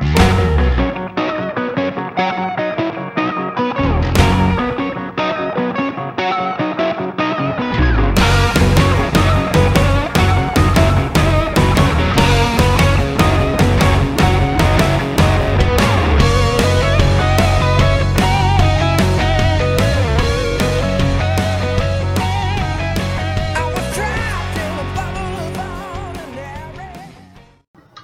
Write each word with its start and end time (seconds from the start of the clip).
Thank 0.00 0.57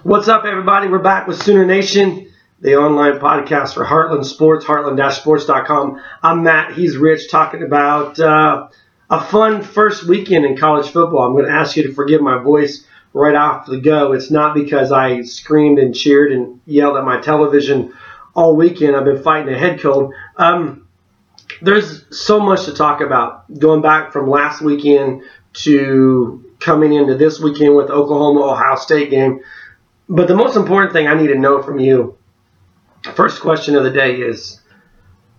What's 0.04 0.28
up, 0.28 0.44
everybody? 0.44 0.88
We're 0.88 0.98
back 0.98 1.26
with 1.26 1.42
Sooner 1.42 1.64
Nation, 1.64 2.30
the 2.60 2.76
online 2.76 3.20
podcast 3.20 3.72
for 3.72 3.86
Heartland 3.86 4.26
Sports, 4.26 4.62
heartland-sports.com. 4.66 5.98
I'm 6.22 6.42
Matt. 6.42 6.74
He's 6.74 6.98
Rich, 6.98 7.30
talking 7.30 7.62
about 7.62 8.20
uh, 8.20 8.68
a 9.08 9.24
fun 9.24 9.62
first 9.62 10.04
weekend 10.04 10.44
in 10.44 10.58
college 10.58 10.90
football. 10.90 11.22
I'm 11.22 11.32
going 11.32 11.46
to 11.46 11.50
ask 11.50 11.74
you 11.74 11.84
to 11.84 11.94
forgive 11.94 12.20
my 12.20 12.36
voice 12.36 12.84
right 13.14 13.34
off 13.34 13.64
the 13.64 13.80
go. 13.80 14.12
It's 14.12 14.30
not 14.30 14.54
because 14.54 14.92
I 14.92 15.22
screamed 15.22 15.78
and 15.78 15.94
cheered 15.94 16.32
and 16.32 16.60
yelled 16.66 16.98
at 16.98 17.04
my 17.04 17.18
television 17.22 17.94
all 18.34 18.54
weekend. 18.54 18.96
I've 18.96 19.06
been 19.06 19.22
fighting 19.22 19.54
a 19.54 19.58
head 19.58 19.80
cold. 19.80 20.12
Um, 20.36 20.86
there's 21.62 22.04
so 22.14 22.40
much 22.40 22.66
to 22.66 22.74
talk 22.74 23.00
about. 23.00 23.58
Going 23.58 23.80
back 23.80 24.12
from 24.12 24.28
last 24.28 24.60
weekend 24.60 25.22
to 25.54 26.44
coming 26.60 26.92
into 26.92 27.16
this 27.16 27.40
weekend 27.40 27.74
with 27.74 27.88
Oklahoma 27.88 28.42
Ohio 28.42 28.76
State 28.76 29.08
game. 29.08 29.40
But 30.08 30.28
the 30.28 30.34
most 30.36 30.56
important 30.56 30.92
thing 30.92 31.06
I 31.06 31.14
need 31.14 31.28
to 31.28 31.38
know 31.38 31.62
from 31.62 31.78
you, 31.78 32.16
first 33.14 33.40
question 33.40 33.74
of 33.76 33.84
the 33.84 33.90
day 33.90 34.16
is 34.16 34.60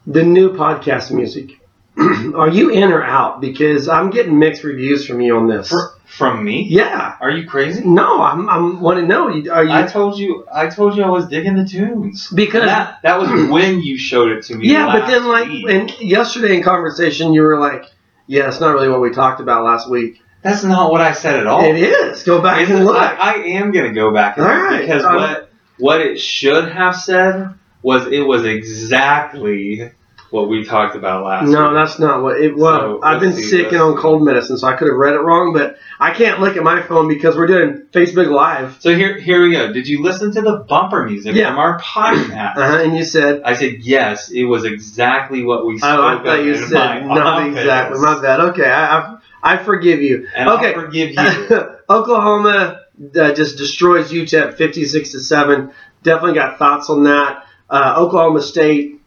the 0.08 0.24
new 0.24 0.54
podcast 0.54 1.12
music. 1.12 1.52
Are 1.98 2.50
you 2.50 2.72
in 2.72 2.92
or 2.92 3.04
out? 3.04 3.40
Because 3.40 3.88
I'm 3.88 4.10
getting 4.10 4.38
mixed 4.38 4.64
reviews 4.64 5.08
from 5.08 5.22
you 5.22 5.38
on 5.38 5.48
this. 5.48 5.70
For, 5.70 5.92
from 6.06 6.44
me? 6.44 6.66
Yeah. 6.70 7.16
Are 7.22 7.30
you 7.30 7.48
crazy? 7.48 7.86
No, 7.86 8.22
I'm. 8.22 8.50
I'm 8.50 8.82
want 8.82 9.00
to 9.00 9.06
know. 9.08 9.28
Are 9.52 9.64
you? 9.64 9.72
I 9.72 9.88
told 9.88 10.20
you. 10.20 10.46
I 10.54 10.68
told 10.68 10.98
you 10.98 11.04
I 11.04 11.10
was 11.10 11.28
digging 11.28 11.56
the 11.56 11.66
tunes 11.66 12.30
Because- 12.30 12.66
that 12.66 13.02
that 13.04 13.18
was 13.20 13.30
when 13.50 13.82
you 13.82 13.98
showed 13.98 14.30
it 14.30 14.44
to 14.46 14.56
me. 14.56 14.68
yeah, 14.70 14.88
but 14.88 15.08
then 15.08 15.26
like, 15.26 15.48
week. 15.48 15.66
and 15.70 16.00
yesterday 16.02 16.58
in 16.58 16.64
conversation, 16.64 17.32
you 17.34 17.42
were 17.44 17.58
like, 17.60 17.86
"Yeah, 18.28 18.50
it's 18.50 18.60
not 18.60 18.74
really 18.74 18.90
what 18.90 19.00
we 19.02 19.12
talked 19.12 19.40
about 19.40 19.64
last 19.64 19.90
week." 19.90 20.22
That's 20.46 20.64
not 20.64 20.92
what 20.92 21.02
I 21.02 21.12
said 21.12 21.40
at 21.40 21.48
all. 21.48 21.64
It 21.64 21.76
is. 21.78 22.24
Go 22.24 22.42
back 22.42 22.62
Isn't- 22.62 22.78
and 22.78 22.86
look. 22.86 22.96
I, 22.96 23.16
I 23.16 23.34
am 23.60 23.72
gonna 23.72 23.92
go 23.94 24.14
back 24.14 24.38
and 24.38 24.46
All 24.46 24.54
look 24.54 24.64
right. 24.72 24.82
because 24.82 25.04
Um, 25.04 25.16
what 25.16 25.50
what 25.78 26.00
it 26.02 26.20
should 26.22 26.72
have 26.72 26.96
said 26.96 27.54
was 27.82 28.08
it 28.08 28.22
was 28.22 28.46
exactly 28.46 29.92
what 30.32 30.50
we 30.50 30.66
talked 30.66 30.96
about 30.96 31.24
last. 31.24 31.48
no, 31.50 31.66
week. 31.66 31.74
that's 31.76 32.00
not 32.00 32.22
what 32.22 32.42
it 32.42 32.56
was. 32.58 32.80
So, 32.80 33.00
I've 33.04 33.20
been 33.22 33.34
sick 33.34 33.72
and 33.72 33.82
on 33.82 33.96
cold 33.96 34.24
medicine, 34.26 34.58
so 34.58 34.68
I 34.68 34.74
could 34.76 34.88
have 34.90 34.98
read 34.98 35.14
it 35.14 35.20
wrong. 35.20 35.54
But 35.54 35.78
I 36.00 36.12
can't 36.12 36.42
look 36.42 36.58
at 36.58 36.64
my 36.64 36.82
phone 36.82 37.08
because 37.08 37.36
we're 37.38 37.48
doing 37.48 37.84
Facebook 37.94 38.30
Live. 38.30 38.78
So 38.82 38.94
here 38.96 39.18
here 39.20 39.42
we 39.44 39.52
go. 39.54 39.72
Did 39.72 39.88
you 39.88 40.02
listen 40.02 40.32
to 40.34 40.42
the 40.42 40.58
bumper 40.68 41.06
music 41.06 41.36
Yeah. 41.36 41.50
from 41.50 41.60
our 41.60 41.80
podcast? 41.80 42.58
Uh-huh, 42.58 42.78
and 42.84 42.98
you 42.98 43.06
said, 43.06 43.44
I 43.46 43.54
said 43.54 43.76
yes. 43.82 44.32
It 44.32 44.44
was 44.46 44.66
exactly 44.66 45.44
what 45.44 45.66
we 45.66 45.78
spoke 45.78 46.00
"Oh, 46.00 46.08
I 46.20 46.24
thought 46.24 46.44
you 46.44 46.56
said 46.58 47.06
not 47.06 47.18
office. 47.28 47.58
exactly." 47.60 48.00
My 48.00 48.22
bad. 48.22 48.40
Okay, 48.52 48.70
I, 48.70 49.15
I 49.46 49.54
I 49.54 49.64
forgive 49.64 50.02
you. 50.02 50.28
And 50.36 50.50
okay, 50.50 50.74
I'll 50.74 50.82
forgive 50.82 51.12
you. 51.12 51.70
Oklahoma 51.90 52.82
uh, 53.16 53.34
just 53.34 53.58
destroys 53.58 54.12
UTEP 54.12 54.56
56 54.58 55.12
to 55.12 55.20
seven. 55.20 55.72
Definitely 56.04 56.34
got 56.34 56.58
thoughts 56.58 56.90
on 56.90 57.04
that. 57.04 57.46
Uh, 57.70 57.96
Oklahoma 57.98 58.42
State. 58.42 59.02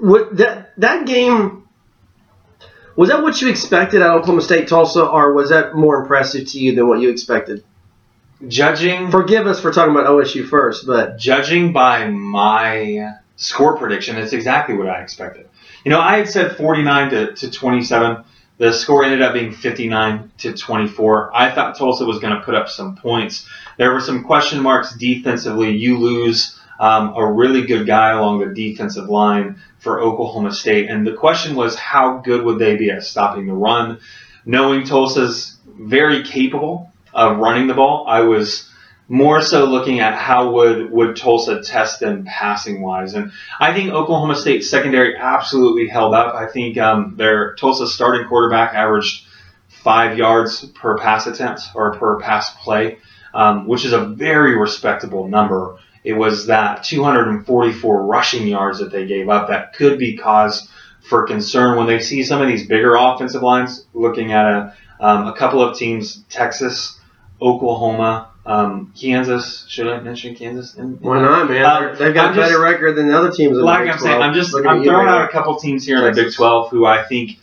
What 0.00 0.36
that 0.36 0.78
that 0.78 1.06
game 1.06 1.66
was 2.96 3.08
that 3.08 3.22
what 3.22 3.40
you 3.40 3.48
expected 3.48 4.02
at 4.02 4.10
Oklahoma 4.10 4.42
State 4.42 4.68
Tulsa, 4.68 5.04
or 5.04 5.32
was 5.32 5.48
that 5.48 5.74
more 5.74 6.02
impressive 6.02 6.48
to 6.48 6.60
you 6.60 6.74
than 6.74 6.86
what 6.88 7.00
you 7.00 7.08
expected? 7.08 7.64
Judging 8.46 9.10
Forgive 9.10 9.46
us 9.46 9.60
for 9.60 9.72
talking 9.72 9.94
about 9.94 10.06
OSU 10.06 10.46
first, 10.46 10.86
but 10.86 11.16
judging 11.16 11.72
by 11.72 12.08
my 12.08 13.14
score 13.36 13.78
prediction, 13.78 14.16
it's 14.16 14.32
exactly 14.32 14.76
what 14.76 14.88
I 14.88 15.00
expected. 15.00 15.48
You 15.84 15.90
know, 15.90 16.00
I 16.00 16.18
had 16.18 16.28
said 16.28 16.56
49 16.56 17.10
to, 17.10 17.34
to 17.34 17.50
27. 17.50 18.24
The 18.58 18.72
score 18.72 19.04
ended 19.04 19.22
up 19.22 19.34
being 19.34 19.52
59 19.52 20.30
to 20.38 20.52
24. 20.52 21.34
I 21.34 21.50
thought 21.50 21.76
Tulsa 21.76 22.04
was 22.04 22.18
going 22.18 22.34
to 22.34 22.42
put 22.42 22.54
up 22.54 22.68
some 22.68 22.96
points. 22.96 23.48
There 23.78 23.92
were 23.92 24.00
some 24.00 24.24
question 24.24 24.62
marks 24.62 24.94
defensively. 24.94 25.70
You 25.70 25.98
lose 25.98 26.58
um, 26.78 27.14
a 27.16 27.32
really 27.32 27.66
good 27.66 27.86
guy 27.86 28.10
along 28.10 28.40
the 28.40 28.54
defensive 28.54 29.08
line 29.08 29.60
for 29.78 30.00
Oklahoma 30.00 30.52
State, 30.52 30.88
and 30.88 31.06
the 31.06 31.14
question 31.14 31.54
was 31.54 31.76
how 31.76 32.18
good 32.18 32.44
would 32.44 32.58
they 32.58 32.76
be 32.76 32.90
at 32.90 33.04
stopping 33.04 33.46
the 33.46 33.52
run? 33.52 34.00
Knowing 34.44 34.84
Tulsa's 34.84 35.56
very 35.66 36.22
capable 36.24 36.92
of 37.14 37.38
running 37.38 37.66
the 37.66 37.74
ball, 37.74 38.04
I 38.08 38.20
was 38.20 38.68
more 39.12 39.42
so 39.42 39.66
looking 39.66 40.00
at 40.00 40.14
how 40.14 40.52
would 40.52 40.90
would 40.90 41.16
Tulsa 41.16 41.60
test 41.60 42.00
them 42.00 42.24
passing 42.24 42.80
wise, 42.80 43.12
and 43.12 43.30
I 43.60 43.74
think 43.74 43.92
Oklahoma 43.92 44.34
State 44.34 44.64
secondary 44.64 45.18
absolutely 45.18 45.86
held 45.86 46.14
up. 46.14 46.34
I 46.34 46.46
think 46.46 46.78
um, 46.78 47.16
their 47.18 47.54
Tulsa 47.56 47.86
starting 47.86 48.26
quarterback 48.26 48.72
averaged 48.72 49.26
five 49.68 50.16
yards 50.16 50.64
per 50.64 50.96
pass 50.96 51.26
attempt 51.26 51.60
or 51.74 51.92
per 51.98 52.20
pass 52.20 52.56
play, 52.64 52.96
um, 53.34 53.66
which 53.66 53.84
is 53.84 53.92
a 53.92 54.06
very 54.06 54.56
respectable 54.56 55.28
number. 55.28 55.76
It 56.04 56.14
was 56.14 56.46
that 56.46 56.82
244 56.82 58.06
rushing 58.06 58.46
yards 58.48 58.78
that 58.78 58.90
they 58.90 59.06
gave 59.06 59.28
up 59.28 59.48
that 59.48 59.74
could 59.74 59.98
be 59.98 60.16
cause 60.16 60.70
for 61.02 61.26
concern 61.26 61.76
when 61.76 61.86
they 61.86 62.00
see 62.00 62.22
some 62.22 62.40
of 62.40 62.48
these 62.48 62.66
bigger 62.66 62.94
offensive 62.94 63.42
lines. 63.42 63.84
Looking 63.92 64.32
at 64.32 64.46
a 64.46 64.74
um, 65.00 65.26
a 65.26 65.36
couple 65.36 65.60
of 65.60 65.76
teams, 65.76 66.24
Texas, 66.30 66.98
Oklahoma, 67.42 68.31
um, 68.44 68.92
Kansas. 68.98 69.64
Should 69.68 69.88
I 69.88 70.00
mention 70.00 70.34
Kansas? 70.34 70.74
In, 70.74 70.84
in 70.84 70.98
why 71.00 71.20
not, 71.20 71.48
man? 71.48 71.64
Um, 71.64 71.96
They've 71.96 72.12
got 72.14 72.26
I'm 72.30 72.32
a 72.32 72.36
better 72.36 72.54
just- 72.54 72.62
record 72.62 72.96
than 72.96 73.08
the 73.08 73.16
other 73.16 73.30
teams. 73.30 73.52
In 73.52 73.58
the 73.58 73.64
like 73.64 73.84
Big 73.84 73.92
I'm 73.92 73.98
saying, 73.98 74.22
I'm 74.22 74.34
just 74.34 74.52
Look 74.52 74.64
at 74.64 74.70
I'm 74.70 74.84
throwing 74.84 75.08
out 75.08 75.24
a 75.24 75.28
couple 75.28 75.56
teams 75.56 75.84
here 75.86 75.98
in 75.98 76.04
the 76.14 76.22
Big 76.22 76.34
12 76.34 76.70
who 76.70 76.84
I 76.84 77.04
think 77.04 77.38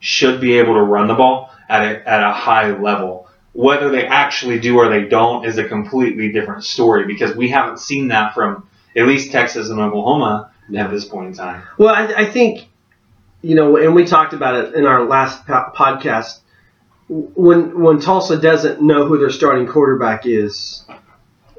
should 0.00 0.40
be 0.40 0.58
able 0.58 0.74
to 0.74 0.82
run 0.82 1.06
the 1.06 1.14
ball 1.14 1.50
at 1.68 1.82
a, 1.82 2.08
at 2.08 2.22
a 2.22 2.32
high 2.32 2.76
level. 2.76 3.28
Whether 3.52 3.90
they 3.90 4.06
actually 4.06 4.58
do 4.58 4.78
or 4.78 4.88
they 4.88 5.04
don't 5.04 5.44
is 5.44 5.58
a 5.58 5.64
completely 5.68 6.32
different 6.32 6.64
story 6.64 7.06
because 7.06 7.36
we 7.36 7.50
haven't 7.50 7.78
seen 7.78 8.08
that 8.08 8.34
from 8.34 8.66
at 8.96 9.06
least 9.06 9.30
Texas 9.30 9.68
and 9.68 9.78
Oklahoma 9.78 10.50
at 10.74 10.90
this 10.90 11.04
point 11.04 11.28
in 11.28 11.34
time. 11.34 11.62
Well, 11.78 11.94
I, 11.94 12.22
I 12.22 12.24
think, 12.24 12.68
you 13.42 13.54
know, 13.54 13.76
and 13.76 13.94
we 13.94 14.04
talked 14.06 14.32
about 14.32 14.54
it 14.54 14.74
in 14.74 14.86
our 14.86 15.04
last 15.04 15.46
po- 15.46 15.70
podcast. 15.76 16.40
When 17.14 17.80
when 17.82 18.00
Tulsa 18.00 18.38
doesn't 18.38 18.80
know 18.80 19.06
who 19.06 19.18
their 19.18 19.30
starting 19.30 19.66
quarterback 19.66 20.24
is, 20.24 20.84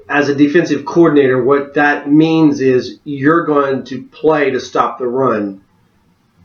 as 0.10 0.30
a 0.30 0.36
defensive 0.36 0.86
coordinator, 0.86 1.44
what 1.44 1.76
that 1.76 2.12
means 2.12 2.60
is 2.60 3.00
you're 3.04 3.46
going 3.46 3.84
to 3.86 4.04
play 4.04 4.50
to 4.52 4.60
stop 4.60 4.98
the 4.98 5.08
run 5.08 5.64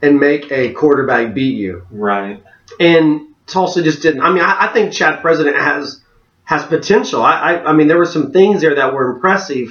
and 0.03 0.21
make 0.21 0.53
a 0.53 0.73
quarterback 0.73 1.35
beat 1.35 1.57
you. 1.57 1.87
Right. 1.91 2.43
And 2.79 3.35
Tulsa 3.47 3.83
just 3.83 4.03
didn't. 4.03 4.21
I 4.23 4.31
mean, 4.31 4.43
I, 4.43 4.69
I 4.69 4.73
think 4.73 4.93
Chad 4.93 5.21
President 5.21 5.57
has 5.57 6.03
has 6.45 6.65
potential. 6.65 7.23
I, 7.23 7.33
I, 7.55 7.71
I 7.71 7.73
mean, 7.73 7.89
there 7.89 7.99
were 7.99 8.07
some 8.07 8.33
things 8.33 8.61
there 8.61 8.75
that 8.77 8.93
were 8.93 9.15
impressive. 9.15 9.69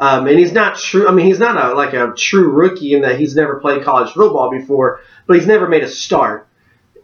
Um, 0.00 0.28
and 0.28 0.38
he's 0.38 0.52
not 0.52 0.78
true. 0.78 1.08
I 1.08 1.12
mean, 1.12 1.26
he's 1.26 1.40
not 1.40 1.56
a 1.56 1.74
like 1.74 1.92
a 1.92 2.12
true 2.16 2.50
rookie 2.50 2.94
in 2.94 3.02
that 3.02 3.18
he's 3.18 3.34
never 3.34 3.60
played 3.60 3.82
college 3.82 4.12
football 4.12 4.50
before, 4.50 5.00
but 5.26 5.36
he's 5.36 5.46
never 5.46 5.68
made 5.68 5.82
a 5.82 5.88
start. 5.88 6.47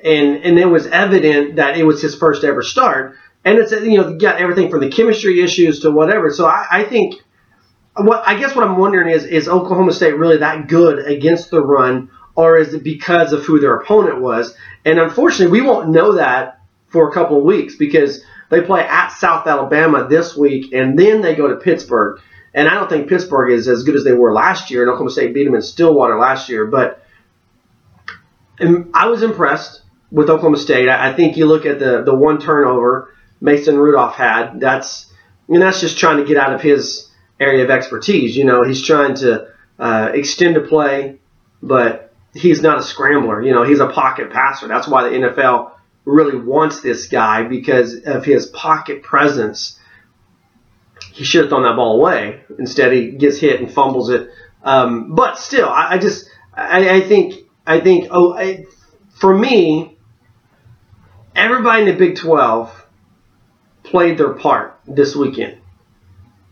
And 0.04 0.44
and 0.44 0.58
it 0.58 0.66
was 0.66 0.86
evident 0.86 1.56
that 1.56 1.78
it 1.78 1.84
was 1.84 2.02
his 2.02 2.14
first 2.14 2.44
ever 2.44 2.62
start. 2.62 3.16
And 3.44 3.58
it's 3.58 3.72
you 3.72 3.96
know 3.96 4.16
got 4.16 4.36
everything 4.36 4.70
from 4.70 4.80
the 4.80 4.90
chemistry 4.90 5.40
issues 5.40 5.80
to 5.80 5.90
whatever. 5.90 6.30
So 6.30 6.46
I, 6.46 6.66
I 6.70 6.84
think 6.84 7.22
what 7.96 8.22
I 8.26 8.38
guess 8.38 8.54
what 8.54 8.64
I'm 8.64 8.76
wondering 8.76 9.08
is 9.08 9.24
is 9.24 9.48
Oklahoma 9.48 9.92
State 9.92 10.16
really 10.16 10.38
that 10.38 10.68
good 10.68 11.06
against 11.06 11.50
the 11.50 11.62
run, 11.62 12.10
or 12.34 12.58
is 12.58 12.74
it 12.74 12.82
because 12.82 13.32
of 13.32 13.44
who 13.44 13.60
their 13.60 13.76
opponent 13.76 14.20
was? 14.20 14.54
And 14.84 14.98
unfortunately, 14.98 15.60
we 15.60 15.66
won't 15.66 15.90
know 15.90 16.16
that 16.16 16.60
for 16.88 17.08
a 17.08 17.12
couple 17.12 17.38
of 17.38 17.44
weeks 17.44 17.76
because 17.76 18.22
they 18.50 18.60
play 18.60 18.82
at 18.82 19.08
South 19.08 19.46
Alabama 19.46 20.06
this 20.08 20.36
week, 20.36 20.72
and 20.72 20.98
then 20.98 21.22
they 21.22 21.34
go 21.34 21.48
to 21.48 21.56
Pittsburgh. 21.56 22.20
And 22.52 22.68
I 22.68 22.74
don't 22.74 22.88
think 22.88 23.08
Pittsburgh 23.08 23.50
is 23.50 23.66
as 23.66 23.82
good 23.82 23.96
as 23.96 24.04
they 24.04 24.12
were 24.12 24.32
last 24.32 24.70
year, 24.70 24.82
and 24.82 24.90
Oklahoma 24.90 25.10
State 25.10 25.34
beat 25.34 25.44
them 25.44 25.54
in 25.54 25.62
Stillwater 25.62 26.18
last 26.18 26.48
year. 26.48 26.66
But 26.66 27.02
I 28.60 29.06
was 29.06 29.22
impressed 29.22 29.82
with 30.14 30.30
Oklahoma 30.30 30.58
State. 30.58 30.88
I, 30.88 31.12
think 31.12 31.36
you 31.36 31.46
look 31.46 31.66
at 31.66 31.80
the 31.80 32.02
the 32.04 32.14
one 32.14 32.40
turnover 32.40 33.12
Mason 33.40 33.76
Rudolph 33.76 34.14
had. 34.14 34.60
That's 34.60 35.12
and 35.48 35.60
that's 35.60 35.80
just 35.80 35.98
trying 35.98 36.18
to 36.18 36.24
get 36.24 36.36
out 36.36 36.54
of 36.54 36.62
his 36.62 37.10
area 37.40 37.64
of 37.64 37.70
expertise. 37.70 38.36
You 38.36 38.44
know, 38.44 38.62
he's 38.62 38.80
trying 38.80 39.16
to 39.16 39.48
uh, 39.78 40.12
extend 40.14 40.56
a 40.56 40.60
play, 40.60 41.18
but 41.60 42.14
he's 42.32 42.62
not 42.62 42.78
a 42.78 42.82
scrambler. 42.82 43.42
You 43.42 43.52
know, 43.52 43.64
he's 43.64 43.80
a 43.80 43.88
pocket 43.88 44.30
passer. 44.30 44.68
That's 44.68 44.86
why 44.86 45.02
the 45.02 45.16
NFL 45.16 45.72
really 46.04 46.38
wants 46.38 46.80
this 46.80 47.08
guy 47.08 47.42
because 47.42 48.04
of 48.06 48.24
his 48.24 48.46
pocket 48.46 49.02
presence. 49.02 49.80
He 51.12 51.24
should 51.24 51.42
have 51.42 51.50
thrown 51.50 51.64
that 51.64 51.74
ball 51.74 51.96
away. 51.98 52.40
Instead, 52.58 52.92
he 52.92 53.10
gets 53.10 53.38
hit 53.38 53.60
and 53.60 53.70
fumbles 53.70 54.10
it. 54.10 54.30
Um, 54.62 55.16
but 55.16 55.38
still, 55.38 55.68
I, 55.68 55.94
I 55.94 55.98
just 55.98 56.30
I, 56.54 56.88
I, 56.88 57.00
think 57.00 57.46
I 57.66 57.80
think 57.80 58.08
oh 58.12 58.32
I, 58.32 58.64
for 59.14 59.36
me, 59.36 59.93
everybody 61.34 61.82
in 61.82 61.88
the 61.88 61.94
Big 61.94 62.16
Twelve 62.16 62.84
played 63.82 64.18
their 64.18 64.32
part 64.32 64.80
this 64.86 65.14
weekend, 65.14 65.58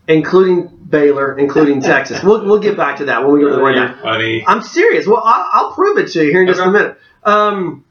including 0.07 0.67
Baylor, 0.67 1.37
including 1.37 1.81
Texas. 1.93 2.23
We'll, 2.23 2.45
we'll 2.45 2.59
get 2.59 2.77
back 2.77 2.97
to 2.97 3.05
that 3.05 3.23
when 3.23 3.33
we 3.33 3.41
go 3.41 3.49
to 3.49 3.55
the 3.55 3.61
rundown. 3.61 3.99
Funny. 4.01 4.45
I'm 4.45 4.61
serious. 4.61 5.07
Well, 5.07 5.21
I'll, 5.23 5.49
I'll 5.51 5.73
prove 5.73 5.97
it 5.97 6.09
to 6.11 6.23
you 6.23 6.31
here 6.31 6.41
in 6.41 6.47
just 6.47 6.59
a 6.59 6.71
minute. 6.71 6.97
Um, 7.23 7.85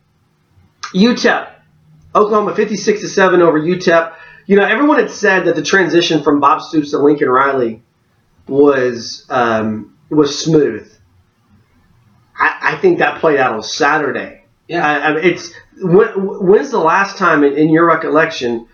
UTEP, 0.94 1.50
Oklahoma, 2.14 2.54
56 2.54 3.00
to 3.00 3.08
seven 3.08 3.42
over 3.42 3.58
UTEP. 3.60 4.14
You 4.46 4.56
know, 4.56 4.64
everyone 4.64 4.98
had 4.98 5.10
said 5.10 5.46
that 5.46 5.56
the 5.56 5.62
transition 5.62 6.22
from 6.22 6.40
Bob 6.40 6.60
Stoops 6.60 6.90
to 6.90 6.98
Lincoln 6.98 7.28
Riley 7.28 7.82
was 8.48 9.24
um, 9.30 9.96
was 10.10 10.38
smooth. 10.38 10.90
I, 12.36 12.74
I, 12.74 12.76
think 12.76 12.98
that 12.98 13.20
played 13.20 13.38
out 13.38 13.54
on 13.54 13.62
Saturday. 13.62 14.44
Yeah, 14.68 14.86
I, 14.86 15.10
I 15.10 15.14
mean, 15.14 15.24
it's 15.24 15.52
when, 15.82 16.08
when's 16.46 16.70
the 16.70 16.78
last 16.78 17.18
time 17.18 17.44
in, 17.44 17.70
your 17.70 17.86
recollection 17.86 18.66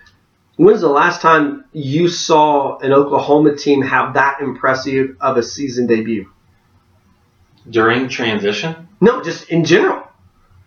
When's 0.59 0.81
the 0.81 0.89
last 0.89 1.21
time 1.21 1.67
you 1.73 2.09
saw 2.09 2.79
an 2.79 2.93
Oklahoma 2.93 3.55
team 3.55 3.81
have 3.81 4.15
that 4.15 4.41
impressive 4.41 5.17
of 5.21 5.37
a 5.37 5.43
season 5.43 5.87
debut? 5.87 6.29
During 7.71 8.09
transition? 8.09 8.89
No, 9.01 9.23
just 9.23 9.51
in 9.51 9.65
general. 9.65 10.03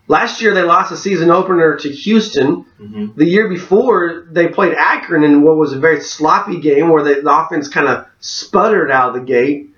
Last 0.07 0.41
year 0.41 0.53
they 0.53 0.63
lost 0.63 0.93
a 0.93 0.97
season 0.97 1.29
opener 1.29 1.75
to 1.75 1.89
Houston. 1.89 2.65
Mm-hmm. 2.79 3.17
The 3.17 3.25
year 3.25 3.49
before 3.49 4.27
they 4.31 4.47
played 4.47 4.75
Akron 4.77 5.23
in 5.23 5.41
what 5.41 5.57
was 5.57 5.73
a 5.73 5.79
very 5.79 5.99
sloppy 5.99 6.61
game 6.61 6.87
where 6.87 7.03
the, 7.03 7.21
the 7.21 7.29
offense 7.29 7.67
kind 7.67 7.89
of 7.89 8.07
sputtered 8.21 8.91
out 8.91 9.09
of 9.09 9.15
the 9.15 9.27
gate. 9.27 9.75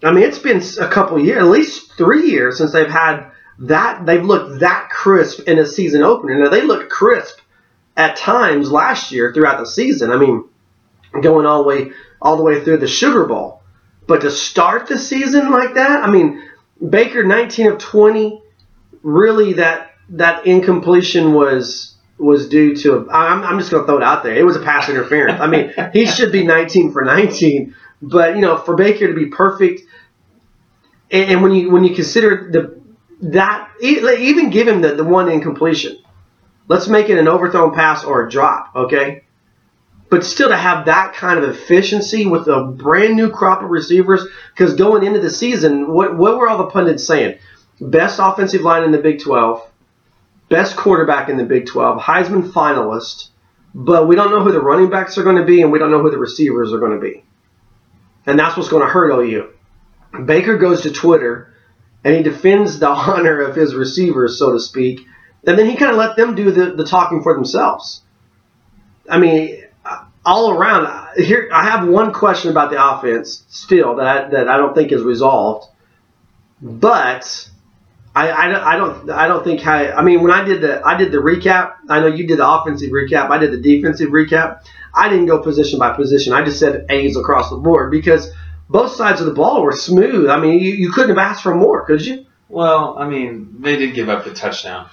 I 0.00 0.12
mean, 0.12 0.22
it's 0.22 0.38
been 0.38 0.62
a 0.80 0.88
couple 0.88 1.18
years, 1.18 1.38
at 1.38 1.48
least 1.48 1.92
three 1.94 2.30
years 2.30 2.58
since 2.58 2.70
they've 2.70 2.88
had 2.88 3.32
that. 3.60 4.06
They've 4.06 4.24
looked 4.24 4.60
that 4.60 4.90
crisp 4.90 5.46
in 5.48 5.58
a 5.58 5.66
season 5.66 6.02
opener. 6.02 6.38
Now 6.38 6.50
they 6.50 6.62
looked 6.62 6.90
crisp 6.90 7.38
at 7.96 8.16
times 8.16 8.70
last 8.70 9.12
year 9.12 9.32
throughout 9.32 9.58
the 9.58 9.66
season. 9.66 10.10
I 10.10 10.16
mean, 10.16 10.44
going 11.22 11.46
all 11.46 11.62
the 11.62 11.68
way 11.68 11.92
all 12.20 12.36
the 12.36 12.42
way 12.42 12.62
through 12.62 12.78
the 12.78 12.88
Sugar 12.88 13.26
Bowl. 13.26 13.62
But 14.06 14.22
to 14.22 14.30
start 14.30 14.86
the 14.86 14.98
season 14.98 15.50
like 15.50 15.74
that, 15.74 16.02
I 16.02 16.10
mean, 16.10 16.42
Baker 16.86 17.24
19 17.24 17.72
of 17.72 17.78
20, 17.78 18.42
really 19.02 19.54
that 19.54 19.92
that 20.10 20.46
incompletion 20.46 21.34
was 21.34 21.94
was 22.16 22.48
due 22.48 22.74
to 22.76 23.08
I'm, 23.10 23.44
I'm 23.44 23.58
just 23.58 23.70
going 23.70 23.84
to 23.84 23.86
throw 23.86 23.98
it 23.98 24.02
out 24.02 24.22
there. 24.22 24.34
It 24.34 24.44
was 24.44 24.56
a 24.56 24.62
pass 24.62 24.88
interference. 24.88 25.40
I 25.40 25.46
mean, 25.46 25.72
he 25.92 26.06
should 26.06 26.32
be 26.32 26.44
19 26.44 26.92
for 26.92 27.02
19, 27.02 27.74
but 28.02 28.34
you 28.34 28.40
know, 28.40 28.56
for 28.56 28.74
Baker 28.74 29.06
to 29.06 29.14
be 29.14 29.26
perfect 29.26 29.82
and, 31.10 31.30
and 31.30 31.42
when 31.42 31.52
you 31.52 31.70
when 31.70 31.84
you 31.84 31.94
consider 31.94 32.48
the 32.50 32.77
that 33.20 33.70
even 33.80 34.50
give 34.50 34.68
him 34.68 34.80
the, 34.80 34.94
the 34.94 35.04
one 35.04 35.28
incompletion 35.30 35.98
Let's 36.68 36.86
make 36.86 37.08
it 37.08 37.18
an 37.18 37.28
overthrown 37.28 37.74
pass 37.74 38.04
or 38.04 38.26
a 38.26 38.30
drop, 38.30 38.76
okay? 38.76 39.24
But 40.10 40.22
still 40.22 40.50
to 40.50 40.56
have 40.56 40.84
that 40.84 41.14
kind 41.14 41.42
of 41.42 41.48
efficiency 41.48 42.26
with 42.26 42.46
a 42.46 42.62
brand 42.62 43.16
new 43.16 43.30
crop 43.30 43.62
of 43.62 43.70
receivers, 43.70 44.24
because 44.54 44.74
going 44.74 45.04
into 45.04 45.18
the 45.18 45.30
season, 45.30 45.90
what, 45.90 46.16
what 46.16 46.36
were 46.36 46.46
all 46.46 46.58
the 46.58 46.66
pundits 46.66 47.06
saying? 47.06 47.38
Best 47.80 48.20
offensive 48.22 48.60
line 48.60 48.84
in 48.84 48.92
the 48.92 48.98
Big 48.98 49.20
12, 49.20 49.66
best 50.50 50.76
quarterback 50.76 51.30
in 51.30 51.38
the 51.38 51.44
Big 51.44 51.66
12, 51.66 52.00
Heisman 52.00 52.50
finalist, 52.52 53.28
but 53.74 54.06
we 54.06 54.14
don't 54.14 54.30
know 54.30 54.42
who 54.42 54.52
the 54.52 54.60
running 54.60 54.90
backs 54.90 55.16
are 55.16 55.24
going 55.24 55.36
to 55.36 55.44
be, 55.44 55.62
and 55.62 55.72
we 55.72 55.78
don't 55.78 55.90
know 55.90 56.02
who 56.02 56.10
the 56.10 56.18
receivers 56.18 56.72
are 56.72 56.78
going 56.78 56.92
to 56.92 57.00
be. 57.00 57.24
And 58.26 58.38
that's 58.38 58.58
what's 58.58 58.68
going 58.68 58.82
to 58.82 58.92
hurt 58.92 59.10
OU. 59.10 59.48
Baker 60.26 60.58
goes 60.58 60.82
to 60.82 60.90
Twitter 60.90 61.47
and 62.08 62.16
he 62.16 62.22
defends 62.22 62.78
the 62.78 62.88
honor 62.88 63.42
of 63.42 63.54
his 63.54 63.74
receivers, 63.74 64.38
so 64.38 64.52
to 64.52 64.58
speak, 64.58 65.06
and 65.46 65.58
then 65.58 65.66
he 65.66 65.76
kind 65.76 65.90
of 65.90 65.98
let 65.98 66.16
them 66.16 66.34
do 66.34 66.50
the, 66.50 66.70
the 66.70 66.84
talking 66.84 67.22
for 67.22 67.34
themselves. 67.34 68.00
I 69.10 69.18
mean, 69.18 69.64
all 70.24 70.50
around 70.50 71.16
here, 71.18 71.50
I 71.52 71.64
have 71.64 71.86
one 71.86 72.14
question 72.14 72.50
about 72.50 72.70
the 72.70 72.82
offense 72.82 73.44
still 73.48 73.96
that 73.96 74.06
I, 74.06 74.28
that 74.30 74.48
I 74.48 74.56
don't 74.56 74.74
think 74.74 74.90
is 74.90 75.02
resolved, 75.02 75.68
but 76.62 77.50
I, 78.16 78.28
I, 78.30 78.72
I 78.72 78.76
don't 78.76 79.10
I 79.10 79.28
don't 79.28 79.44
think 79.44 79.60
how 79.60 79.76
I 79.76 80.02
mean 80.02 80.22
when 80.22 80.32
I 80.32 80.44
did 80.44 80.62
the 80.62 80.82
I 80.84 80.96
did 80.96 81.12
the 81.12 81.18
recap. 81.18 81.74
I 81.90 82.00
know 82.00 82.06
you 82.06 82.26
did 82.26 82.38
the 82.38 82.50
offensive 82.50 82.90
recap. 82.90 83.30
I 83.30 83.36
did 83.36 83.52
the 83.52 83.60
defensive 83.60 84.10
recap. 84.10 84.62
I 84.94 85.10
didn't 85.10 85.26
go 85.26 85.42
position 85.42 85.78
by 85.78 85.94
position. 85.94 86.32
I 86.32 86.42
just 86.42 86.58
said 86.58 86.86
A's 86.88 87.18
across 87.18 87.50
the 87.50 87.56
board 87.56 87.90
because 87.90 88.30
both 88.68 88.92
sides 88.92 89.20
of 89.20 89.26
the 89.26 89.34
ball 89.34 89.62
were 89.62 89.72
smooth. 89.72 90.28
I 90.28 90.38
mean, 90.40 90.60
you, 90.60 90.72
you 90.72 90.92
couldn't 90.92 91.10
have 91.10 91.18
asked 91.18 91.42
for 91.42 91.54
more, 91.54 91.84
could 91.86 92.04
you? 92.04 92.26
Well, 92.48 92.96
I 92.98 93.08
mean, 93.08 93.56
they 93.60 93.76
did 93.76 93.94
give 93.94 94.08
up 94.08 94.24
the 94.24 94.32
touchdown. 94.32 94.88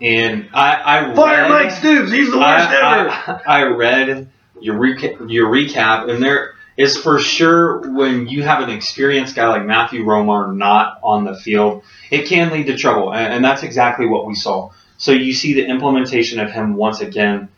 And 0.00 0.48
I, 0.52 1.10
I 1.10 1.14
fire 1.14 1.42
read, 1.42 1.50
Mike 1.50 1.70
Stoops. 1.72 2.10
He's 2.10 2.30
the 2.30 2.38
worst 2.38 2.68
I, 2.68 3.00
ever. 3.00 3.42
I, 3.46 3.60
I 3.60 3.62
read 3.64 4.30
your 4.60 4.76
recap, 4.76 5.30
your 5.30 5.50
recap, 5.50 6.08
and 6.08 6.22
there 6.22 6.54
is 6.76 6.96
for 6.96 7.20
sure 7.20 7.80
when 7.92 8.26
you 8.26 8.42
have 8.42 8.62
an 8.62 8.70
experienced 8.70 9.34
guy 9.36 9.48
like 9.48 9.66
Matthew 9.66 10.04
Romar 10.04 10.56
not 10.56 10.98
on 11.02 11.24
the 11.24 11.36
field, 11.36 11.82
it 12.10 12.26
can 12.26 12.50
lead 12.50 12.66
to 12.66 12.76
trouble, 12.76 13.12
and, 13.12 13.34
and 13.34 13.44
that's 13.44 13.62
exactly 13.62 14.06
what 14.06 14.26
we 14.26 14.34
saw. 14.34 14.70
So 14.96 15.12
you 15.12 15.34
see 15.34 15.54
the 15.54 15.66
implementation 15.66 16.40
of 16.40 16.50
him 16.50 16.76
once 16.76 17.00
again. 17.00 17.48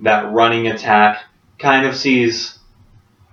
That 0.00 0.32
running 0.32 0.66
attack 0.66 1.22
kind 1.58 1.86
of 1.86 1.96
sees. 1.96 2.58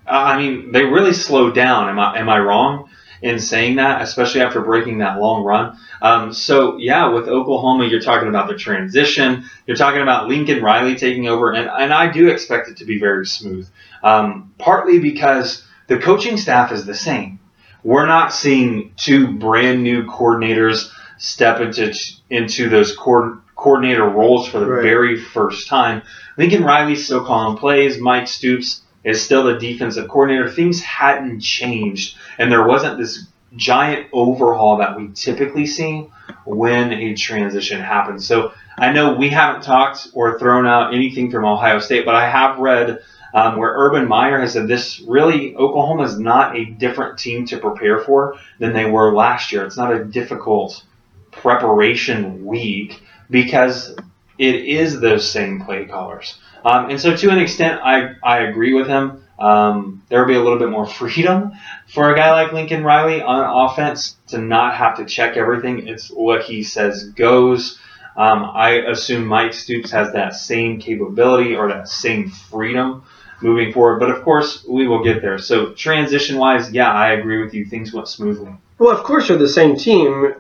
I 0.10 0.38
mean, 0.38 0.72
they 0.72 0.86
really 0.86 1.14
slowed 1.14 1.56
down. 1.56 1.90
Am 1.90 2.00
I 2.00 2.20
am 2.20 2.30
I 2.30 2.40
wrong? 2.40 2.90
in 3.22 3.40
saying 3.40 3.76
that, 3.76 4.02
especially 4.02 4.42
after 4.42 4.62
breaking 4.62 5.00
that 5.00 5.20
long 5.20 5.44
run. 5.44 5.78
Um, 6.02 6.34
so 6.34 6.78
yeah, 6.78 7.10
with 7.10 7.28
Oklahoma, 7.28 7.86
you're 7.86 8.00
talking 8.00 8.30
about 8.30 8.48
the 8.48 8.56
transition. 8.56 9.46
You're 9.68 9.78
talking 9.78 10.02
about 10.02 10.28
Lincoln 10.28 10.64
Riley 10.64 10.96
taking 10.96 11.28
over, 11.28 11.52
and, 11.52 11.70
and 11.70 11.94
I 11.94 12.12
do 12.12 12.30
expect 12.30 12.70
it 12.70 12.78
to 12.78 12.86
be 12.86 13.00
very 13.00 13.26
smooth. 13.26 13.68
Um, 14.04 14.54
partly 14.58 15.00
because 15.00 15.66
the 15.88 15.98
coaching 15.98 16.38
staff 16.38 16.72
is 16.72 16.86
the 16.86 16.96
same. 16.96 17.40
We're 17.84 18.06
not 18.06 18.34
seeing 18.34 18.94
two 18.96 19.34
brand 19.34 19.84
new 19.84 20.06
coordinators 20.06 20.90
step 21.18 21.60
into 21.60 21.94
into 22.30 22.70
those 22.70 22.96
co- 22.96 23.42
coordinator 23.56 24.08
roles 24.08 24.48
for 24.48 24.60
the 24.60 24.68
right. 24.68 24.84
very 24.84 25.20
first 25.20 25.68
time. 25.68 26.04
Lincoln 26.38 26.64
Riley's 26.64 27.04
still 27.04 27.26
calling 27.26 27.58
plays. 27.58 28.00
Mike 28.00 28.28
Stoops 28.28 28.82
is 29.04 29.24
still 29.24 29.44
the 29.44 29.58
defensive 29.58 30.08
coordinator. 30.10 30.50
Things 30.50 30.82
hadn't 30.82 31.42
changed, 31.42 32.18
and 32.38 32.52
there 32.52 32.66
wasn't 32.66 32.98
this 32.98 33.26
giant 33.56 34.08
overhaul 34.14 34.78
that 34.78 34.96
we 34.98 35.10
typically 35.14 35.66
see 35.66 36.08
when 36.46 36.92
a 36.94 37.16
transition 37.16 37.82
happens. 37.82 38.28
So 38.28 38.54
I 38.78 38.92
know 38.92 39.14
we 39.14 39.30
haven't 39.30 39.64
talked 39.64 40.10
or 40.14 40.38
thrown 40.38 40.68
out 40.68 40.94
anything 40.94 41.32
from 41.32 41.46
Ohio 41.46 41.80
State, 41.80 42.06
but 42.06 42.16
I 42.16 42.30
have 42.30 42.60
read 42.60 43.00
um, 43.34 43.58
where 43.58 43.74
Urban 43.76 44.08
Meyer 44.08 44.40
has 44.40 44.54
said 44.54 44.68
this 44.68 45.02
really 45.02 45.56
Oklahoma 45.56 46.04
is 46.04 46.20
not 46.20 46.56
a 46.56 46.66
different 46.66 47.20
team 47.20 47.46
to 47.48 47.58
prepare 47.58 48.00
for 48.00 48.36
than 48.60 48.74
they 48.74 48.86
were 48.86 49.14
last 49.14 49.52
year. 49.52 49.66
It's 49.66 49.78
not 49.78 49.94
a 49.94 50.04
difficult 50.04 50.84
preparation 51.32 52.46
week 52.46 53.02
because 53.30 53.96
it 54.38 54.56
is 54.56 55.00
those 55.00 55.30
same 55.30 55.62
play 55.62 55.86
callers. 55.86 56.40
Um, 56.66 56.90
and 56.90 57.00
so, 57.00 57.16
to 57.16 57.30
an 57.30 57.40
extent, 57.40 57.82
I, 57.84 58.16
I 58.24 58.40
agree 58.40 58.74
with 58.74 58.88
him. 58.88 59.24
Um, 59.38 60.04
there 60.10 60.20
will 60.20 60.28
be 60.28 60.36
a 60.36 60.42
little 60.44 60.60
bit 60.60 60.70
more 60.70 60.86
freedom 61.00 61.54
for 61.88 62.14
a 62.14 62.16
guy 62.16 62.32
like 62.32 62.52
Lincoln 62.52 62.84
Riley 62.84 63.22
on 63.22 63.70
offense 63.70 64.18
to 64.28 64.38
not 64.38 64.76
have 64.76 64.98
to 64.98 65.06
check 65.06 65.38
everything. 65.38 65.88
It's 65.88 66.10
what 66.10 66.44
he 66.44 66.64
says 66.64 67.10
goes. 67.10 67.80
Um, 68.18 68.52
I 68.54 68.72
assume 68.72 69.26
Mike 69.26 69.54
Stoops 69.54 69.92
has 69.92 70.12
that 70.12 70.36
same 70.36 70.80
capability 70.80 71.56
or 71.56 71.70
that 71.70 71.88
same 71.88 72.30
freedom 72.30 73.04
moving 73.42 73.72
forward. 73.72 74.00
But 74.00 74.12
of 74.12 74.24
course, 74.24 74.66
we 74.68 74.88
will 74.88 75.04
get 75.04 75.22
there. 75.22 75.38
So, 75.38 75.74
transition 75.74 76.38
wise, 76.38 76.72
yeah, 76.72 76.92
I 76.92 77.14
agree 77.14 77.42
with 77.42 77.54
you. 77.54 77.66
Things 77.66 77.94
went 77.94 78.10
smoothly. 78.10 78.52
Well, 78.78 78.96
of 78.96 79.04
course, 79.04 79.28
they're 79.28 79.38
the 79.38 79.48
same 79.48 79.78
team. 79.78 80.34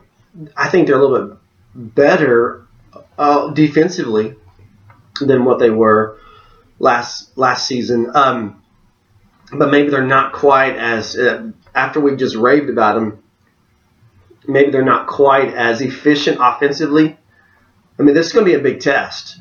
I 0.57 0.69
think 0.69 0.88
they're 0.88 0.99
a 0.99 1.05
little 1.05 1.27
bit 1.27 1.38
better 1.95 2.67
uh, 3.17 3.51
defensively 3.51 4.35
than 5.19 5.45
what 5.45 5.59
they 5.59 5.69
were 5.69 6.17
last 6.79 7.38
last 7.38 7.67
season. 7.67 8.11
Um, 8.13 8.61
but 9.51 9.71
maybe 9.71 9.89
they're 9.89 10.05
not 10.05 10.33
quite 10.33 10.75
as 10.75 11.17
uh, 11.17 11.51
after 11.73 11.99
we've 11.99 12.17
just 12.17 12.35
raved 12.35 12.69
about 12.69 12.95
them. 12.95 13.23
Maybe 14.47 14.71
they're 14.71 14.83
not 14.83 15.07
quite 15.07 15.53
as 15.53 15.81
efficient 15.81 16.38
offensively. 16.41 17.17
I 17.97 18.03
mean, 18.03 18.15
this 18.15 18.27
is 18.27 18.33
going 18.33 18.45
to 18.45 18.51
be 18.51 18.57
a 18.57 18.63
big 18.63 18.79
test 18.79 19.39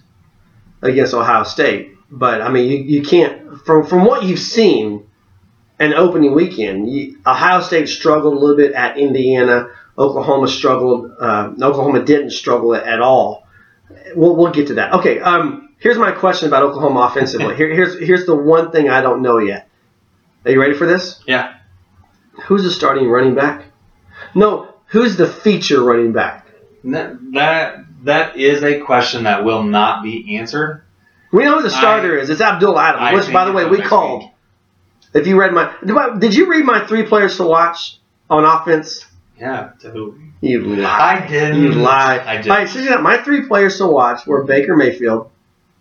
against 0.82 1.14
Ohio 1.14 1.44
State. 1.44 1.94
But 2.10 2.42
I 2.42 2.50
mean, 2.50 2.70
you, 2.70 2.78
you 2.78 3.02
can't 3.02 3.60
from 3.64 3.86
from 3.86 4.04
what 4.04 4.22
you've 4.22 4.38
seen 4.38 5.08
an 5.78 5.94
opening 5.94 6.34
weekend. 6.34 7.16
Ohio 7.26 7.60
State 7.60 7.88
struggled 7.88 8.34
a 8.34 8.38
little 8.38 8.56
bit 8.56 8.72
at 8.72 8.98
Indiana. 8.98 9.68
Oklahoma 9.96 10.48
struggled. 10.48 11.12
Uh, 11.20 11.52
Oklahoma 11.60 12.04
didn't 12.04 12.30
struggle 12.30 12.74
at 12.74 13.00
all. 13.00 13.46
We'll, 14.14 14.36
we'll 14.36 14.52
get 14.52 14.68
to 14.68 14.74
that. 14.74 14.92
Okay. 14.94 15.20
Um, 15.20 15.67
here's 15.78 15.98
my 15.98 16.12
question 16.12 16.48
about 16.48 16.62
Oklahoma 16.62 17.00
offensively. 17.00 17.56
Here, 17.56 17.72
here's 17.72 17.98
here's 17.98 18.26
the 18.26 18.34
one 18.34 18.70
thing 18.70 18.88
I 18.88 19.00
don't 19.00 19.22
know 19.22 19.38
yet. 19.38 19.68
Are 20.44 20.50
you 20.50 20.60
ready 20.60 20.74
for 20.74 20.86
this? 20.86 21.22
Yeah. 21.26 21.54
Who's 22.44 22.62
the 22.62 22.70
starting 22.70 23.08
running 23.08 23.34
back? 23.34 23.64
No, 24.34 24.74
who's 24.86 25.16
the 25.16 25.26
feature 25.26 25.82
running 25.82 26.12
back? 26.12 26.46
That 26.84 27.18
that, 27.32 27.84
that 28.04 28.36
is 28.36 28.62
a 28.62 28.80
question 28.80 29.24
that 29.24 29.44
will 29.44 29.62
not 29.62 30.02
be 30.02 30.36
answered. 30.38 30.84
We 31.32 31.44
know 31.44 31.56
who 31.56 31.62
the 31.62 31.70
starter 31.70 32.18
I- 32.18 32.22
is. 32.22 32.30
It's 32.30 32.40
Abdul 32.40 32.76
I 32.76 32.90
Adams, 32.90 33.26
which, 33.26 33.32
by 33.34 33.44
the 33.44 33.52
way, 33.52 33.66
we 33.66 33.82
called. 33.82 34.22
week. 34.22 34.30
If 35.14 35.26
you 35.26 35.38
read 35.38 35.52
my, 35.52 35.74
did, 35.84 35.96
I- 35.96 36.18
did 36.18 36.34
you 36.34 36.48
read 36.48 36.64
my 36.64 36.86
three 36.86 37.04
players 37.04 37.36
to 37.38 37.44
watch 37.44 37.98
on 38.30 38.44
offense? 38.44 39.04
Yeah, 39.38 39.70
totally. 39.80 40.20
You 40.40 40.62
lie. 40.62 40.88
I 41.22 41.26
didn't. 41.26 41.62
You 41.62 41.72
lie. 41.72 42.22
I 42.24 42.36
did. 42.38 42.50
All 42.50 42.56
right, 42.56 42.68
so 42.68 42.78
you 42.78 42.90
know, 42.90 43.00
my 43.00 43.18
three 43.18 43.46
players 43.46 43.78
to 43.78 43.86
watch 43.86 44.26
were 44.26 44.44
Baker 44.44 44.76
Mayfield, 44.76 45.30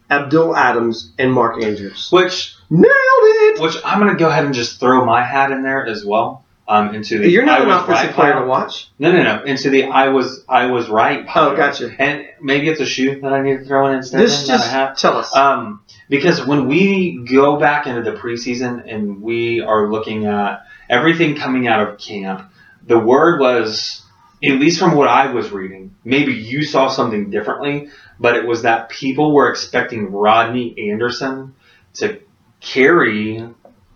Abdul 0.10 0.56
Adams, 0.56 1.12
and 1.18 1.32
Mark 1.34 1.62
Andrews. 1.64 2.10
Which 2.12 2.56
Nailed 2.70 2.88
it. 2.90 3.62
which 3.62 3.76
I'm 3.86 4.00
gonna 4.00 4.16
go 4.18 4.28
ahead 4.30 4.46
and 4.46 4.54
just 4.54 4.80
throw 4.80 5.06
my 5.06 5.24
hat 5.24 5.52
in 5.52 5.64
there 5.64 5.86
as 5.86 6.04
well. 6.06 6.44
Um, 6.70 6.94
into 6.94 7.18
the 7.20 7.30
You're 7.30 7.46
not 7.46 7.62
I 7.62 7.64
an 7.64 7.70
offensive 7.70 7.90
right 8.08 8.14
player 8.14 8.34
pile. 8.34 8.42
to 8.42 8.48
watch. 8.48 8.90
No, 9.00 9.10
no, 9.14 9.24
no. 9.24 9.44
Into 9.44 9.70
the 9.70 9.86
I 9.86 10.10
was 10.10 10.44
I 10.50 10.66
was 10.66 10.90
right. 10.90 11.26
pile. 11.26 11.52
Oh, 11.52 11.56
gotcha. 11.56 11.90
And 11.98 12.26
maybe 12.42 12.68
it's 12.68 12.82
a 12.82 12.86
shoe 12.86 13.22
that 13.22 13.32
I 13.32 13.42
need 13.42 13.60
to 13.60 13.66
throw 13.66 13.88
in 13.88 13.96
instead. 13.96 14.18
Not 14.20 14.28
just 14.28 15.02
tell 15.02 15.16
us. 15.18 15.34
Um, 15.34 15.82
because 16.10 16.46
when 16.46 16.68
we 16.68 17.24
go 17.26 17.58
back 17.58 17.88
into 17.88 18.02
the 18.02 18.18
preseason 18.18 18.84
and 18.94 19.22
we 19.22 19.62
are 19.62 19.90
looking 19.90 20.26
at 20.26 20.64
everything 20.90 21.36
coming 21.38 21.68
out 21.70 21.88
of 21.88 22.00
camp, 22.00 22.52
the 22.86 23.00
word 23.00 23.40
was, 23.40 24.04
at 24.44 24.60
least 24.60 24.80
from 24.80 24.96
what 24.96 25.08
I 25.08 25.32
was 25.34 25.52
reading, 25.52 25.96
maybe 26.04 26.34
you 26.34 26.64
saw 26.64 26.88
something 26.90 27.30
differently, 27.30 27.90
but 28.20 28.36
it 28.36 28.46
was 28.46 28.64
that 28.64 28.90
people 28.90 29.34
were 29.34 29.50
expecting 29.50 30.12
Rodney 30.12 30.92
Anderson 30.92 31.56
to 31.96 32.20
carry 32.60 33.48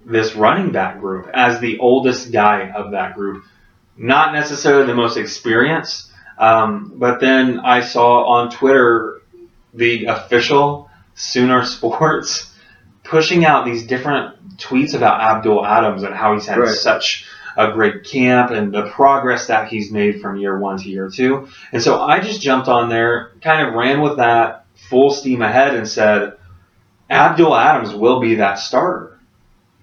this 0.05 0.35
running 0.35 0.71
back 0.71 0.99
group 0.99 1.29
as 1.33 1.59
the 1.59 1.77
oldest 1.79 2.31
guy 2.31 2.69
of 2.69 2.91
that 2.91 3.13
group. 3.13 3.43
Not 3.97 4.33
necessarily 4.33 4.87
the 4.87 4.95
most 4.95 5.17
experienced, 5.17 6.09
um, 6.37 6.93
but 6.95 7.19
then 7.19 7.59
I 7.59 7.81
saw 7.81 8.25
on 8.25 8.49
Twitter 8.49 9.21
the 9.73 10.05
official 10.05 10.89
Sooner 11.13 11.65
Sports 11.65 12.51
pushing 13.03 13.45
out 13.45 13.65
these 13.65 13.85
different 13.85 14.57
tweets 14.57 14.95
about 14.95 15.21
Abdul 15.21 15.65
Adams 15.65 16.03
and 16.03 16.15
how 16.15 16.33
he's 16.33 16.47
had 16.47 16.57
Right. 16.59 16.69
such 16.69 17.25
a 17.57 17.71
great 17.71 18.03
camp 18.03 18.51
and 18.51 18.73
the 18.73 18.89
progress 18.89 19.47
that 19.47 19.67
he's 19.67 19.91
made 19.91 20.21
from 20.21 20.37
year 20.37 20.57
one 20.57 20.77
to 20.77 20.89
year 20.89 21.09
two. 21.09 21.47
And 21.71 21.81
so 21.81 22.01
I 22.01 22.19
just 22.19 22.41
jumped 22.41 22.67
on 22.67 22.89
there, 22.89 23.31
kind 23.41 23.67
of 23.67 23.73
ran 23.73 24.01
with 24.01 24.17
that 24.17 24.65
full 24.89 25.11
steam 25.11 25.41
ahead 25.41 25.75
and 25.75 25.87
said, 25.87 26.33
Abdul 27.09 27.55
Adams 27.55 27.93
will 27.93 28.19
be 28.19 28.35
that 28.35 28.55
starter. 28.59 29.19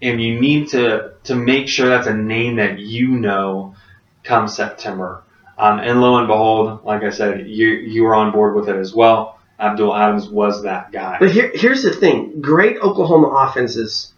And 0.01 0.23
you 0.23 0.41
need 0.41 0.69
to, 0.69 1.13
to 1.25 1.35
make 1.35 1.69
sure 1.69 1.89
that's 1.89 2.07
a 2.07 2.15
name 2.15 2.57
that 2.57 2.79
you 2.79 3.09
know 3.09 3.75
come 4.23 4.49
September. 4.49 5.25
Um, 5.59 5.81
and 5.81 6.01
lo 6.01 6.19
and 6.19 6.29
behold, 6.29 6.85
like 6.85 7.03
I 7.03 7.11
said, 7.11 7.49
you, 7.49 7.69
you 7.69 8.05
were 8.05 8.15
on 8.15 8.33
board 8.33 8.55
with 8.55 8.69
it 8.69 8.77
as 8.77 8.95
well. 8.95 9.39
Abdul 9.59 9.95
Adams 9.95 10.29
was 10.29 10.63
that 10.63 10.93
guy. 10.93 11.17
But 11.19 11.33
here, 11.33 11.51
here's 11.53 11.83
the 11.83 11.93
thing: 11.93 12.41
great 12.41 12.77
Oklahoma 12.79 13.29
offenses, 13.29 14.13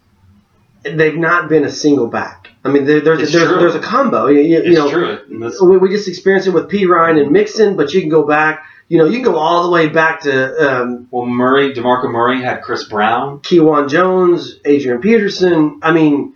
they've 0.83 1.17
not 1.17 1.49
been 1.49 1.65
a 1.65 1.71
single 1.71 2.07
back. 2.07 2.49
I 2.65 2.69
mean, 2.69 2.85
there, 2.85 3.01
there's 3.01 3.33
there's, 3.33 3.49
there's 3.49 3.75
a 3.75 3.81
combo. 3.81 4.27
You, 4.27 4.41
you, 4.41 4.63
you 4.63 4.73
know, 4.75 4.91
true. 4.91 5.51
We, 5.63 5.79
we 5.79 5.89
just 5.91 6.09
experienced 6.09 6.47
it 6.47 6.53
with 6.53 6.69
Perine 6.69 7.21
and 7.21 7.33
Mixon, 7.33 7.77
but 7.77 7.93
you 7.95 8.01
can 8.01 8.11
go 8.11 8.27
back. 8.27 8.65
You 8.89 8.99
know, 8.99 9.05
you 9.05 9.23
can 9.23 9.33
go 9.33 9.37
all 9.37 9.63
the 9.63 9.71
way 9.71 9.89
back 9.89 10.23
to 10.23 10.83
um, 10.83 11.09
Well, 11.11 11.25
Murray, 11.25 11.73
DeMarco 11.73 12.11
Murray 12.11 12.43
had 12.43 12.63
Chris 12.63 12.85
Brown. 12.85 13.39
Kejuan 13.41 13.89
Jones, 13.89 14.59
Adrian 14.65 15.01
Peterson. 15.01 15.81
I 15.83 15.93
mean, 15.93 16.35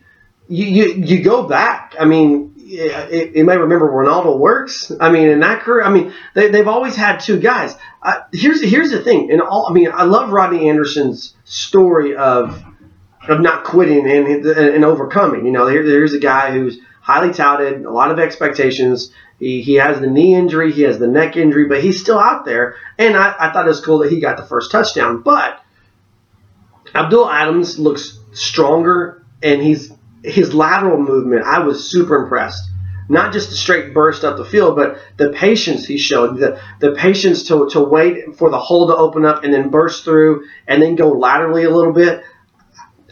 you 0.48 0.66
you, 0.66 0.92
you 1.04 1.22
go 1.22 1.48
back. 1.48 1.94
I 1.98 2.04
mean, 2.04 2.54
you 2.56 3.32
you 3.34 3.44
may 3.44 3.58
remember 3.58 3.86
Renaldo 3.86 4.36
Works. 4.36 4.92
I 5.00 5.10
mean, 5.10 5.28
in 5.28 5.40
that 5.40 5.62
career, 5.62 5.84
I 5.84 5.90
mean, 5.90 6.14
they, 6.34 6.48
they've 6.48 6.68
always 6.68 6.96
had 6.96 7.18
two 7.18 7.38
guys. 7.38 7.76
Uh, 8.02 8.20
here's 8.32 8.62
here's 8.62 8.90
the 8.90 9.02
thing. 9.02 9.30
In 9.30 9.40
all, 9.40 9.66
I 9.68 9.72
mean, 9.72 9.90
I 9.92 10.04
love 10.04 10.30
Rodney 10.30 10.68
Anderson's 10.68 11.34
story 11.44 12.16
of 12.16 12.64
of 13.28 13.40
not 13.40 13.64
quitting 13.64 14.08
and 14.08 14.46
and 14.46 14.84
overcoming. 14.84 15.46
You 15.46 15.52
know, 15.52 15.66
here, 15.66 15.82
here's 15.82 16.14
a 16.14 16.18
guy 16.18 16.52
who's 16.52 16.78
highly 17.00 17.32
touted, 17.32 17.84
a 17.84 17.90
lot 17.90 18.10
of 18.10 18.18
expectations. 18.18 19.10
He, 19.38 19.62
he 19.62 19.74
has 19.74 20.00
the 20.00 20.06
knee 20.06 20.34
injury, 20.34 20.72
he 20.72 20.82
has 20.82 20.98
the 20.98 21.08
neck 21.08 21.36
injury, 21.36 21.66
but 21.66 21.82
he's 21.82 22.00
still 22.00 22.18
out 22.18 22.44
there. 22.44 22.76
And 22.98 23.16
I, 23.16 23.34
I 23.38 23.52
thought 23.52 23.66
it 23.66 23.68
was 23.68 23.84
cool 23.84 23.98
that 23.98 24.10
he 24.10 24.20
got 24.20 24.36
the 24.36 24.46
first 24.46 24.70
touchdown. 24.70 25.22
But 25.22 25.60
Abdul 26.94 27.28
Adams 27.28 27.78
looks 27.78 28.18
stronger, 28.32 29.24
and 29.42 29.60
he's 29.60 29.92
his 30.22 30.54
lateral 30.54 30.98
movement. 30.98 31.44
I 31.44 31.58
was 31.60 31.90
super 31.90 32.16
impressed. 32.16 32.70
Not 33.06 33.34
just 33.34 33.50
the 33.50 33.56
straight 33.56 33.92
burst 33.92 34.24
up 34.24 34.38
the 34.38 34.44
field, 34.46 34.76
but 34.76 34.98
the 35.18 35.28
patience 35.28 35.84
he 35.84 35.98
showed, 35.98 36.38
the 36.38 36.58
the 36.80 36.92
patience 36.92 37.42
to, 37.48 37.68
to 37.72 37.80
wait 37.82 38.36
for 38.36 38.48
the 38.48 38.58
hole 38.58 38.86
to 38.86 38.96
open 38.96 39.26
up 39.26 39.44
and 39.44 39.52
then 39.52 39.68
burst 39.68 40.04
through, 40.04 40.46
and 40.66 40.80
then 40.80 40.94
go 40.94 41.10
laterally 41.10 41.64
a 41.64 41.70
little 41.70 41.92
bit. 41.92 42.22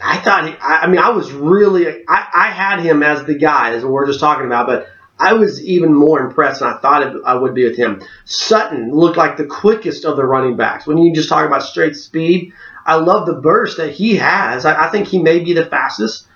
I 0.03 0.17
thought, 0.17 0.47
he, 0.47 0.55
I, 0.59 0.81
I 0.81 0.87
mean, 0.87 0.99
I 0.99 1.11
was 1.11 1.31
really, 1.31 1.87
I, 2.07 2.27
I 2.33 2.47
had 2.51 2.81
him 2.81 3.01
as 3.03 3.23
the 3.23 3.35
guy, 3.35 3.73
as 3.73 3.85
we're 3.85 4.05
just 4.05 4.19
talking 4.19 4.45
about, 4.45 4.67
but 4.67 4.89
I 5.17 5.33
was 5.33 5.63
even 5.63 5.93
more 5.93 6.19
impressed 6.19 6.59
than 6.59 6.73
I 6.73 6.77
thought 6.77 7.03
it, 7.03 7.21
I 7.25 7.35
would 7.35 7.55
be 7.55 7.63
with 7.63 7.77
him. 7.77 8.01
Sutton 8.25 8.91
looked 8.91 9.15
like 9.15 9.37
the 9.37 9.45
quickest 9.45 10.03
of 10.03 10.17
the 10.17 10.25
running 10.25 10.57
backs. 10.57 10.85
When 10.85 10.97
you 10.97 11.13
just 11.15 11.29
talk 11.29 11.47
about 11.47 11.63
straight 11.63 11.95
speed, 11.95 12.51
I 12.85 12.95
love 12.95 13.25
the 13.25 13.35
burst 13.35 13.77
that 13.77 13.93
he 13.93 14.17
has. 14.17 14.65
I, 14.65 14.87
I 14.87 14.89
think 14.89 15.07
he 15.07 15.19
may 15.19 15.39
be 15.39 15.53
the 15.53 15.65
fastest. 15.65 16.27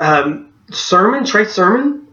Um, 0.00 0.52
Sermon, 0.72 1.24
Trey 1.24 1.44
Sermon, 1.44 2.08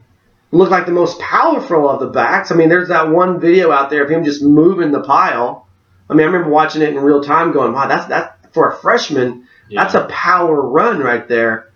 looked 0.51 0.71
like 0.71 0.85
the 0.85 0.91
most 0.91 1.19
powerful 1.19 1.89
of 1.89 1.99
the 1.99 2.07
backs. 2.07 2.51
I 2.51 2.55
mean, 2.55 2.69
there's 2.69 2.89
that 2.89 3.09
one 3.09 3.39
video 3.39 3.71
out 3.71 3.89
there 3.89 4.03
of 4.03 4.11
him 4.11 4.23
just 4.23 4.43
moving 4.43 4.91
the 4.91 5.01
pile. 5.01 5.67
I 6.09 6.13
mean, 6.13 6.27
I 6.27 6.31
remember 6.31 6.49
watching 6.49 6.83
it 6.83 6.89
in 6.89 6.97
real 6.97 7.23
time, 7.23 7.51
going, 7.51 7.73
"Wow, 7.73 7.87
that's 7.87 8.07
that 8.07 8.53
for 8.53 8.71
a 8.71 8.75
freshman. 8.75 9.47
Yeah. 9.69 9.83
That's 9.83 9.95
a 9.95 10.05
power 10.07 10.61
run 10.61 10.99
right 10.99 11.27
there." 11.27 11.71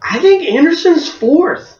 I 0.00 0.20
think 0.20 0.44
Anderson's 0.48 1.08
fourth. 1.08 1.74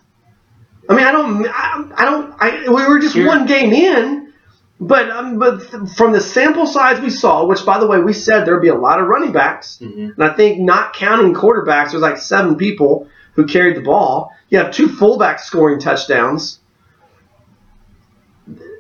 I 0.89 0.95
mean, 0.95 1.05
I 1.07 1.13
don't, 1.13 1.47
I, 1.47 1.91
I 1.97 2.05
don't, 2.05 2.35
I, 2.39 2.69
we 2.69 2.87
were 2.89 2.99
just 2.99 3.15
Here- 3.15 3.27
one 3.27 3.47
game 3.47 3.73
in, 3.73 4.33
but 4.81 5.09
um, 5.11 5.39
but 5.39 5.61
th- 5.71 5.91
from 5.97 6.13
the 6.13 6.21
sample 6.21 6.67
size 6.67 7.01
we 7.01 7.11
saw, 7.11 7.45
which 7.47 7.65
by 7.65 7.79
the 7.79 7.87
way 7.87 8.01
we 8.01 8.13
said 8.13 8.45
there'd 8.45 8.63
be 8.63 8.69
a 8.69 8.75
lot 8.75 8.99
of 9.01 9.07
running 9.07 9.33
backs, 9.33 9.79
Mhm. 9.83 10.15
and 10.17 10.25
I 10.25 10.35
think 10.35 10.61
not 10.61 10.95
counting 10.95 11.35
quarterbacks, 11.35 11.91
there's 11.91 12.03
like 12.03 12.17
seven 12.19 12.57
people 12.57 13.07
who 13.35 13.47
carried 13.47 13.77
the 13.77 13.83
ball. 13.83 14.33
You 14.49 14.59
have 14.59 14.73
two 14.73 14.89
fullbacks 14.89 15.41
scoring 15.41 15.79
touchdowns. 15.79 16.59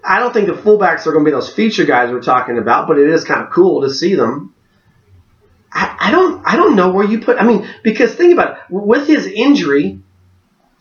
I 0.04 0.18
don't 0.18 0.32
think 0.32 0.46
the 0.48 0.54
fullbacks 0.54 1.06
are 1.06 1.12
going 1.12 1.24
to 1.24 1.30
be 1.30 1.34
those 1.34 1.52
feature 1.52 1.84
guys 1.84 2.10
we're 2.10 2.22
talking 2.22 2.56
about, 2.58 2.88
but 2.88 2.98
it 2.98 3.08
is 3.08 3.24
kind 3.24 3.42
of 3.42 3.50
cool 3.50 3.82
to 3.82 3.90
see 3.90 4.14
them. 4.14 4.54
I, 5.72 5.96
I 6.00 6.10
don't 6.10 6.42
I 6.46 6.56
don't 6.56 6.76
know 6.76 6.90
where 6.90 7.06
you 7.06 7.20
put. 7.20 7.38
I 7.38 7.44
mean, 7.44 7.68
because 7.82 8.14
think 8.14 8.32
about 8.32 8.52
it. 8.52 8.58
With 8.70 9.06
his 9.06 9.26
injury, 9.26 10.00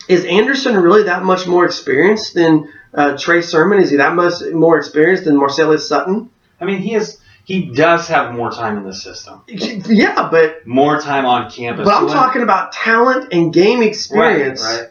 is 0.08 0.26
Anderson 0.26 0.76
really 0.78 1.04
that 1.04 1.24
much 1.24 1.48
more 1.48 1.66
experienced 1.66 2.34
than 2.34 2.72
uh, 2.94 3.18
Trey 3.18 3.42
Sermon? 3.42 3.80
Is 3.80 3.90
he 3.92 3.98
that 3.98 4.16
much 4.16 4.42
more 4.54 4.78
experienced 4.78 5.26
than 5.26 5.36
Marcelias 5.36 5.88
Sutton? 5.88 6.30
I 6.60 6.66
mean, 6.66 6.80
he 6.80 6.96
is. 6.96 7.20
He 7.44 7.68
does 7.74 8.10
have 8.10 8.34
more 8.36 8.52
time 8.52 8.78
in 8.78 8.84
the 8.84 8.94
system, 8.94 9.42
Yeah, 9.48 10.28
but 10.30 10.68
more 10.68 11.00
time 11.00 11.26
on 11.26 11.50
campus. 11.50 11.86
but 11.86 11.94
I'm 11.94 12.08
talking 12.10 12.42
about 12.42 12.74
talent 12.74 13.32
and 13.32 13.54
game 13.54 13.82
experience. 13.82 14.62
Right, 14.62 14.80
right. 14.82 14.90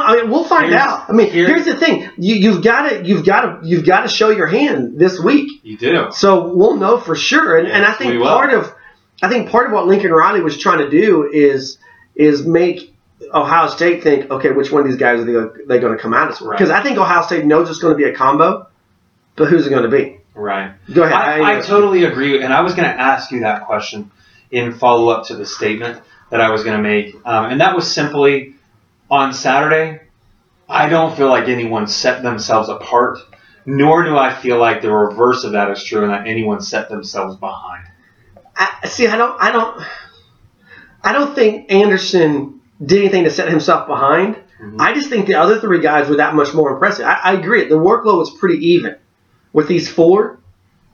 I 0.00 0.12
don't. 0.12 0.18
I 0.18 0.22
mean, 0.22 0.30
we'll 0.30 0.44
find 0.44 0.70
Here's- 0.70 0.82
out. 0.82 1.08
I 1.08 1.12
mean, 1.12 1.30
here- 1.30 1.46
here's 1.46 1.64
the 1.64 1.76
thing: 1.76 2.08
you, 2.16 2.34
you've 2.36 2.62
got 2.62 2.88
to, 2.88 3.04
you've 3.04 3.24
got 3.24 3.40
to, 3.62 3.68
you've 3.68 3.84
got 3.84 4.02
to 4.02 4.08
show 4.08 4.30
your 4.30 4.46
hand 4.46 4.98
this 4.98 5.18
week. 5.20 5.60
You 5.64 5.76
do. 5.76 6.08
So 6.12 6.54
we'll 6.54 6.76
know 6.76 6.98
for 6.98 7.14
sure. 7.14 7.58
And, 7.58 7.68
and 7.68 7.84
I 7.84 7.92
think 7.92 8.22
part 8.22 8.52
of, 8.52 8.72
I 9.22 9.28
think 9.28 9.50
part 9.50 9.66
of 9.66 9.72
what 9.72 9.86
Lincoln 9.86 10.12
Riley 10.12 10.40
was 10.40 10.58
trying 10.58 10.78
to 10.78 10.90
do 10.90 11.28
is 11.32 11.78
is 12.14 12.46
make 12.46 12.94
Ohio 13.32 13.68
State 13.68 14.02
think, 14.02 14.30
okay, 14.30 14.50
which 14.52 14.70
one 14.70 14.82
of 14.82 14.88
these 14.88 14.96
guys 14.98 15.20
are 15.20 15.24
they, 15.24 15.64
they 15.66 15.78
going 15.80 15.96
to 15.96 16.02
come 16.02 16.14
at 16.14 16.28
us 16.30 16.40
with? 16.40 16.50
Right. 16.50 16.58
Because 16.58 16.70
I 16.70 16.82
think 16.82 16.98
Ohio 16.98 17.22
State 17.22 17.44
knows 17.44 17.68
it's 17.70 17.78
going 17.78 17.94
to 17.94 17.98
be 17.98 18.04
a 18.04 18.14
combo, 18.14 18.68
but 19.36 19.48
who's 19.48 19.66
it 19.66 19.70
going 19.70 19.82
to 19.82 19.88
be? 19.90 20.18
Right. 20.34 20.72
Go 20.92 21.02
ahead. 21.02 21.14
I, 21.14 21.58
I 21.58 21.60
totally 21.62 22.04
agree, 22.04 22.42
and 22.42 22.52
I 22.52 22.60
was 22.60 22.74
going 22.74 22.88
to 22.88 23.00
ask 23.00 23.30
you 23.30 23.40
that 23.40 23.66
question. 23.66 24.10
in 24.50 24.72
follow 24.74 25.08
up 25.08 25.26
to 25.28 25.34
the 25.34 25.46
statement 25.46 26.00
that 26.30 26.40
I 26.40 26.50
was 26.50 26.62
going 26.62 26.76
to 26.76 26.82
make, 26.82 27.14
um, 27.24 27.46
and 27.52 27.60
that 27.60 27.74
was 27.74 27.90
simply 27.90 28.54
on 29.10 29.32
Saturday. 29.32 30.00
I 30.68 30.88
don't 30.88 31.16
feel 31.16 31.28
like 31.28 31.48
anyone 31.48 31.86
set 31.86 32.22
themselves 32.22 32.68
apart, 32.68 33.18
nor 33.64 34.04
do 34.04 34.16
I 34.16 34.34
feel 34.34 34.58
like 34.58 34.82
the 34.82 34.92
reverse 34.92 35.44
of 35.44 35.52
that 35.52 35.70
is 35.70 35.82
true, 35.82 36.02
and 36.02 36.12
that 36.12 36.26
anyone 36.26 36.60
set 36.60 36.88
themselves 36.88 37.36
behind. 37.36 37.86
I, 38.56 38.88
see, 38.88 39.06
I 39.06 39.16
don't, 39.16 39.40
I 39.40 39.52
don't, 39.52 39.82
I 41.02 41.12
don't 41.12 41.34
think 41.34 41.70
Anderson 41.70 42.60
did 42.84 42.98
anything 42.98 43.24
to 43.24 43.30
set 43.30 43.48
himself 43.48 43.86
behind. 43.86 44.36
Mm-hmm. 44.60 44.80
I 44.80 44.94
just 44.94 45.08
think 45.08 45.26
the 45.26 45.34
other 45.34 45.60
three 45.60 45.80
guys 45.80 46.08
were 46.08 46.16
that 46.16 46.34
much 46.34 46.52
more 46.54 46.72
impressive. 46.72 47.06
I, 47.06 47.20
I 47.22 47.32
agree. 47.34 47.68
The 47.68 47.76
workload 47.76 48.18
was 48.18 48.30
pretty 48.30 48.72
even 48.72 48.96
with 49.52 49.68
these 49.68 49.88
four. 49.88 50.40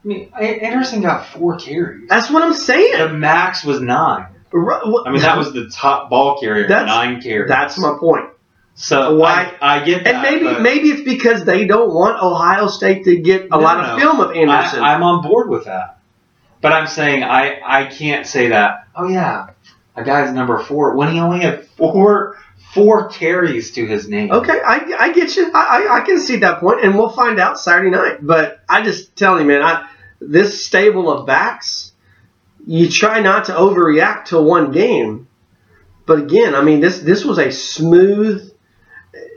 I 0.03 0.07
mean, 0.07 0.29
Anderson 0.37 1.01
got 1.01 1.27
four 1.27 1.57
carries. 1.57 2.09
That's 2.09 2.29
what 2.29 2.43
I'm 2.43 2.53
saying. 2.53 2.97
The 2.97 3.09
max 3.13 3.63
was 3.63 3.79
nine. 3.79 4.27
I 4.53 5.11
mean, 5.11 5.21
that 5.21 5.37
was 5.37 5.51
the 5.53 5.69
top 5.69 6.09
ball 6.09 6.39
carrier, 6.39 6.67
That's- 6.67 6.87
nine 6.87 7.21
carries. 7.21 7.49
That's 7.49 7.79
my 7.79 7.97
point. 7.99 8.29
so 8.75 9.15
Why- 9.15 9.51
I, 9.61 9.77
I 9.81 9.83
get 9.85 10.03
that. 10.03 10.15
And 10.25 10.43
maybe 10.43 10.59
maybe 10.61 10.89
it's 10.89 11.01
because 11.03 11.43
they 11.45 11.65
don't 11.65 11.93
want 11.93 12.21
Ohio 12.21 12.67
State 12.67 13.05
to 13.05 13.15
get 13.17 13.45
a 13.45 13.47
No, 13.49 13.59
lot 13.59 13.77
no. 13.87 13.93
of 13.95 13.99
film 13.99 14.19
of 14.19 14.31
Anderson. 14.35 14.79
I, 14.83 14.93
I'm 14.95 15.03
on 15.03 15.23
board 15.23 15.49
with 15.49 15.65
that. 15.65 15.99
But 16.61 16.71
I'm 16.71 16.87
saying 16.87 17.23
I, 17.23 17.59
I 17.65 17.85
can't 17.87 18.25
say 18.25 18.49
that. 18.49 18.87
Oh 18.95 19.07
yeah, 19.07 19.47
a 19.95 20.03
guy's 20.03 20.31
number 20.33 20.59
four 20.59 20.95
when 20.95 21.11
he 21.11 21.19
only 21.19 21.39
had 21.41 21.65
four 21.77 22.37
four 22.73 23.09
carries 23.09 23.71
to 23.73 23.85
his 23.85 24.07
name. 24.09 24.31
okay, 24.31 24.59
I, 24.65 24.95
I 24.99 25.13
get 25.13 25.35
you. 25.35 25.51
I, 25.53 25.87
I, 25.89 25.97
I 25.97 26.01
can 26.01 26.19
see 26.19 26.37
that 26.37 26.59
point, 26.59 26.83
and 26.83 26.95
we'll 26.97 27.09
find 27.09 27.39
out 27.39 27.59
Saturday 27.59 27.89
night. 27.91 28.17
But 28.25 28.61
I 28.69 28.81
just 28.83 29.15
tell 29.15 29.39
you, 29.39 29.45
man, 29.45 29.61
I, 29.61 29.87
this 30.21 30.65
stable 30.65 31.11
of 31.11 31.27
backs, 31.27 31.91
you 32.65 32.89
try 32.89 33.19
not 33.19 33.45
to 33.45 33.53
overreact 33.53 34.25
to 34.25 34.41
one 34.41 34.71
game. 34.71 35.27
But 36.05 36.19
again, 36.19 36.55
I 36.55 36.61
mean, 36.63 36.79
this 36.81 36.99
this 36.99 37.23
was 37.23 37.37
a 37.37 37.51
smooth. 37.51 38.49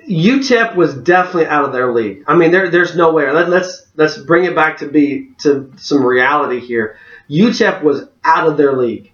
UTEP 0.08 0.76
was 0.76 0.94
definitely 0.94 1.46
out 1.46 1.64
of 1.64 1.72
their 1.72 1.92
league. 1.92 2.24
I 2.28 2.36
mean, 2.36 2.52
there, 2.52 2.70
there's 2.70 2.94
no 2.96 3.12
way. 3.12 3.30
Let, 3.30 3.48
let's 3.48 3.86
let's 3.96 4.16
bring 4.18 4.44
it 4.44 4.54
back 4.54 4.78
to 4.78 4.86
be 4.88 5.30
to 5.40 5.72
some 5.76 6.04
reality 6.04 6.60
here. 6.60 6.98
UTEP 7.28 7.82
was 7.82 8.08
out 8.24 8.46
of 8.46 8.56
their 8.56 8.76
league. 8.76 9.12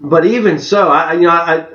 But 0.00 0.24
even 0.26 0.58
so, 0.58 0.88
I 0.88 1.10
I- 1.10 1.12
you 1.14 1.20
know 1.22 1.30
I, 1.30 1.66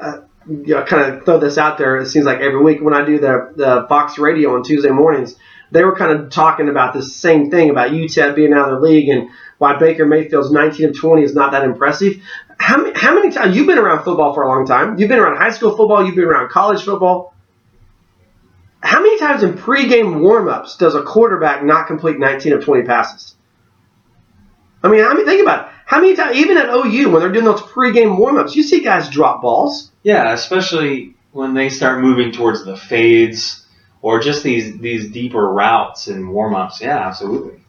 I, 0.00 0.14
you 0.48 0.74
know, 0.74 0.84
kind 0.84 1.12
of 1.14 1.24
throw 1.24 1.38
this 1.38 1.58
out 1.58 1.78
there. 1.78 1.98
It 1.98 2.06
seems 2.06 2.26
like 2.26 2.40
every 2.40 2.62
week 2.62 2.80
when 2.82 2.94
I 2.94 3.04
do 3.04 3.18
the 3.18 3.52
the 3.56 3.86
Fox 3.88 4.18
Radio 4.18 4.54
on 4.54 4.62
Tuesday 4.64 4.90
mornings, 4.90 5.36
they 5.70 5.84
were 5.84 5.94
kind 5.94 6.12
of 6.12 6.30
talking 6.30 6.68
about 6.68 6.94
this 6.94 7.14
same 7.14 7.50
thing 7.50 7.70
about 7.70 7.90
UTEP 7.90 8.34
being 8.34 8.52
out 8.52 8.72
of 8.72 8.80
the 8.80 8.86
league 8.86 9.08
and 9.08 9.30
why 9.58 9.78
Baker 9.78 10.06
Mayfield's 10.06 10.50
19 10.50 10.90
of 10.90 10.98
20 10.98 11.22
is 11.22 11.34
not 11.34 11.52
that 11.52 11.64
impressive. 11.64 12.22
How 12.58 12.78
many, 12.78 12.98
how 12.98 13.14
many 13.14 13.30
times 13.30 13.56
you've 13.56 13.66
been 13.66 13.78
around 13.78 14.04
football 14.04 14.34
for 14.34 14.42
a 14.42 14.48
long 14.48 14.66
time? 14.66 14.98
You've 14.98 15.08
been 15.08 15.18
around 15.18 15.36
high 15.36 15.50
school 15.50 15.76
football. 15.76 16.04
You've 16.04 16.14
been 16.14 16.24
around 16.24 16.50
college 16.50 16.84
football. 16.84 17.34
How 18.80 19.02
many 19.02 19.18
times 19.18 19.42
in 19.42 19.54
pregame 19.54 20.20
warmups 20.20 20.78
does 20.78 20.94
a 20.94 21.02
quarterback 21.02 21.64
not 21.64 21.86
complete 21.86 22.18
19 22.18 22.52
of 22.52 22.64
20 22.64 22.84
passes? 22.84 23.34
I 24.82 24.88
mean, 24.88 25.04
I 25.04 25.12
mean, 25.14 25.26
think 25.26 25.42
about 25.42 25.66
it. 25.66 25.74
How 25.84 26.00
many 26.00 26.14
times, 26.14 26.36
even 26.36 26.56
at 26.56 26.68
OU, 26.68 27.10
when 27.10 27.20
they're 27.20 27.32
doing 27.32 27.44
those 27.44 27.62
pregame 27.62 28.18
warmups, 28.18 28.54
you 28.54 28.62
see 28.62 28.82
guys 28.82 29.08
drop 29.08 29.42
balls. 29.42 29.90
Yeah, 30.02 30.32
especially 30.32 31.14
when 31.32 31.54
they 31.54 31.68
start 31.68 32.00
moving 32.00 32.30
towards 32.30 32.64
the 32.64 32.76
fades 32.76 33.64
or 34.08 34.20
just 34.20 34.42
these 34.42 34.78
these 34.78 35.10
deeper 35.10 35.46
routes 35.46 36.06
and 36.06 36.30
warm 36.30 36.54
ups. 36.54 36.80
Yeah, 36.80 37.06
absolutely. 37.06 37.60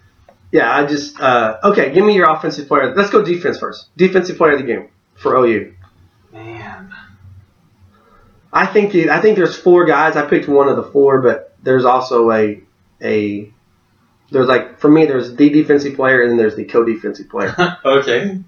Yeah, 0.54 0.74
I 0.74 0.86
just 0.86 1.20
uh, 1.20 1.58
okay. 1.66 1.92
Give 1.94 2.06
me 2.06 2.16
your 2.16 2.30
offensive 2.30 2.70
player. 2.70 2.96
Let's 2.96 3.10
go 3.10 3.22
defense 3.26 3.60
first. 3.60 3.90
Defensive 3.98 4.38
player 4.38 4.54
of 4.54 4.60
the 4.60 4.66
game 4.66 4.88
for 5.16 5.36
OU. 5.36 5.74
Man, 6.32 6.94
I 8.54 8.66
think 8.68 8.94
the, 8.94 9.10
I 9.10 9.20
think 9.20 9.36
there's 9.36 9.58
four 9.58 9.84
guys. 9.84 10.16
I 10.16 10.26
picked 10.30 10.48
one 10.48 10.70
of 10.70 10.78
the 10.78 10.84
four, 10.84 11.22
but 11.22 11.58
there's 11.62 11.84
also 11.84 12.32
a 12.32 12.64
a 13.02 13.52
there's 14.32 14.48
like 14.48 14.80
for 14.80 14.90
me 14.90 15.08
there's 15.08 15.36
the 15.36 15.50
defensive 15.50 15.96
player 15.98 16.22
and 16.22 16.32
then 16.32 16.38
there's 16.38 16.56
the 16.56 16.64
co-defensive 16.64 17.28
player. 17.28 17.54
okay. 17.84 18.40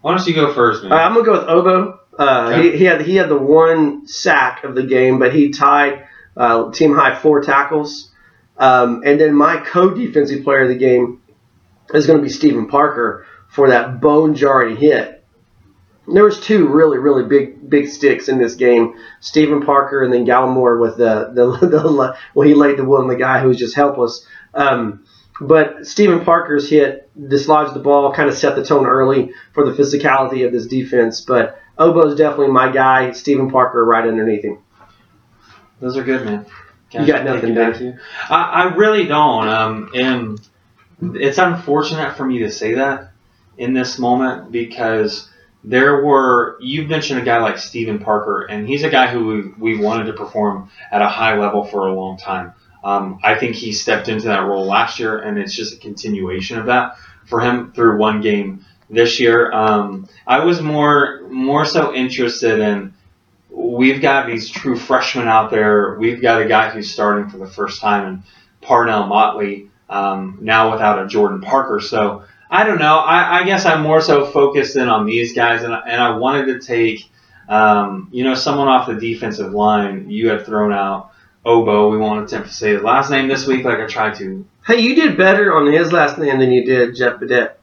Why 0.00 0.16
don't 0.16 0.26
you 0.26 0.34
go 0.34 0.52
first, 0.52 0.82
man? 0.82 0.92
Uh, 0.92 0.96
I'm 0.96 1.14
gonna 1.14 1.24
go 1.24 1.32
with 1.32 1.48
Obo. 1.48 2.00
Uh, 2.18 2.50
Okay. 2.50 2.72
he, 2.72 2.78
he 2.78 2.84
had 2.84 3.02
he 3.02 3.14
had 3.14 3.28
the 3.28 3.38
one 3.38 4.08
sack 4.08 4.64
of 4.64 4.74
the 4.74 4.82
game, 4.82 5.20
but 5.20 5.32
he 5.32 5.50
tied 5.50 6.05
uh, 6.36 6.70
team 6.70 6.94
high 6.94 7.14
four 7.14 7.42
tackles. 7.42 8.10
Um, 8.58 9.02
and 9.04 9.20
then 9.20 9.34
my 9.34 9.58
co-defensive 9.58 10.44
player 10.44 10.62
of 10.62 10.68
the 10.68 10.76
game 10.76 11.20
is 11.92 12.06
going 12.06 12.18
to 12.18 12.22
be 12.22 12.30
Stephen 12.30 12.68
Parker 12.68 13.26
for 13.48 13.68
that 13.68 14.00
bone 14.00 14.34
jarring 14.34 14.76
hit. 14.76 15.24
There 16.08 16.24
was 16.24 16.38
two 16.38 16.68
really 16.68 16.98
really 16.98 17.24
big 17.24 17.68
big 17.68 17.88
sticks 17.88 18.28
in 18.28 18.38
this 18.38 18.54
game. 18.54 18.94
Stephen 19.20 19.62
Parker 19.62 20.04
and 20.04 20.12
then 20.12 20.24
Gallimore 20.24 20.80
with 20.80 20.96
the 20.96 21.32
the, 21.34 21.66
the 21.66 22.16
well 22.34 22.46
he 22.46 22.54
laid 22.54 22.78
the 22.78 22.84
wood 22.84 23.00
on 23.00 23.08
the 23.08 23.16
guy 23.16 23.40
who 23.40 23.48
was 23.48 23.58
just 23.58 23.74
helpless. 23.74 24.24
Um, 24.54 25.04
but 25.40 25.86
Stephen 25.86 26.24
Parker's 26.24 26.70
hit 26.70 27.10
dislodged 27.28 27.74
the 27.74 27.80
ball, 27.80 28.14
kind 28.14 28.28
of 28.28 28.36
set 28.36 28.56
the 28.56 28.64
tone 28.64 28.86
early 28.86 29.32
for 29.52 29.68
the 29.68 29.72
physicality 29.72 30.46
of 30.46 30.52
this 30.52 30.66
defense. 30.66 31.20
But 31.20 31.60
Obo's 31.76 32.16
definitely 32.16 32.52
my 32.52 32.70
guy. 32.72 33.10
Stephen 33.12 33.50
Parker 33.50 33.84
right 33.84 34.06
underneath 34.06 34.44
him. 34.44 34.58
Those 35.80 35.96
are 35.96 36.04
good, 36.04 36.24
man. 36.24 36.46
Can 36.90 37.06
You 37.06 37.14
I 37.14 37.16
got 37.18 37.24
nothing, 37.24 37.54
to 37.54 37.84
you? 37.84 37.98
I, 38.30 38.42
I 38.42 38.74
really 38.74 39.06
don't. 39.06 39.48
Um, 39.48 39.90
and 39.94 40.40
it's 41.14 41.38
unfortunate 41.38 42.16
for 42.16 42.24
me 42.24 42.38
to 42.40 42.50
say 42.50 42.74
that 42.74 43.12
in 43.58 43.72
this 43.72 43.98
moment 43.98 44.52
because 44.52 45.28
there 45.64 46.04
were 46.04 46.56
you 46.60 46.86
mentioned 46.86 47.20
a 47.20 47.24
guy 47.24 47.38
like 47.38 47.58
Stephen 47.58 47.98
Parker, 47.98 48.44
and 48.44 48.68
he's 48.68 48.84
a 48.84 48.90
guy 48.90 49.08
who 49.08 49.54
we, 49.58 49.74
we 49.74 49.84
wanted 49.84 50.04
to 50.04 50.12
perform 50.12 50.70
at 50.92 51.02
a 51.02 51.08
high 51.08 51.36
level 51.36 51.64
for 51.64 51.88
a 51.88 51.94
long 51.94 52.16
time. 52.16 52.54
Um, 52.84 53.18
I 53.24 53.34
think 53.34 53.56
he 53.56 53.72
stepped 53.72 54.08
into 54.08 54.28
that 54.28 54.46
role 54.46 54.64
last 54.64 55.00
year, 55.00 55.18
and 55.18 55.38
it's 55.38 55.54
just 55.54 55.74
a 55.74 55.78
continuation 55.78 56.58
of 56.58 56.66
that 56.66 56.96
for 57.24 57.40
him 57.40 57.72
through 57.72 57.98
one 57.98 58.20
game 58.20 58.64
this 58.88 59.18
year. 59.18 59.50
Um, 59.52 60.08
I 60.26 60.44
was 60.44 60.60
more 60.62 61.22
more 61.28 61.64
so 61.64 61.92
interested 61.92 62.60
in 62.60 62.94
we've 63.56 64.02
got 64.02 64.26
these 64.26 64.48
true 64.50 64.76
freshmen 64.76 65.26
out 65.28 65.50
there. 65.50 65.96
We've 65.98 66.20
got 66.20 66.42
a 66.42 66.46
guy 66.46 66.68
who's 66.70 66.90
starting 66.92 67.30
for 67.30 67.38
the 67.38 67.46
first 67.48 67.80
time 67.80 68.06
in 68.06 68.22
Parnell 68.60 69.06
Motley, 69.06 69.70
um, 69.88 70.38
now 70.42 70.72
without 70.72 71.02
a 71.02 71.08
Jordan 71.08 71.40
Parker. 71.40 71.80
So 71.80 72.24
I 72.50 72.64
don't 72.64 72.78
know. 72.78 72.98
I, 72.98 73.40
I 73.40 73.44
guess 73.44 73.64
I'm 73.64 73.82
more 73.82 74.00
so 74.00 74.26
focused 74.26 74.76
in 74.76 74.88
on 74.88 75.06
these 75.06 75.32
guys, 75.32 75.62
and, 75.62 75.72
and 75.72 76.00
I 76.00 76.16
wanted 76.16 76.46
to 76.46 76.60
take, 76.66 77.00
um, 77.48 78.08
you 78.12 78.24
know, 78.24 78.34
someone 78.34 78.68
off 78.68 78.86
the 78.88 78.94
defensive 78.94 79.52
line. 79.52 80.10
You 80.10 80.28
had 80.28 80.44
thrown 80.44 80.72
out 80.72 81.12
Obo. 81.44 81.90
We 81.90 81.98
won't 81.98 82.24
attempt 82.24 82.48
to 82.48 82.54
say 82.54 82.74
his 82.74 82.82
last 82.82 83.10
name 83.10 83.26
this 83.28 83.46
week, 83.46 83.64
like 83.64 83.78
I 83.78 83.86
tried 83.86 84.16
to. 84.16 84.46
Hey, 84.66 84.80
you 84.80 84.94
did 84.94 85.16
better 85.16 85.56
on 85.56 85.72
his 85.72 85.92
last 85.92 86.18
name 86.18 86.38
than 86.38 86.52
you 86.52 86.64
did 86.64 86.94
Jeff 86.94 87.20
Bidet. 87.20 87.58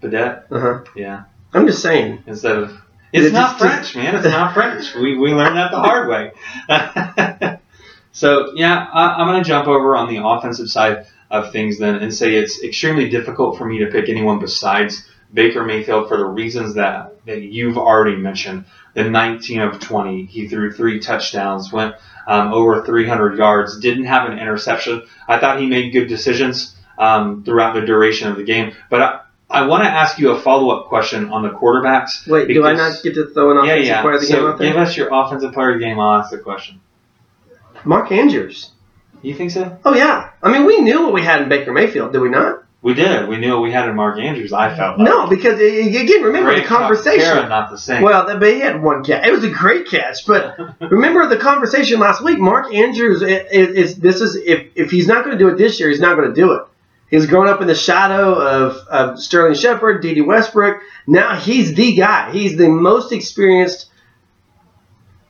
Bidet, 0.00 0.44
Uh 0.50 0.58
huh. 0.60 0.84
yeah. 0.96 1.24
I'm 1.52 1.66
just 1.66 1.82
saying. 1.82 2.22
Instead 2.26 2.56
of 2.56 2.80
it's 3.12 3.26
It 3.28 3.32
not 3.32 3.58
just- 3.58 3.92
French, 3.92 3.96
man. 3.96 4.14
It's 4.16 4.24
not 4.24 4.54
French. 4.54 4.94
We 4.94 5.16
we 5.16 5.32
learned 5.32 5.56
that 5.56 5.70
the 5.70 5.78
hard 5.78 6.08
way. 6.08 6.32
so 8.12 8.52
yeah, 8.54 8.86
I, 8.92 9.14
I'm 9.20 9.26
going 9.28 9.42
to 9.42 9.48
jump 9.48 9.68
over 9.68 9.96
on 9.96 10.08
the 10.12 10.22
offensive 10.24 10.68
side 10.68 11.06
of 11.30 11.52
things 11.52 11.78
then 11.78 11.96
and 11.96 12.12
say 12.14 12.34
it's 12.34 12.62
extremely 12.62 13.08
difficult 13.08 13.58
for 13.58 13.66
me 13.66 13.78
to 13.78 13.86
pick 13.86 14.08
anyone 14.08 14.38
besides 14.38 15.06
Baker 15.32 15.62
Mayfield 15.64 16.08
for 16.08 16.16
the 16.16 16.24
reasons 16.24 16.74
that 16.74 17.24
that 17.26 17.42
you've 17.42 17.78
already 17.78 18.16
mentioned. 18.16 18.64
The 18.94 19.04
19 19.04 19.60
of 19.60 19.78
20, 19.80 20.24
he 20.24 20.48
threw 20.48 20.72
three 20.72 20.98
touchdowns, 20.98 21.70
went 21.72 21.94
um, 22.26 22.52
over 22.52 22.84
300 22.84 23.38
yards, 23.38 23.78
didn't 23.78 24.06
have 24.06 24.28
an 24.28 24.38
interception. 24.38 25.02
I 25.28 25.38
thought 25.38 25.60
he 25.60 25.66
made 25.66 25.92
good 25.92 26.08
decisions 26.08 26.74
um, 26.96 27.44
throughout 27.44 27.74
the 27.74 27.82
duration 27.82 28.28
of 28.30 28.36
the 28.36 28.44
game, 28.44 28.74
but. 28.90 29.00
I, 29.02 29.20
I 29.58 29.66
want 29.66 29.82
to 29.82 29.90
ask 29.90 30.18
you 30.18 30.30
a 30.30 30.40
follow-up 30.40 30.86
question 30.86 31.30
on 31.30 31.42
the 31.42 31.50
quarterbacks. 31.50 32.26
Wait, 32.28 32.46
do 32.48 32.64
I 32.64 32.74
not 32.74 33.02
get 33.02 33.14
to 33.14 33.26
throw 33.26 33.58
an 33.58 33.66
yeah, 33.66 33.72
offensive 33.72 33.86
yeah. 33.88 34.02
player 34.02 34.14
of 34.14 34.20
the 34.20 34.26
game 34.26 34.44
out 34.44 34.58
there? 34.58 34.68
give 34.68 34.76
us 34.76 34.96
your 34.96 35.08
offensive 35.12 35.52
player 35.52 35.70
of 35.70 35.80
the 35.80 35.84
game. 35.84 35.98
I'll 35.98 36.20
ask 36.20 36.30
the 36.30 36.38
question. 36.38 36.80
Mark 37.84 38.12
Andrews. 38.12 38.70
You 39.22 39.34
think 39.34 39.50
so? 39.50 39.76
Oh 39.84 39.94
yeah. 39.94 40.30
I 40.42 40.52
mean, 40.52 40.64
we 40.64 40.80
knew 40.80 41.02
what 41.02 41.12
we 41.12 41.22
had 41.22 41.42
in 41.42 41.48
Baker 41.48 41.72
Mayfield, 41.72 42.12
did 42.12 42.20
we 42.20 42.28
not? 42.28 42.64
We 42.80 42.94
did. 42.94 43.28
We 43.28 43.38
knew 43.38 43.54
what 43.54 43.62
we 43.62 43.72
had 43.72 43.88
in 43.88 43.96
Mark 43.96 44.20
Andrews. 44.20 44.52
I 44.52 44.76
felt 44.76 44.98
like. 44.98 45.08
No, 45.08 45.26
because 45.26 45.58
again, 45.58 46.22
remember 46.22 46.50
Great 46.50 46.62
the 46.62 46.68
conversation. 46.68 47.24
Kara, 47.24 47.48
not 47.48 47.70
the 47.70 47.78
same. 47.78 48.02
Well, 48.02 48.24
but 48.38 48.48
he 48.48 48.60
had 48.60 48.80
one 48.80 49.02
catch. 49.02 49.26
It 49.26 49.32
was 49.32 49.42
a 49.42 49.50
great 49.50 49.88
catch, 49.88 50.24
but 50.24 50.56
remember 50.80 51.26
the 51.26 51.38
conversation 51.38 51.98
last 51.98 52.22
week. 52.22 52.38
Mark 52.38 52.72
Andrews 52.72 53.22
is, 53.22 53.42
is 53.50 53.96
this 53.96 54.20
is 54.20 54.36
if 54.36 54.68
if 54.76 54.92
he's 54.92 55.08
not 55.08 55.24
going 55.24 55.36
to 55.36 55.44
do 55.44 55.48
it 55.48 55.58
this 55.58 55.80
year, 55.80 55.88
he's 55.88 55.98
not 55.98 56.16
going 56.16 56.32
to 56.32 56.34
do 56.34 56.52
it. 56.52 56.62
He's 57.10 57.26
grown 57.26 57.48
up 57.48 57.60
in 57.60 57.66
the 57.66 57.74
shadow 57.74 58.34
of, 58.34 58.76
of 58.88 59.18
Sterling 59.18 59.54
Shepard, 59.54 60.02
Dede 60.02 60.26
Westbrook. 60.26 60.82
Now 61.06 61.36
he's 61.36 61.74
the 61.74 61.94
guy. 61.94 62.32
He's 62.32 62.56
the 62.56 62.68
most 62.68 63.12
experienced 63.12 63.86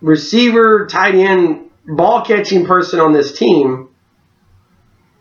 receiver, 0.00 0.86
tight 0.86 1.14
end, 1.14 1.70
ball 1.86 2.24
catching 2.24 2.66
person 2.66 3.00
on 3.00 3.12
this 3.12 3.36
team. 3.36 3.90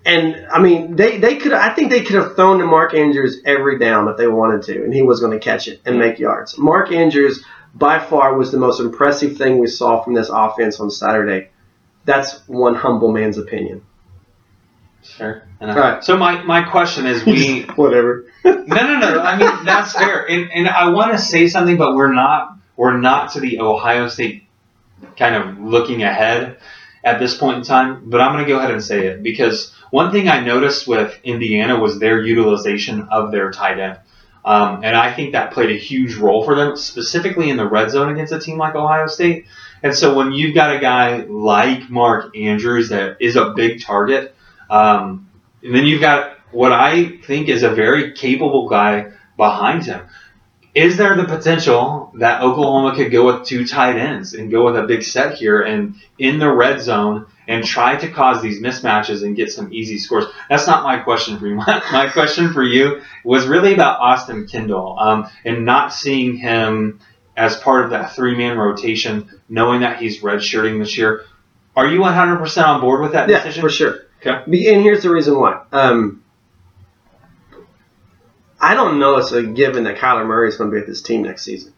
and 0.05 0.47
I 0.51 0.59
mean, 0.59 0.95
they, 0.95 1.19
they 1.19 1.37
could. 1.37 1.53
I 1.53 1.73
think 1.73 1.91
they 1.91 2.01
could 2.01 2.15
have 2.15 2.35
thrown 2.35 2.59
to 2.59 2.65
Mark 2.65 2.93
Andrews 2.93 3.41
every 3.45 3.77
down 3.77 4.07
if 4.07 4.17
they 4.17 4.27
wanted 4.27 4.63
to, 4.63 4.83
and 4.83 4.93
he 4.93 5.03
was 5.03 5.19
going 5.19 5.33
to 5.33 5.39
catch 5.39 5.67
it 5.67 5.81
and 5.85 5.99
make 5.99 6.17
yards. 6.17 6.57
Mark 6.57 6.91
Andrews, 6.91 7.43
by 7.75 7.99
far, 7.99 8.35
was 8.35 8.51
the 8.51 8.57
most 8.57 8.79
impressive 8.79 9.37
thing 9.37 9.59
we 9.59 9.67
saw 9.67 10.03
from 10.03 10.13
this 10.13 10.29
offense 10.29 10.79
on 10.79 10.89
Saturday. 10.89 11.49
That's 12.05 12.47
one 12.47 12.75
humble 12.75 13.11
man's 13.11 13.37
opinion. 13.37 13.83
Fair. 15.17 15.47
And 15.59 15.71
I- 15.71 15.75
Right. 15.75 16.03
So 16.03 16.17
my, 16.17 16.41
my 16.43 16.63
question 16.63 17.05
is, 17.05 17.25
we 17.25 17.61
Whatever. 17.75 18.25
no 18.45 18.53
no 18.53 18.99
no. 18.99 19.21
I 19.21 19.37
mean 19.37 19.65
that's 19.65 19.93
fair, 19.93 20.29
and 20.29 20.51
and 20.51 20.67
I 20.67 20.89
want 20.89 21.11
to 21.11 21.17
say 21.17 21.47
something, 21.47 21.77
but 21.77 21.95
we're 21.95 22.13
not 22.13 22.55
we're 22.75 22.97
not 22.97 23.31
to 23.33 23.39
the 23.39 23.59
Ohio 23.59 24.07
State 24.07 24.43
kind 25.17 25.35
of 25.35 25.59
looking 25.59 26.03
ahead 26.03 26.57
at 27.03 27.19
this 27.19 27.35
point 27.37 27.57
in 27.57 27.63
time. 27.63 28.09
But 28.09 28.21
I'm 28.21 28.33
going 28.33 28.45
to 28.45 28.51
go 28.51 28.57
ahead 28.59 28.71
and 28.71 28.83
say 28.83 29.07
it 29.07 29.23
because 29.23 29.73
one 29.91 30.11
thing 30.11 30.29
I 30.29 30.39
noticed 30.41 30.87
with 30.87 31.17
Indiana 31.23 31.79
was 31.79 31.99
their 31.99 32.21
utilization 32.21 33.07
of 33.11 33.31
their 33.31 33.51
tight 33.51 33.79
end. 33.79 33.99
Um, 34.45 34.81
and 34.85 34.95
I 34.95 35.13
think 35.13 35.33
that 35.33 35.51
played 35.51 35.71
a 35.71 35.77
huge 35.77 36.15
role 36.15 36.45
for 36.45 36.55
them, 36.55 36.77
specifically 36.77 37.49
in 37.49 37.57
the 37.57 37.67
red 37.67 37.89
zone 37.91 38.09
against 38.09 38.31
a 38.31 38.39
team 38.39 38.57
like 38.57 38.75
Ohio 38.75 39.07
State. 39.07 39.45
And 39.83 39.93
so 39.93 40.15
when 40.15 40.31
you've 40.31 40.55
got 40.55 40.73
a 40.73 40.79
guy 40.79 41.17
like 41.27 41.89
Mark 41.89 42.35
Andrews 42.37 42.89
that 42.89 43.17
is 43.19 43.35
a 43.35 43.49
big 43.49 43.81
target, 43.83 44.33
um, 44.69 45.29
and 45.63 45.75
then 45.75 45.85
you've 45.85 46.01
got 46.01 46.37
what 46.51 46.71
I 46.71 47.17
think 47.25 47.49
is 47.49 47.63
a 47.63 47.69
very 47.69 48.13
capable 48.13 48.69
guy 48.69 49.11
behind 49.35 49.85
him. 49.85 50.01
Is 50.75 50.95
there 50.95 51.15
the 51.15 51.25
potential 51.25 52.11
that 52.19 52.43
Oklahoma 52.43 52.95
could 52.95 53.11
go 53.11 53.25
with 53.25 53.47
two 53.47 53.65
tight 53.65 53.97
ends 53.97 54.33
and 54.35 54.51
go 54.51 54.63
with 54.65 54.77
a 54.77 54.83
big 54.83 55.01
set 55.01 55.33
here 55.33 55.61
and 55.61 55.95
in 56.19 56.37
the 56.37 56.51
red 56.53 56.81
zone 56.81 57.25
and 57.47 57.63
try 57.65 57.95
to 57.95 58.07
cause 58.11 58.43
these 58.43 58.61
mismatches 58.61 59.23
and 59.23 59.35
get 59.35 59.49
some 59.51 59.73
easy 59.73 59.97
scores? 59.97 60.25
That's 60.49 60.67
not 60.67 60.83
my 60.83 60.99
question 60.99 61.39
for 61.39 61.47
you. 61.47 61.55
My, 61.67 61.81
my 61.91 62.07
question 62.09 62.53
for 62.53 62.63
you 62.63 63.01
was 63.23 63.47
really 63.47 63.73
about 63.73 63.99
Austin 63.99 64.45
Kendall 64.47 64.97
um, 64.99 65.27
and 65.43 65.65
not 65.65 65.93
seeing 65.93 66.37
him 66.37 66.99
as 67.35 67.57
part 67.57 67.83
of 67.85 67.91
that 67.91 68.13
three 68.15 68.35
man 68.37 68.55
rotation, 68.57 69.41
knowing 69.49 69.81
that 69.81 69.99
he's 69.99 70.21
redshirting 70.21 70.79
this 70.79 70.95
year. 70.95 71.23
Are 71.75 71.87
you 71.87 72.01
100% 72.01 72.63
on 72.67 72.81
board 72.81 73.01
with 73.01 73.13
that 73.13 73.29
Yeah, 73.29 73.37
decision? 73.37 73.61
for 73.61 73.69
sure. 73.69 73.99
Okay. 74.27 74.73
And 74.73 74.81
here's 74.81 75.03
the 75.03 75.09
reason 75.09 75.39
why. 75.39 75.63
Um, 75.71 76.23
I 78.59 78.73
don't 78.73 78.99
know 78.99 79.17
it's 79.17 79.31
a 79.31 79.43
given 79.43 79.83
that 79.83 79.97
Kyler 79.97 80.25
Murray 80.25 80.49
is 80.49 80.57
going 80.57 80.71
to 80.71 80.75
be 80.75 80.81
at 80.81 80.87
this 80.87 81.01
team 81.01 81.23
next 81.23 81.43
season. 81.43 81.73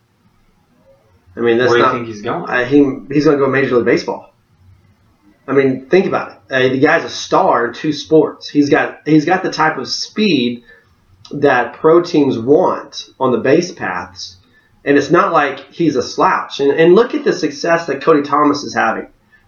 I 1.36 1.42
mean, 1.42 1.58
that's 1.58 1.70
Where 1.70 1.80
do 1.80 1.86
you 1.86 1.92
think 1.92 2.08
he's 2.08 2.22
going? 2.22 2.50
Uh, 2.50 2.66
he 2.66 2.78
he's 3.14 3.26
going 3.26 3.38
to 3.38 3.44
go 3.44 3.50
Major 3.50 3.76
League 3.78 3.86
Baseball. 3.86 4.34
I 5.48 5.54
mean, 5.54 5.88
think 5.88 6.06
about 6.06 6.32
it. 6.32 6.54
Uh, 6.54 6.70
the 6.70 6.80
guy's 6.80 7.04
a 7.04 7.10
star 7.10 7.68
in 7.68 7.74
two 7.74 7.94
sports. 7.94 8.50
He's 8.50 8.70
got 8.70 9.02
he's 9.06 9.26
got 9.26 9.44
the 9.44 9.52
type 9.52 9.78
of 9.78 9.88
speed 9.88 10.64
that 11.32 11.74
pro 11.74 12.02
teams 12.02 12.38
want 12.38 13.10
on 13.20 13.32
the 13.32 13.40
base 13.40 13.72
paths, 13.72 14.38
and 14.86 14.98
it's 14.98 15.12
not 15.12 15.32
like 15.32 15.72
he's 15.72 15.96
a 15.96 16.04
slouch. 16.04 16.60
And, 16.60 16.72
and 16.72 16.96
look 16.96 17.14
at 17.14 17.24
the 17.24 17.34
success 17.34 17.88
that 17.88 18.02
Cody 18.02 18.22
Thomas 18.22 18.64
is 18.64 18.74
having. 18.74 19.08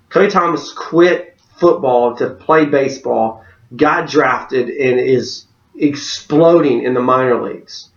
Cody 0.09 0.29
Thomas 0.29 0.71
quit 0.73 1.30
football 1.62 2.17
to 2.17 2.32
play 2.32 2.65
baseball, 2.65 3.45
got 3.74 4.10
drafted, 4.10 4.67
and 4.67 5.00
is 5.00 5.45
exploding 5.76 6.84
in 6.84 6.93
the 6.93 7.02
minor 7.02 7.41
leagues. 7.41 7.89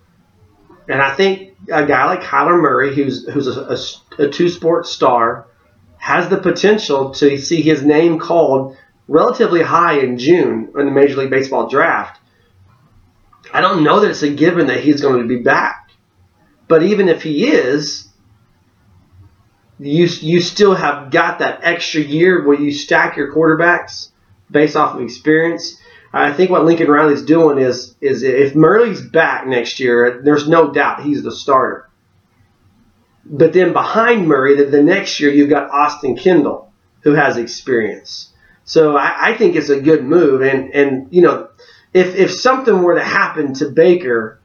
And 0.89 1.01
I 1.01 1.15
think 1.17 1.57
a 1.73 1.87
guy 1.87 2.05
like 2.05 2.21
Kyler 2.21 2.61
Murray, 2.61 2.95
who's 2.95 3.27
who's 3.27 3.49
a, 3.49 3.77
a, 4.19 4.27
a 4.27 4.31
two 4.31 4.51
sport 4.51 4.87
star, 4.87 5.47
has 5.97 6.29
the 6.29 6.37
potential 6.37 7.11
to 7.13 7.39
see 7.39 7.63
his 7.63 7.83
name 7.83 8.19
called 8.19 8.77
relatively 9.09 9.63
high 9.63 9.99
in 9.99 10.19
June 10.19 10.71
in 10.79 10.85
the 10.85 10.93
Major 10.93 11.17
League 11.17 11.31
Baseball 11.31 11.69
draft. 11.69 12.21
I 13.53 13.63
don't 13.63 13.83
know 13.83 14.01
that 14.01 14.11
it's 14.11 14.23
a 14.23 14.31
given 14.31 14.67
that 14.67 14.81
he's 14.81 15.01
going 15.01 15.23
to 15.23 15.29
be 15.29 15.43
back, 15.43 15.91
but 16.69 16.83
even 16.83 17.09
if 17.09 17.23
he 17.23 17.47
is, 17.47 18.09
you 19.79 20.07
you 20.07 20.41
still 20.41 20.75
have 20.75 21.11
got 21.11 21.41
that 21.41 21.61
extra 21.63 22.01
year 22.01 22.47
where 22.47 22.59
you 22.59 22.73
stack 22.73 23.17
your 23.17 23.35
quarterbacks 23.35 24.11
based 24.51 24.77
off 24.77 24.95
of 24.95 25.03
experience. 25.03 25.81
I 26.13 26.33
think 26.33 26.51
what 26.51 26.65
Lincoln 26.65 26.89
Riley's 26.89 27.23
doing 27.23 27.59
is 27.59 27.95
is 28.01 28.23
if 28.23 28.55
Murray's 28.55 29.01
back 29.01 29.47
next 29.47 29.81
year, 29.81 30.23
there's 30.23 30.49
no 30.49 30.73
doubt 30.73 31.03
he's 31.03 31.23
the 31.25 31.33
starter. 31.33 31.91
But 33.25 33.53
then 33.53 33.73
behind 33.73 34.29
Murray, 34.29 34.55
the, 34.57 34.67
the 34.67 34.83
next 34.83 35.19
year 35.19 35.33
you've 35.33 35.51
got 35.51 35.71
Austin 35.71 36.17
Kendall, 36.17 36.73
who 37.01 37.13
has 37.13 37.37
experience. 37.37 38.33
So 38.65 38.97
I, 38.97 39.31
I 39.31 39.37
think 39.37 39.57
it's 39.57 39.71
a 39.71 39.81
good 39.81 40.05
move. 40.05 40.43
And 40.43 40.73
and 40.73 41.09
you 41.13 41.23
know, 41.23 41.49
if 41.93 42.15
if 42.15 42.31
something 42.33 42.83
were 42.83 42.95
to 42.95 43.05
happen 43.05 43.55
to 43.55 43.71
Baker, 43.71 44.41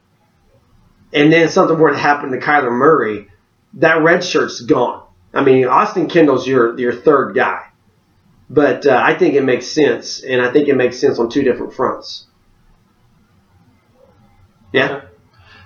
and 1.12 1.32
then 1.32 1.48
something 1.50 1.78
were 1.78 1.92
to 1.92 1.96
happen 1.96 2.32
to 2.32 2.38
Kyler 2.38 2.72
Murray, 2.72 3.28
that 3.74 4.02
red 4.02 4.24
shirt's 4.24 4.60
gone. 4.60 5.06
I 5.32 5.42
mean, 5.42 5.66
Austin 5.66 6.08
Kendall's 6.08 6.46
your 6.46 6.78
your 6.78 6.92
third 6.92 7.34
guy. 7.34 7.66
But 8.50 8.84
uh, 8.84 9.00
I 9.00 9.16
think 9.16 9.34
it 9.34 9.44
makes 9.44 9.68
sense, 9.68 10.24
and 10.24 10.42
I 10.42 10.52
think 10.52 10.66
it 10.66 10.74
makes 10.74 10.98
sense 10.98 11.20
on 11.20 11.30
two 11.30 11.44
different 11.44 11.72
fronts. 11.72 12.26
Yeah. 14.72 15.02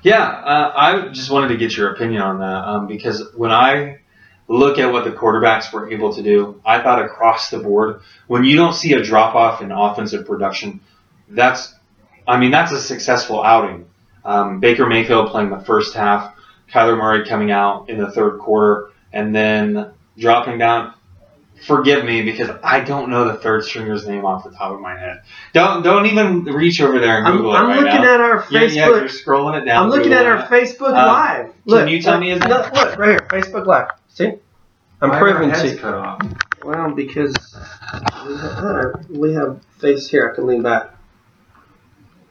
Yeah, 0.02 0.22
uh, 0.22 0.72
I 0.76 1.08
just 1.08 1.30
wanted 1.30 1.48
to 1.48 1.56
get 1.56 1.74
your 1.74 1.94
opinion 1.94 2.20
on 2.20 2.40
that 2.40 2.68
um, 2.68 2.86
because 2.86 3.32
when 3.34 3.50
I 3.50 4.00
look 4.48 4.78
at 4.78 4.92
what 4.92 5.04
the 5.04 5.12
quarterbacks 5.12 5.72
were 5.72 5.90
able 5.90 6.12
to 6.14 6.22
do, 6.22 6.60
I 6.62 6.82
thought 6.82 7.02
across 7.02 7.48
the 7.48 7.58
board, 7.58 8.02
when 8.26 8.44
you 8.44 8.56
don't 8.56 8.74
see 8.74 8.92
a 8.92 9.02
drop 9.02 9.34
off 9.34 9.62
in 9.62 9.72
offensive 9.72 10.26
production, 10.26 10.80
that's, 11.30 11.74
I 12.28 12.38
mean, 12.38 12.50
that's 12.50 12.70
a 12.70 12.80
successful 12.82 13.42
outing. 13.42 13.86
Um, 14.26 14.60
Baker 14.60 14.84
Mayfield 14.84 15.30
playing 15.30 15.48
the 15.48 15.60
first 15.60 15.94
half, 15.94 16.34
Kyler 16.70 16.98
Murray 16.98 17.26
coming 17.26 17.50
out 17.50 17.88
in 17.88 17.96
the 17.96 18.10
third 18.10 18.40
quarter, 18.40 18.90
and 19.14 19.34
then 19.34 19.92
dropping 20.18 20.58
down. 20.58 20.92
Forgive 21.66 22.04
me 22.04 22.20
because 22.22 22.50
I 22.62 22.80
don't 22.80 23.08
know 23.08 23.24
the 23.26 23.34
third 23.38 23.64
stringer's 23.64 24.06
name 24.06 24.24
off 24.26 24.44
the 24.44 24.50
top 24.50 24.72
of 24.72 24.80
my 24.80 24.98
head. 24.98 25.22
Don't 25.54 25.82
don't 25.82 26.04
even 26.06 26.44
reach 26.44 26.80
over 26.80 26.98
there 26.98 27.18
and 27.18 27.26
I'm, 27.26 27.36
Google 27.36 27.52
I'm 27.52 27.64
it 27.66 27.68
right 27.68 27.76
looking 27.84 28.02
now. 28.02 28.14
at 28.14 28.20
our 28.20 28.46
Yeah, 28.50 28.62
yeah, 28.64 28.86
you're 28.88 29.02
Facebook. 29.04 29.24
scrolling 29.24 29.62
it 29.62 29.64
down. 29.64 29.84
I'm 29.84 29.88
looking 29.90 30.10
Google 30.10 30.18
at 30.18 30.26
our 30.26 30.38
it. 30.40 30.48
Facebook 30.50 30.88
Uh, 30.92 31.06
Live. 31.06 31.46
can 31.46 31.52
Look, 31.64 31.88
you 31.88 32.02
tell 32.02 32.14
look, 32.14 32.20
me 32.20 32.30
his 32.30 32.40
look, 32.40 32.72
look, 32.74 32.98
right 32.98 33.08
here, 33.10 33.28
Facebook 33.30 33.66
Live. 33.66 33.88
See, 34.08 34.32
I'm 35.00 35.08
Why 35.10 35.20
are 35.20 35.28
our 35.28 35.32
proving 35.32 35.50
heads 35.50 35.72
to. 35.72 35.78
cut 35.78 35.94
off? 35.94 36.20
Well, 36.64 36.90
because 36.90 37.34
we 38.26 38.34
have, 38.36 39.10
we 39.10 39.32
have 39.34 39.64
face 39.78 40.08
here. 40.08 40.30
I 40.30 40.34
can 40.34 40.46
lean 40.46 40.62
back. 40.62 40.90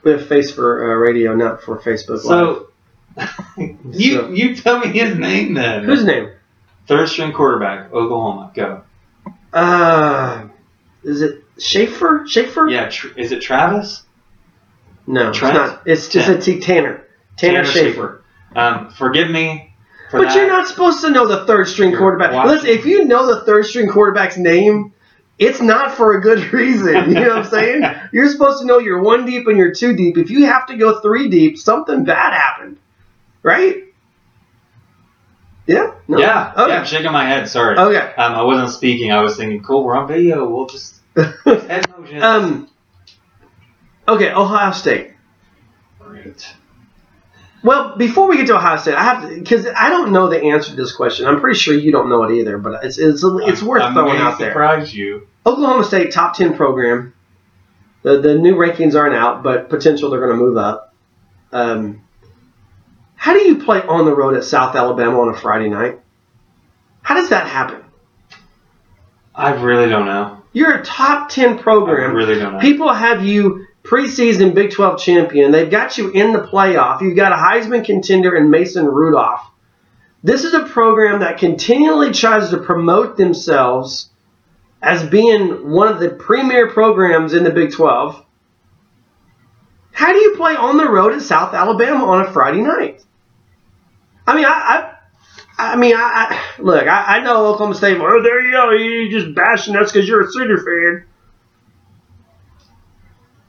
We 0.04 0.12
have 0.12 0.28
face 0.28 0.52
for 0.52 0.91
uh, 0.91 0.96
radio, 0.96 1.34
not 1.34 1.63
for 1.63 1.80
Facebook 1.80 2.24
Live. 2.24 2.65
So 3.15 3.69
you 3.91 4.34
you 4.34 4.56
tell 4.56 4.80
me 4.80 4.88
his 4.88 5.15
name 5.17 5.54
then. 5.54 5.84
Whose 5.86 6.04
name? 6.04 6.32
Third 6.88 7.08
string 7.10 7.32
quarterback, 7.32 7.93
Oklahoma. 7.93 8.52
Go. 8.54 8.82
Uh, 9.52 10.48
is 11.04 11.22
it 11.22 11.43
Schaefer? 11.58 12.26
Schaefer? 12.28 12.67
Yeah, 12.69 12.89
tr- 12.89 13.17
is 13.17 13.32
it 13.32 13.41
Travis? 13.41 14.04
No, 15.06 15.30
it's 15.30 15.41
not. 15.41 15.82
It's 15.86 16.10
just 16.10 16.28
Yeah. 16.30 16.36
a 16.36 16.41
T 16.41 16.60
Tanner. 16.60 17.04
Tanner, 17.38 17.63
Schaefer. 17.65 18.22
Um, 18.56 18.89
forgive 18.91 19.30
me. 19.30 19.74
For 20.12 20.19
But 20.19 20.28
that. 20.30 20.36
you're 20.36 20.48
not 20.48 20.67
supposed 20.67 21.02
to 21.02 21.10
know 21.10 21.26
the 21.28 21.46
third 21.46 21.67
string 21.67 21.91
You're 21.91 22.00
quarterback. 22.00 22.32
watching. 22.34 22.52
Listen, 22.52 22.69
if 22.69 22.86
you 22.86 23.06
know 23.06 23.26
the 23.28 23.41
third 23.46 23.65
string 23.65 23.89
quarterback's 23.89 24.38
name, 24.38 24.93
it's 25.39 25.60
not 25.62 25.93
for 25.96 26.13
a 26.15 26.22
good 26.22 26.54
reason. 26.54 26.93
You 27.10 27.15
know 27.22 27.30
what 27.30 27.38
I'm 27.39 27.46
saying? 27.46 27.84
You're 28.13 28.30
supposed 28.30 28.62
to 28.62 28.67
know 28.67 28.78
you're 28.80 29.02
one 29.02 29.26
deep 29.26 29.48
and 29.48 29.58
you're 29.58 29.74
two 29.74 29.96
deep. 29.96 30.17
If 30.17 30.30
you 30.30 30.46
have 30.46 30.67
to 30.67 30.78
go 30.78 31.00
three 31.00 31.30
deep, 31.30 31.58
something 31.58 32.04
bad 32.04 32.34
happened. 32.34 32.78
Right? 33.41 33.84
Yeah? 35.67 35.93
No? 36.08 36.17
Yeah, 36.17 36.52
Okay. 36.58 36.71
yeah. 36.73 36.80
I'm 36.80 36.86
shaking 36.86 37.12
my 37.12 37.26
head. 37.26 37.47
Sorry. 37.47 37.78
Okay. 37.78 38.13
Um, 38.15 38.34
I 38.34 38.41
wasn't 38.43 38.69
speaking. 38.71 39.12
I 39.12 39.21
was 39.21 39.38
thinking, 39.38 39.63
cool. 39.63 39.84
We're 39.84 39.95
on 39.95 40.08
video. 40.08 40.47
We'll 40.49 40.65
just 40.67 40.99
head 41.15 41.89
motions. 41.97 42.21
um, 42.23 42.69
okay, 44.08 44.32
Ohio 44.34 44.71
State. 44.71 45.12
Great. 45.99 46.54
Well, 47.63 47.95
before 47.95 48.28
we 48.28 48.36
get 48.36 48.47
to 48.47 48.56
Ohio 48.58 48.76
State, 48.78 48.95
I 48.95 49.04
have 49.04 49.30
to 49.30 49.39
because 49.39 49.65
I 49.67 49.89
don't 49.89 50.12
know 50.12 50.28
the 50.30 50.41
answer 50.43 50.71
to 50.71 50.76
this 50.76 50.93
question. 50.93 51.26
I'm 51.28 51.39
pretty 51.39 51.58
sure 51.58 51.73
you 51.73 51.93
don't 51.93 52.10
know 52.10 52.23
it 52.23 52.34
either, 52.38 52.58
but 52.58 52.84
it's 52.84 52.97
it's, 52.97 53.23
it's 53.23 53.63
worth 53.63 53.82
I'm 53.82 53.93
throwing 53.93 54.17
out 54.17 54.38
there. 54.38 54.52
Surprise 54.52 54.93
you. 54.93 55.28
Oklahoma 55.45 55.86
State 55.86 56.12
top 56.12 56.36
ten 56.36 56.56
program. 56.58 57.13
The 58.02 58.19
the 58.19 58.36
new 58.38 58.56
rankings 58.56 58.95
aren't 58.95 59.15
out, 59.15 59.43
but 59.43 59.69
potential 59.69 60.10
they're 60.10 60.19
going 60.19 60.38
to 60.38 60.43
move 60.43 60.58
up. 60.58 60.93
Um, 61.54 62.03
how 63.24 63.32
do 63.32 63.40
you 63.40 63.64
play 63.64 63.82
on 63.82 64.04
the 64.04 64.14
road 64.14 64.36
at 64.36 64.44
South 64.44 64.76
Alabama 64.76 65.22
on 65.22 65.30
a 65.30 65.38
Friday 65.38 65.70
night? 65.70 65.98
How 67.02 67.16
does 67.16 67.30
that 67.30 67.48
happen? 67.48 67.82
I 69.34 69.52
really 69.54 69.88
don't 69.88 70.06
know. 70.06 70.42
You're 70.52 70.74
a 70.74 70.84
top 70.84 71.30
ten 71.30 71.58
program. 71.58 72.12
I 72.12 72.14
really 72.16 72.38
don't 72.38 72.56
know. 72.56 72.60
People 72.60 72.92
have 72.92 73.26
you 73.26 73.66
preseason 73.82 74.54
Big 74.54 74.72
12 74.72 75.00
champion. 75.00 75.52
They've 75.52 75.72
got 75.72 75.98
you 75.98 76.12
in 76.12 76.34
the 76.34 76.42
playoff. 76.42 77.00
You've 77.00 77.16
got 77.16 77.32
a 77.32 77.36
Heisman 77.38 77.86
contender 77.86 78.36
in 78.36 78.50
Mason 78.50 78.88
Rudolph. 78.88 79.40
This 80.22 80.44
is 80.44 80.54
a 80.54 80.66
program 80.66 81.22
that 81.22 81.38
continually 81.38 82.12
tries 82.12 82.50
to 82.50 82.58
promote 82.58 83.16
themselves 83.16 84.10
as 84.82 85.02
being 85.08 85.72
one 85.72 85.88
of 85.88 86.02
the 86.02 86.10
premier 86.10 86.70
programs 86.72 87.34
in 87.34 87.46
the 87.46 87.52
Big 87.52 87.72
12. 87.72 88.22
How 89.94 90.12
do 90.12 90.20
you 90.20 90.36
play 90.36 90.58
on 90.58 90.76
the 90.76 90.90
road 90.90 91.14
in 91.14 91.22
South 91.22 91.54
Alabama 91.54 92.04
on 92.04 92.26
a 92.26 92.30
Friday 92.34 92.60
night? 92.60 93.00
I 94.26 94.36
mean, 94.36 94.46
I, 94.46 94.50
I, 95.58 95.74
I 95.74 95.76
mean, 95.76 95.96
I, 95.96 96.00
I 96.00 96.62
look. 96.62 96.88
I, 96.88 97.18
I 97.18 97.24
know 97.24 97.48
Oklahoma 97.48 97.76
State. 97.76 97.98
Oh, 98.00 98.24
there 98.24 98.44
you 98.44 98.52
go. 98.52 98.72
You 98.72 99.10
just 99.10 99.36
bashing 99.36 99.76
us 99.76 99.92
because 99.92 100.08
you're 100.08 100.22
a 100.22 100.32
Sooner 100.32 100.58
fan. 100.58 101.06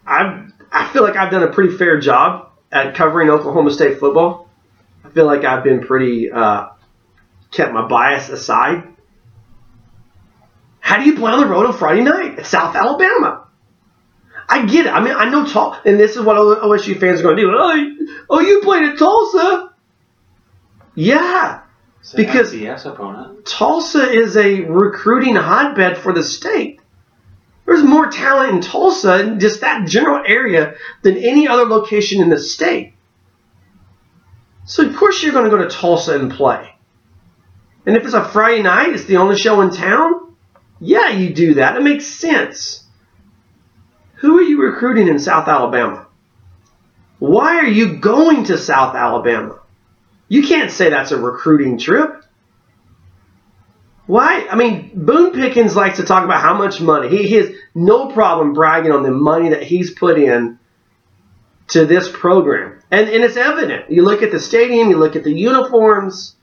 I, 0.07 0.47
I 0.71 0.93
feel 0.93 1.03
like 1.03 1.17
I've 1.17 1.31
done 1.31 1.43
a 1.43 1.53
pretty 1.53 1.77
fair 1.77 1.99
job 1.99 2.51
at 2.71 2.95
covering 2.95 3.31
Oklahoma 3.31 3.71
State 3.71 3.99
football. 3.99 4.51
I 5.05 5.11
feel 5.11 5.27
like 5.27 5.45
I've 5.45 5.65
been 5.65 5.87
pretty 5.87 6.31
uh, 6.31 6.71
kept 7.51 7.73
my 7.73 7.87
bias 7.87 8.29
aside. 8.29 8.89
How 10.81 10.99
do 10.99 11.05
you 11.05 11.17
play 11.17 11.33
on 11.33 11.41
the 11.41 11.47
road 11.47 11.67
on 11.67 11.73
Friday 11.73 12.03
night 12.03 12.39
at 12.39 12.47
South 12.47 12.77
Alabama? 12.77 13.49
I 14.47 14.67
get 14.67 14.87
it. 14.87 14.91
I 14.91 15.03
mean, 15.03 15.15
I 15.17 15.31
know 15.31 15.47
Tulsa, 15.47 15.81
and 15.87 15.99
this 15.99 16.17
is 16.17 16.23
what 16.23 16.37
OSU 16.37 17.01
fans 17.01 17.21
are 17.21 17.23
going 17.23 17.37
to 17.37 17.43
do. 17.43 17.51
Oh, 17.51 18.25
oh, 18.29 18.41
you 18.41 18.61
played 18.61 18.85
at 18.85 18.99
Tulsa? 18.99 19.74
Yeah, 20.95 21.61
an 22.13 22.17
Because- 22.17 22.55
opponent. 22.85 23.47
Tulsa 23.47 24.11
is 24.11 24.37
a 24.37 24.61
recruiting 24.63 25.37
hotbed 25.37 25.99
for 25.99 26.13
the 26.13 26.23
state. 26.23 26.81
There's 27.67 27.83
more 27.83 28.09
talent 28.09 28.51
in 28.53 28.61
Tulsa, 28.61 29.21
in 29.21 29.41
just 29.41 29.63
that 29.63 29.89
general 29.89 30.23
area, 30.27 30.75
than 31.03 31.17
any 31.17 31.49
other 31.49 31.65
location 31.65 32.21
in 32.21 32.29
the 32.29 32.39
state. 32.39 32.93
So 34.67 34.85
of 34.85 34.97
course 34.97 35.23
you're 35.23 35.33
going 35.33 35.51
to 35.51 35.51
go 35.51 35.63
to 35.63 35.69
Tulsa 35.69 36.19
and 36.19 36.31
play. 36.31 36.71
And 37.87 37.97
if 37.97 38.05
it's 38.05 38.15
a 38.15 38.25
Friday 38.25 38.63
night, 38.63 38.91
it's 38.95 39.05
the 39.05 39.17
only 39.17 39.37
show 39.37 39.61
in 39.61 39.71
town. 39.71 40.35
Yeah, 40.81 41.09
you 41.11 41.35
do 41.35 41.55
that. 41.55 41.77
It 41.77 41.83
makes 41.83 42.07
sense. 42.07 42.85
Who 44.17 44.39
are 44.39 44.43
you 44.43 44.61
recruiting 44.63 45.09
in 45.09 45.19
South 45.19 45.49
Alabama? 45.49 46.07
Why 47.19 47.57
are 47.59 47.67
you 47.67 47.97
going 47.97 48.45
to 48.45 48.59
South 48.59 48.95
Alabama? 48.95 49.59
You 50.35 50.43
can't 50.43 50.73
say 50.73 50.91
that's 50.91 51.13
a 51.13 51.17
recruiting 51.17 51.79
trip. 51.79 52.25
Why? 54.07 54.49
I 54.51 54.57
mean, 54.57 54.91
Boone 54.93 55.31
Pickens 55.31 55.77
likes 55.77 55.99
to 55.99 56.03
talk 56.03 56.25
about 56.25 56.41
how 56.41 56.55
much 56.55 56.81
money. 56.81 57.09
He, 57.09 57.29
he 57.29 57.37
has 57.37 57.51
no 57.73 58.11
problem 58.11 58.53
bragging 58.53 58.91
on 58.91 59.05
the 59.05 59.13
money 59.13 59.51
that 59.51 59.63
he's 59.63 59.93
put 59.93 60.19
in 60.19 60.59
to 61.69 61.87
this 61.87 62.11
program. 62.13 62.81
And, 62.91 63.09
and 63.09 63.23
it's 63.23 63.37
evident. 63.37 63.93
You 63.93 64.03
look 64.03 64.23
at 64.23 64.33
the 64.33 64.41
stadium, 64.41 64.91
you 64.91 64.97
look 64.97 65.15
at 65.15 65.23
the 65.23 65.33
uniforms, 65.33 66.35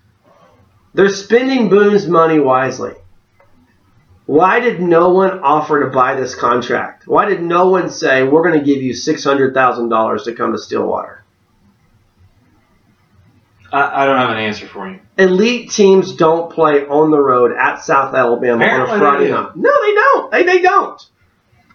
they're 0.94 1.10
spending 1.10 1.68
Boone's 1.68 2.08
money 2.08 2.40
wisely. 2.40 2.94
Why 4.26 4.62
did 4.62 4.80
no 4.80 5.10
one 5.10 5.42
offer 5.42 5.84
to 5.84 5.90
buy 5.90 6.16
this 6.16 6.34
contract? 6.34 7.10
Why 7.10 7.26
did 7.26 7.44
no 7.44 7.68
one 7.68 7.90
say, 7.90 8.24
we're 8.24 8.48
going 8.48 8.58
to 8.58 8.66
give 8.66 8.82
you 8.82 8.94
$600,000 8.94 10.24
to 10.24 10.34
come 10.34 10.54
to 10.54 10.58
Stillwater? 10.58 11.21
I, 13.72 14.04
I 14.04 14.06
don't 14.06 14.18
have 14.18 14.30
an 14.32 14.38
answer 14.38 14.68
for 14.68 14.90
you. 14.90 15.00
elite 15.18 15.72
teams 15.72 16.16
don't 16.16 16.52
play 16.52 16.86
on 16.86 17.10
the 17.12 17.20
road 17.20 17.52
at 17.58 17.78
South 17.84 18.14
Alabama 18.14 18.64
Apparently 18.64 18.92
on 18.92 18.98
a 18.98 19.00
Friday 19.00 19.28
do. 19.28 19.32
night. 19.34 19.56
No, 19.56 19.72
they 19.82 19.94
don't. 19.94 20.32
They, 20.32 20.44
they 20.44 20.62
don't. 20.62 21.02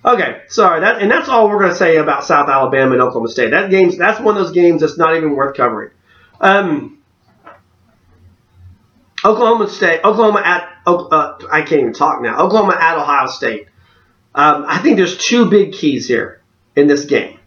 Okay, 0.04 0.42
sorry. 0.48 0.80
That 0.80 1.02
and 1.02 1.10
that's 1.10 1.28
all 1.28 1.48
we're 1.48 1.58
going 1.58 1.70
to 1.70 1.76
say 1.76 1.96
about 1.96 2.24
South 2.24 2.48
Alabama 2.48 2.92
and 2.92 3.02
Oklahoma 3.02 3.28
State. 3.28 3.50
That 3.50 3.70
game's 3.70 3.96
that's 3.98 4.20
one 4.20 4.36
of 4.36 4.44
those 4.44 4.52
games 4.52 4.80
that's 4.82 4.96
not 4.98 5.16
even 5.16 5.34
worth 5.34 5.56
covering. 5.56 5.90
Um, 6.40 6.98
Oklahoma 9.24 9.68
State, 9.68 10.04
Oklahoma 10.04 10.42
at 10.44 10.68
uh, 10.86 11.38
I 11.50 11.62
can't 11.62 11.80
even 11.80 11.92
talk 11.92 12.20
now. 12.22 12.38
Oklahoma 12.38 12.76
at 12.78 12.96
Ohio 12.98 13.26
State. 13.26 13.66
Um, 14.34 14.64
I 14.68 14.78
think 14.78 14.96
there's 14.96 15.16
two 15.16 15.48
big 15.50 15.72
keys 15.72 16.06
here 16.06 16.42
in 16.76 16.86
this 16.86 17.06
game. 17.06 17.40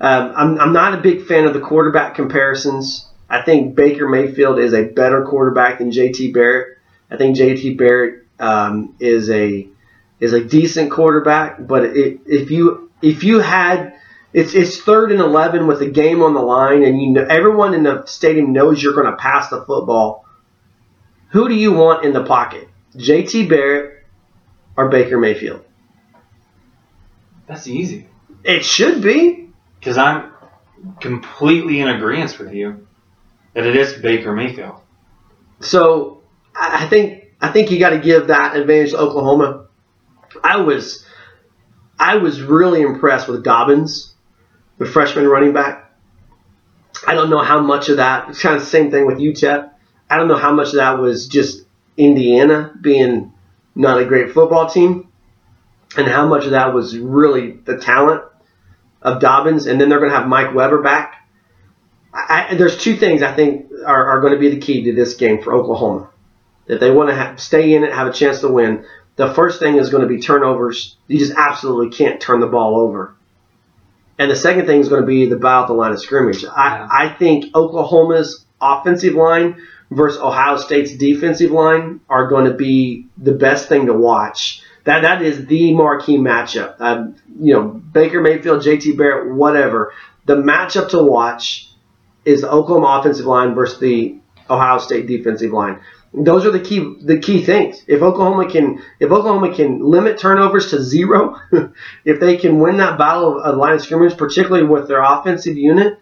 Um, 0.00 0.32
I'm, 0.34 0.60
I'm 0.60 0.72
not 0.72 0.94
a 0.94 1.02
big 1.02 1.26
fan 1.26 1.44
of 1.44 1.52
the 1.52 1.60
quarterback 1.60 2.14
comparisons. 2.14 3.06
I 3.30 3.42
think 3.42 3.76
Baker 3.76 4.08
Mayfield 4.08 4.58
is 4.58 4.74
a 4.74 4.82
better 4.82 5.24
quarterback 5.24 5.78
than 5.78 5.92
JT 5.92 6.34
Barrett. 6.34 6.78
I 7.10 7.16
think 7.16 7.36
JT 7.36 7.78
Barrett 7.78 8.26
um, 8.40 8.96
is 8.98 9.30
a 9.30 9.68
is 10.18 10.32
a 10.32 10.44
decent 10.44 10.90
quarterback, 10.90 11.64
but 11.66 11.84
it, 11.84 12.20
if 12.26 12.50
you 12.50 12.90
if 13.00 13.22
you 13.22 13.38
had 13.38 13.94
it's 14.32 14.54
it's 14.54 14.78
third 14.78 15.12
and 15.12 15.20
eleven 15.20 15.68
with 15.68 15.80
a 15.80 15.88
game 15.88 16.22
on 16.22 16.34
the 16.34 16.40
line, 16.40 16.82
and 16.82 17.00
you 17.00 17.10
know 17.10 17.24
everyone 17.24 17.72
in 17.72 17.84
the 17.84 18.04
stadium 18.06 18.52
knows 18.52 18.82
you're 18.82 18.94
going 18.94 19.06
to 19.06 19.16
pass 19.16 19.48
the 19.48 19.64
football. 19.64 20.26
Who 21.28 21.48
do 21.48 21.54
you 21.54 21.72
want 21.72 22.04
in 22.04 22.12
the 22.12 22.24
pocket, 22.24 22.68
JT 22.96 23.48
Barrett 23.48 24.04
or 24.76 24.88
Baker 24.88 25.18
Mayfield? 25.18 25.64
That's 27.46 27.68
easy. 27.68 28.08
It 28.42 28.64
should 28.64 29.02
be. 29.02 29.48
Because 29.78 29.96
I'm 29.96 30.32
completely 31.00 31.80
in 31.80 31.88
agreement 31.88 32.38
with 32.38 32.52
you 32.52 32.86
that 33.54 33.66
it 33.66 33.76
is 33.76 33.94
Baker 33.94 34.32
Mayfield. 34.32 34.80
So 35.60 36.22
I 36.54 36.86
think 36.86 37.24
I 37.40 37.48
think 37.50 37.70
you 37.70 37.78
got 37.78 37.90
to 37.90 37.98
give 37.98 38.28
that 38.28 38.56
advantage 38.56 38.90
to 38.90 38.98
Oklahoma. 38.98 39.66
I 40.42 40.58
was 40.58 41.04
I 41.98 42.16
was 42.16 42.40
really 42.40 42.82
impressed 42.82 43.28
with 43.28 43.44
Dobbins, 43.44 44.14
the 44.78 44.86
freshman 44.86 45.26
running 45.26 45.52
back. 45.52 45.92
I 47.06 47.14
don't 47.14 47.30
know 47.30 47.42
how 47.42 47.60
much 47.60 47.88
of 47.88 47.96
that. 47.96 48.30
It's 48.30 48.40
kind 48.40 48.56
of 48.56 48.62
the 48.62 48.66
same 48.66 48.90
thing 48.90 49.06
with 49.06 49.18
UTEP. 49.18 49.70
I 50.08 50.16
don't 50.16 50.28
know 50.28 50.36
how 50.36 50.52
much 50.52 50.68
of 50.68 50.74
that 50.74 50.98
was 50.98 51.28
just 51.28 51.64
Indiana 51.96 52.74
being 52.80 53.32
not 53.74 54.00
a 54.00 54.04
great 54.04 54.32
football 54.32 54.68
team, 54.68 55.08
and 55.96 56.06
how 56.08 56.26
much 56.26 56.44
of 56.44 56.50
that 56.50 56.74
was 56.74 56.98
really 56.98 57.52
the 57.52 57.78
talent 57.78 58.22
of 59.02 59.20
Dobbins. 59.20 59.66
And 59.66 59.80
then 59.80 59.88
they're 59.88 59.98
going 59.98 60.10
to 60.10 60.16
have 60.16 60.28
Mike 60.28 60.54
Weber 60.54 60.82
back. 60.82 61.19
I, 62.12 62.54
there's 62.56 62.76
two 62.76 62.96
things 62.96 63.22
I 63.22 63.34
think 63.34 63.70
are, 63.86 64.10
are 64.10 64.20
going 64.20 64.32
to 64.32 64.38
be 64.38 64.50
the 64.50 64.60
key 64.60 64.84
to 64.84 64.94
this 64.94 65.14
game 65.14 65.42
for 65.42 65.54
Oklahoma. 65.54 66.10
If 66.66 66.80
they 66.80 66.90
want 66.90 67.08
to 67.10 67.14
have, 67.14 67.40
stay 67.40 67.74
in 67.74 67.84
it, 67.84 67.92
have 67.92 68.06
a 68.06 68.12
chance 68.12 68.40
to 68.40 68.48
win, 68.48 68.84
the 69.16 69.32
first 69.34 69.60
thing 69.60 69.76
is 69.76 69.90
going 69.90 70.02
to 70.02 70.08
be 70.08 70.20
turnovers. 70.20 70.96
You 71.06 71.18
just 71.18 71.34
absolutely 71.36 71.96
can't 71.96 72.20
turn 72.20 72.40
the 72.40 72.46
ball 72.46 72.80
over. 72.80 73.14
And 74.18 74.30
the 74.30 74.36
second 74.36 74.66
thing 74.66 74.80
is 74.80 74.88
going 74.88 75.00
to 75.00 75.06
be 75.06 75.26
the 75.26 75.36
battle 75.36 75.62
at 75.62 75.66
the 75.68 75.72
line 75.74 75.92
of 75.92 76.00
scrimmage. 76.00 76.44
I, 76.44 76.86
I 76.90 77.16
think 77.18 77.54
Oklahoma's 77.54 78.44
offensive 78.60 79.14
line 79.14 79.62
versus 79.90 80.20
Ohio 80.20 80.56
State's 80.56 80.94
defensive 80.94 81.50
line 81.50 82.00
are 82.08 82.28
going 82.28 82.44
to 82.44 82.54
be 82.54 83.06
the 83.16 83.32
best 83.32 83.68
thing 83.68 83.86
to 83.86 83.94
watch. 83.94 84.62
That 84.84 85.02
that 85.02 85.22
is 85.22 85.46
the 85.46 85.74
marquee 85.74 86.18
matchup. 86.18 86.80
Um, 86.80 87.16
you 87.40 87.54
know, 87.54 87.62
Baker 87.62 88.20
Mayfield, 88.20 88.62
J.T. 88.62 88.92
Barrett, 88.92 89.34
whatever. 89.34 89.92
The 90.26 90.36
matchup 90.36 90.90
to 90.90 91.02
watch 91.02 91.69
is 92.24 92.42
the 92.42 92.50
Oklahoma 92.50 92.98
offensive 93.00 93.26
line 93.26 93.54
versus 93.54 93.78
the 93.80 94.18
Ohio 94.48 94.78
State 94.78 95.06
defensive 95.06 95.52
line. 95.52 95.80
Those 96.12 96.44
are 96.44 96.50
the 96.50 96.60
key 96.60 96.96
the 97.00 97.20
key 97.20 97.44
things. 97.44 97.84
If 97.86 98.02
Oklahoma 98.02 98.50
can 98.50 98.82
if 98.98 99.12
Oklahoma 99.12 99.54
can 99.54 99.78
limit 99.78 100.18
turnovers 100.18 100.70
to 100.70 100.82
zero, 100.82 101.36
if 102.04 102.18
they 102.18 102.36
can 102.36 102.58
win 102.58 102.78
that 102.78 102.98
battle 102.98 103.40
of, 103.40 103.56
line 103.56 103.74
of 103.74 103.82
scrimmage, 103.82 104.16
particularly 104.16 104.66
with 104.66 104.88
their 104.88 105.02
offensive 105.02 105.56
unit, 105.56 106.00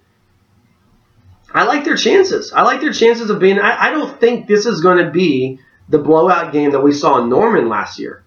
I 1.52 1.64
like 1.64 1.84
their 1.84 1.96
chances. 1.96 2.52
I 2.52 2.62
like 2.62 2.80
their 2.80 2.92
chances 2.92 3.28
of 3.28 3.38
being. 3.38 3.58
I, 3.58 3.88
I 3.88 3.90
don't 3.90 4.18
think 4.18 4.46
this 4.46 4.64
is 4.64 4.80
going 4.80 5.04
to 5.04 5.10
be 5.10 5.60
the 5.90 5.98
blowout 5.98 6.52
game 6.52 6.70
that 6.70 6.80
we 6.80 6.92
saw 6.92 7.22
in 7.22 7.28
Norman 7.28 7.68
last 7.68 7.98
year. 7.98 8.24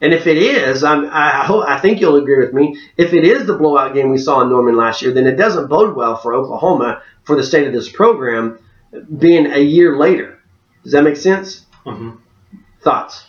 And 0.00 0.12
if 0.12 0.26
it 0.26 0.36
is, 0.36 0.82
I'm, 0.82 1.08
I 1.10 1.44
hope 1.44 1.64
I 1.66 1.78
think 1.78 2.00
you'll 2.00 2.16
agree 2.16 2.44
with 2.44 2.52
me. 2.52 2.78
If 2.96 3.14
it 3.14 3.24
is 3.24 3.46
the 3.46 3.56
blowout 3.56 3.94
game 3.94 4.10
we 4.10 4.18
saw 4.18 4.42
in 4.42 4.50
Norman 4.50 4.76
last 4.76 5.00
year, 5.00 5.12
then 5.12 5.26
it 5.26 5.36
doesn't 5.36 5.68
bode 5.68 5.96
well 5.96 6.16
for 6.16 6.34
Oklahoma 6.34 7.02
for 7.24 7.36
the 7.36 7.42
state 7.42 7.66
of 7.66 7.72
this 7.72 7.88
program 7.88 8.58
being 9.18 9.46
a 9.46 9.58
year 9.58 9.96
later. 9.96 10.38
Does 10.82 10.92
that 10.92 11.02
make 11.02 11.16
sense? 11.16 11.66
Mhm. 11.86 12.18
Thoughts? 12.82 13.26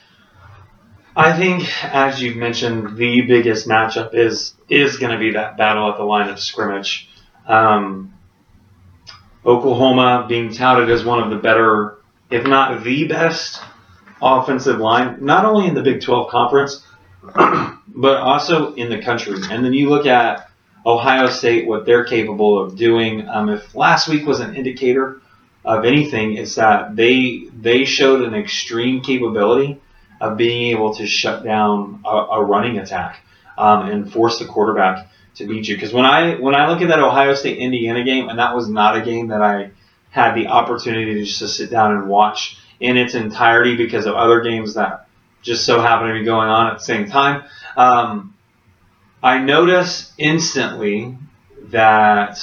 I 1.15 1.31
think, 1.31 1.63
as 1.83 2.21
you've 2.21 2.35
mentioned, 2.35 2.97
the 2.97 3.21
biggest 3.21 3.67
matchup 3.67 4.13
is 4.13 4.53
is 4.69 4.97
going 4.97 5.13
to 5.13 5.17
be 5.17 5.31
that 5.31 5.57
battle 5.57 5.89
at 5.89 5.97
the 5.97 6.03
line 6.03 6.29
of 6.29 6.39
scrimmage. 6.39 7.09
Um, 7.47 8.13
Oklahoma 9.45 10.25
being 10.27 10.51
touted 10.51 10.89
as 10.89 11.05
one 11.05 11.21
of 11.21 11.29
the 11.29 11.37
better, 11.37 11.99
if 12.29 12.45
not 12.45 12.83
the 12.83 13.07
best, 13.07 13.61
offensive 14.21 14.79
line, 14.79 15.17
not 15.21 15.45
only 15.45 15.67
in 15.67 15.75
the 15.75 15.83
Big 15.83 16.01
12 16.01 16.29
conference, 16.29 16.83
but 17.35 18.17
also 18.17 18.73
in 18.73 18.89
the 18.89 19.01
country. 19.01 19.37
And 19.49 19.63
then 19.63 19.73
you 19.73 19.89
look 19.89 20.05
at 20.05 20.49
Ohio 20.85 21.27
State, 21.27 21.67
what 21.67 21.85
they're 21.85 22.03
capable 22.03 22.61
of 22.61 22.75
doing. 22.75 23.27
Um, 23.27 23.49
if 23.49 23.73
last 23.75 24.07
week 24.07 24.25
was 24.25 24.39
an 24.39 24.55
indicator 24.55 25.21
of 25.63 25.83
anything, 25.83 26.37
it's 26.37 26.55
that 26.55 26.95
they 26.95 27.45
they 27.59 27.85
showed 27.85 28.21
an 28.21 28.35
extreme 28.35 29.01
capability 29.01 29.81
of 30.21 30.37
being 30.37 30.71
able 30.71 30.93
to 30.95 31.05
shut 31.05 31.43
down 31.43 32.01
a, 32.05 32.09
a 32.09 32.43
running 32.43 32.77
attack 32.77 33.21
um, 33.57 33.89
and 33.89 34.11
force 34.11 34.39
the 34.39 34.45
quarterback 34.45 35.07
to 35.35 35.47
beat 35.47 35.67
you. 35.67 35.75
Because 35.75 35.91
when 35.91 36.05
I 36.05 36.35
when 36.35 36.55
I 36.55 36.69
look 36.69 36.81
at 36.81 36.89
that 36.89 36.99
Ohio 36.99 37.33
State 37.33 37.57
Indiana 37.57 38.03
game, 38.03 38.29
and 38.29 38.39
that 38.39 38.55
was 38.55 38.69
not 38.69 38.95
a 38.97 39.01
game 39.01 39.29
that 39.29 39.41
I 39.41 39.71
had 40.11 40.33
the 40.35 40.47
opportunity 40.47 41.15
to 41.15 41.25
just 41.25 41.57
sit 41.57 41.69
down 41.69 41.91
and 41.91 42.07
watch 42.07 42.57
in 42.79 42.95
its 42.95 43.15
entirety 43.15 43.75
because 43.75 44.05
of 44.05 44.15
other 44.15 44.41
games 44.41 44.75
that 44.75 45.07
just 45.41 45.65
so 45.65 45.81
happened 45.81 46.09
to 46.09 46.19
be 46.19 46.25
going 46.25 46.47
on 46.47 46.67
at 46.67 46.77
the 46.77 46.83
same 46.83 47.09
time. 47.09 47.43
Um, 47.75 48.34
I 49.25 49.39
noticed 49.39 50.13
instantly 50.19 51.17
that 51.69 52.39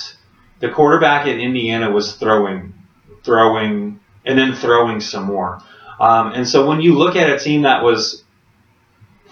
the 0.58 0.68
quarterback 0.68 1.28
in 1.28 1.38
Indiana 1.38 1.88
was 1.88 2.16
throwing, 2.16 2.74
throwing, 3.22 4.00
and 4.24 4.36
then 4.36 4.56
throwing 4.56 5.00
some 5.00 5.26
more. 5.26 5.62
Um, 6.00 6.32
and 6.32 6.46
so 6.46 6.66
when 6.66 6.80
you 6.80 6.98
look 6.98 7.14
at 7.14 7.30
a 7.30 7.38
team 7.38 7.62
that 7.62 7.84
was, 7.84 8.24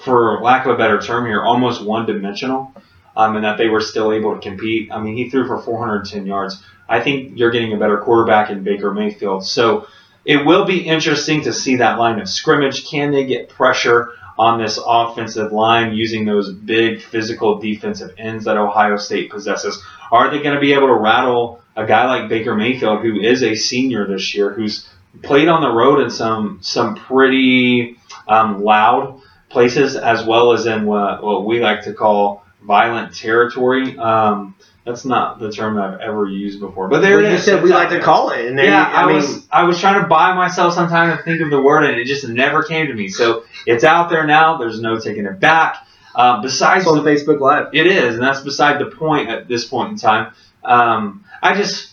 for 0.04 0.40
lack 0.40 0.64
of 0.64 0.76
a 0.76 0.78
better 0.78 1.00
term 1.00 1.26
here, 1.26 1.42
almost 1.42 1.84
one 1.84 2.06
dimensional, 2.06 2.72
um, 3.16 3.34
and 3.34 3.44
that 3.44 3.58
they 3.58 3.66
were 3.66 3.80
still 3.80 4.12
able 4.12 4.36
to 4.36 4.40
compete. 4.40 4.92
I 4.92 5.02
mean, 5.02 5.16
he 5.16 5.28
threw 5.28 5.48
for 5.48 5.60
410 5.60 6.26
yards. 6.26 6.62
I 6.88 7.00
think 7.00 7.36
you're 7.36 7.50
getting 7.50 7.72
a 7.72 7.78
better 7.78 7.98
quarterback 7.98 8.50
in 8.50 8.62
Baker 8.62 8.94
Mayfield. 8.94 9.44
So 9.44 9.88
it 10.24 10.46
will 10.46 10.66
be 10.66 10.86
interesting 10.86 11.42
to 11.42 11.52
see 11.52 11.76
that 11.76 11.98
line 11.98 12.20
of 12.20 12.28
scrimmage. 12.28 12.86
Can 12.88 13.10
they 13.10 13.26
get 13.26 13.48
pressure 13.48 14.12
on 14.40 14.58
this 14.58 14.80
offensive 14.82 15.52
line 15.52 15.92
using 15.92 16.24
those 16.24 16.50
big 16.50 17.02
physical 17.02 17.58
defensive 17.58 18.14
ends 18.16 18.46
that 18.46 18.56
Ohio 18.56 18.96
State 18.96 19.28
possesses? 19.30 19.82
Are 20.10 20.30
they 20.30 20.42
going 20.42 20.54
to 20.54 20.60
be 20.60 20.72
able 20.72 20.86
to 20.86 20.94
rattle 20.94 21.60
a 21.76 21.84
guy 21.84 22.06
like 22.06 22.30
Baker 22.30 22.54
Mayfield, 22.54 23.02
who 23.02 23.20
is 23.20 23.42
a 23.42 23.54
senior 23.54 24.06
this 24.06 24.34
year, 24.34 24.50
who's 24.54 24.88
played 25.22 25.48
on 25.48 25.60
the 25.60 25.70
road 25.70 26.00
in 26.00 26.08
some 26.08 26.58
some 26.62 26.94
pretty 26.96 27.98
um, 28.26 28.62
loud 28.62 29.20
places, 29.50 29.94
as 29.94 30.24
well 30.24 30.54
as 30.54 30.64
in 30.64 30.86
what, 30.86 31.22
what 31.22 31.44
we 31.44 31.60
like 31.60 31.82
to 31.82 31.92
call 31.92 32.42
violent 32.62 33.14
territory? 33.14 33.98
Um, 33.98 34.54
that's 34.84 35.04
not 35.04 35.38
the 35.38 35.52
term 35.52 35.78
I've 35.78 36.00
ever 36.00 36.26
used 36.26 36.58
before. 36.60 36.88
But 36.88 37.00
there 37.00 37.16
Well, 37.18 37.26
it 37.26 37.30
you 37.30 37.34
is. 37.36 37.44
said 37.44 37.62
we 37.62 37.70
like 37.70 37.90
to 37.90 38.00
call 38.00 38.30
it, 38.30 38.46
and 38.46 38.58
there 38.58 38.64
Yeah, 38.66 38.88
you, 38.88 38.96
I, 38.96 39.02
I, 39.02 39.06
mean, 39.06 39.16
was 39.16 39.46
I 39.50 39.62
was 39.64 39.78
trying 39.80 40.00
to 40.02 40.08
buy 40.08 40.34
myself 40.34 40.74
some 40.74 40.88
time 40.88 41.16
to 41.16 41.22
think 41.22 41.40
of 41.42 41.50
the 41.50 41.60
word, 41.60 41.84
and 41.84 41.98
it 42.00 42.06
just 42.06 42.26
never 42.26 42.62
came 42.62 42.86
to 42.86 42.94
me. 42.94 43.08
So 43.08 43.44
it's 43.66 43.84
out 43.84 44.08
there 44.10 44.26
now. 44.26 44.56
There's 44.56 44.80
no 44.80 44.98
taking 44.98 45.26
it 45.26 45.38
back. 45.38 45.76
Um, 46.14 46.42
besides, 46.42 46.84
it's 46.84 46.90
on 46.90 47.04
the, 47.04 47.08
Facebook 47.10 47.40
Live. 47.40 47.68
it 47.72 47.86
is, 47.86 48.14
and 48.14 48.22
that's 48.22 48.40
beside 48.40 48.80
the 48.80 48.86
point 48.86 49.28
at 49.28 49.46
this 49.48 49.64
point 49.66 49.92
in 49.92 49.96
time. 49.96 50.32
Um, 50.64 51.24
I 51.42 51.54
just, 51.54 51.92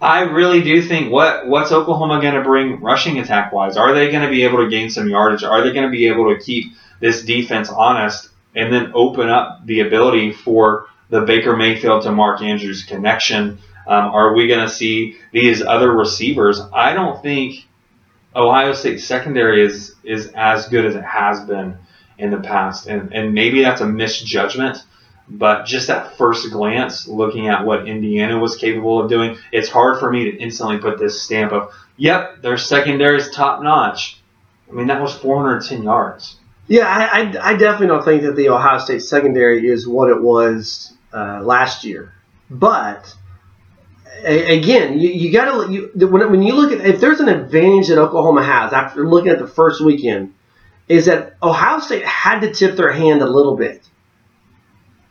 I 0.00 0.20
really 0.22 0.62
do 0.62 0.80
think 0.82 1.10
what 1.10 1.48
what's 1.48 1.72
Oklahoma 1.72 2.20
going 2.20 2.34
to 2.34 2.42
bring 2.42 2.80
rushing 2.80 3.18
attack 3.18 3.52
wise? 3.52 3.76
Are 3.76 3.94
they 3.94 4.10
going 4.10 4.22
to 4.24 4.30
be 4.30 4.44
able 4.44 4.58
to 4.58 4.68
gain 4.70 4.90
some 4.90 5.08
yardage? 5.08 5.42
Are 5.44 5.62
they 5.62 5.72
going 5.72 5.86
to 5.86 5.90
be 5.90 6.06
able 6.06 6.32
to 6.34 6.40
keep 6.42 6.72
this 7.00 7.24
defense 7.24 7.68
honest 7.68 8.28
and 8.54 8.72
then 8.72 8.92
open 8.94 9.28
up 9.28 9.66
the 9.66 9.80
ability 9.80 10.32
for 10.32 10.86
the 11.12 11.20
Baker 11.20 11.54
Mayfield 11.54 12.04
to 12.04 12.10
Mark 12.10 12.40
Andrews 12.40 12.84
connection? 12.84 13.58
Um, 13.86 14.04
are 14.14 14.34
we 14.34 14.48
going 14.48 14.66
to 14.66 14.72
see 14.72 15.18
these 15.30 15.60
other 15.62 15.92
receivers? 15.92 16.58
I 16.72 16.94
don't 16.94 17.22
think 17.22 17.66
Ohio 18.34 18.72
State 18.72 18.98
secondary 18.98 19.62
is 19.62 19.94
is 20.02 20.28
as 20.34 20.68
good 20.68 20.86
as 20.86 20.94
it 20.94 21.04
has 21.04 21.42
been 21.42 21.76
in 22.16 22.30
the 22.30 22.40
past, 22.40 22.86
and 22.86 23.12
and 23.12 23.34
maybe 23.34 23.62
that's 23.62 23.82
a 23.82 23.86
misjudgment. 23.86 24.78
But 25.28 25.66
just 25.66 25.90
at 25.90 26.16
first 26.16 26.50
glance, 26.50 27.06
looking 27.06 27.48
at 27.48 27.64
what 27.64 27.86
Indiana 27.86 28.38
was 28.38 28.56
capable 28.56 29.02
of 29.02 29.10
doing, 29.10 29.36
it's 29.52 29.68
hard 29.68 30.00
for 30.00 30.10
me 30.10 30.30
to 30.30 30.36
instantly 30.38 30.78
put 30.78 30.98
this 30.98 31.22
stamp 31.22 31.52
of, 31.52 31.72
"Yep, 31.98 32.40
their 32.40 32.56
secondary 32.56 33.18
is 33.18 33.30
top 33.30 33.62
notch." 33.62 34.18
I 34.70 34.74
mean, 34.74 34.86
that 34.86 35.02
was 35.02 35.14
410 35.14 35.82
yards. 35.82 36.36
Yeah, 36.68 36.86
I, 36.86 37.20
I, 37.20 37.50
I 37.50 37.56
definitely 37.56 37.88
don't 37.88 38.04
think 38.04 38.22
that 38.22 38.34
the 38.34 38.48
Ohio 38.48 38.78
State 38.78 39.02
secondary 39.02 39.68
is 39.68 39.86
what 39.86 40.08
it 40.08 40.22
was 40.22 40.94
uh, 41.12 41.42
last 41.42 41.84
year. 41.84 42.12
But 42.50 43.14
a, 44.24 44.58
again, 44.58 44.98
you, 44.98 45.10
you 45.10 45.32
got 45.32 45.66
to 45.66 45.72
you, 45.72 45.90
when, 46.06 46.30
when 46.30 46.42
you 46.42 46.54
look 46.54 46.72
at 46.72 46.86
if 46.86 47.00
there's 47.00 47.20
an 47.20 47.28
advantage 47.28 47.88
that 47.88 47.98
Oklahoma 47.98 48.44
has 48.44 48.72
after 48.72 49.06
looking 49.08 49.32
at 49.32 49.38
the 49.38 49.46
first 49.46 49.80
weekend, 49.80 50.34
is 50.88 51.06
that 51.06 51.36
Ohio 51.42 51.78
State 51.80 52.04
had 52.04 52.40
to 52.40 52.52
tip 52.52 52.76
their 52.76 52.92
hand 52.92 53.22
a 53.22 53.26
little 53.26 53.56
bit. 53.56 53.88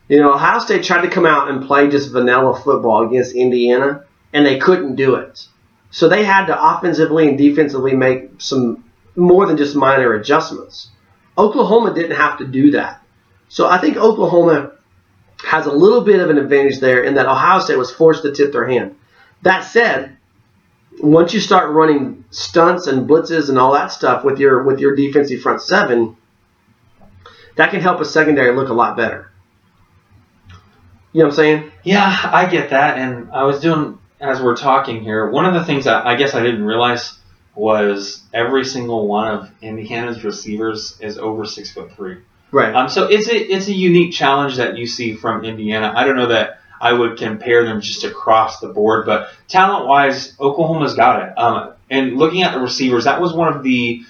You 0.08 0.20
know, 0.20 0.34
Ohio 0.34 0.58
State 0.58 0.84
tried 0.84 1.02
to 1.02 1.10
come 1.10 1.26
out 1.26 1.48
and 1.48 1.66
play 1.66 1.88
just 1.88 2.12
vanilla 2.12 2.58
football 2.58 3.06
against 3.06 3.34
Indiana, 3.34 4.04
and 4.32 4.44
they 4.44 4.58
couldn't 4.58 4.96
do 4.96 5.14
it. 5.14 5.46
So 5.90 6.08
they 6.08 6.24
had 6.24 6.46
to 6.46 6.76
offensively 6.76 7.28
and 7.28 7.38
defensively 7.38 7.94
make 7.94 8.40
some 8.40 8.84
more 9.14 9.46
than 9.46 9.56
just 9.56 9.76
minor 9.76 10.14
adjustments. 10.14 10.90
Oklahoma 11.36 11.94
didn't 11.94 12.16
have 12.16 12.38
to 12.38 12.46
do 12.46 12.72
that. 12.72 13.02
So 13.48 13.68
I 13.68 13.78
think 13.78 13.96
Oklahoma 13.96 14.72
has 15.44 15.66
a 15.66 15.72
little 15.72 16.02
bit 16.02 16.20
of 16.20 16.30
an 16.30 16.38
advantage 16.38 16.80
there 16.80 17.02
in 17.02 17.14
that 17.14 17.26
Ohio 17.26 17.60
State 17.60 17.78
was 17.78 17.90
forced 17.90 18.22
to 18.22 18.32
tip 18.32 18.52
their 18.52 18.66
hand. 18.66 18.96
That 19.42 19.60
said, 19.60 20.16
once 21.00 21.34
you 21.34 21.40
start 21.40 21.70
running 21.70 22.24
stunts 22.30 22.86
and 22.86 23.08
blitzes 23.08 23.48
and 23.48 23.58
all 23.58 23.72
that 23.72 23.92
stuff 23.92 24.24
with 24.24 24.38
your 24.38 24.62
with 24.62 24.78
your 24.78 24.94
defensive 24.94 25.40
front 25.40 25.62
seven, 25.62 26.16
that 27.56 27.70
can 27.70 27.80
help 27.80 28.00
a 28.00 28.04
secondary 28.04 28.54
look 28.54 28.68
a 28.68 28.74
lot 28.74 28.96
better. 28.96 29.30
You 31.12 31.20
know 31.20 31.26
what 31.26 31.32
I'm 31.32 31.36
saying? 31.36 31.72
Yeah, 31.82 32.30
I 32.32 32.46
get 32.46 32.70
that. 32.70 32.96
And 32.96 33.30
I 33.32 33.44
was 33.44 33.60
doing, 33.60 33.98
as 34.20 34.40
we're 34.40 34.56
talking 34.56 35.02
here, 35.02 35.28
one 35.28 35.44
of 35.44 35.52
the 35.52 35.64
things 35.64 35.86
I 35.86 36.14
guess 36.16 36.34
I 36.34 36.42
didn't 36.42 36.64
realize 36.64 37.18
was 37.54 38.22
every 38.32 38.64
single 38.64 39.06
one 39.06 39.28
of 39.28 39.50
Indiana's 39.60 40.24
receivers 40.24 40.98
is 41.00 41.18
over 41.18 41.44
six 41.44 41.70
foot 41.70 41.92
three. 41.92 42.18
Right. 42.52 42.74
Um, 42.74 42.90
so 42.90 43.06
it's 43.06 43.28
a 43.28 43.36
it's 43.36 43.68
a 43.68 43.72
unique 43.72 44.12
challenge 44.12 44.56
that 44.56 44.76
you 44.76 44.86
see 44.86 45.14
from 45.14 45.42
Indiana. 45.42 45.90
I 45.96 46.04
don't 46.04 46.16
know 46.16 46.28
that 46.28 46.60
I 46.78 46.92
would 46.92 47.16
compare 47.16 47.64
them 47.64 47.80
just 47.80 48.04
across 48.04 48.60
the 48.60 48.68
board, 48.68 49.06
but 49.06 49.30
talent 49.48 49.86
wise, 49.86 50.38
Oklahoma's 50.38 50.94
got 50.94 51.22
it. 51.22 51.38
Um, 51.38 51.72
and 51.88 52.18
looking 52.18 52.42
at 52.42 52.52
the 52.52 52.60
receivers, 52.60 53.04
that 53.04 53.22
was 53.22 53.32
one 53.32 53.50
of 53.54 53.62
the 53.62 54.02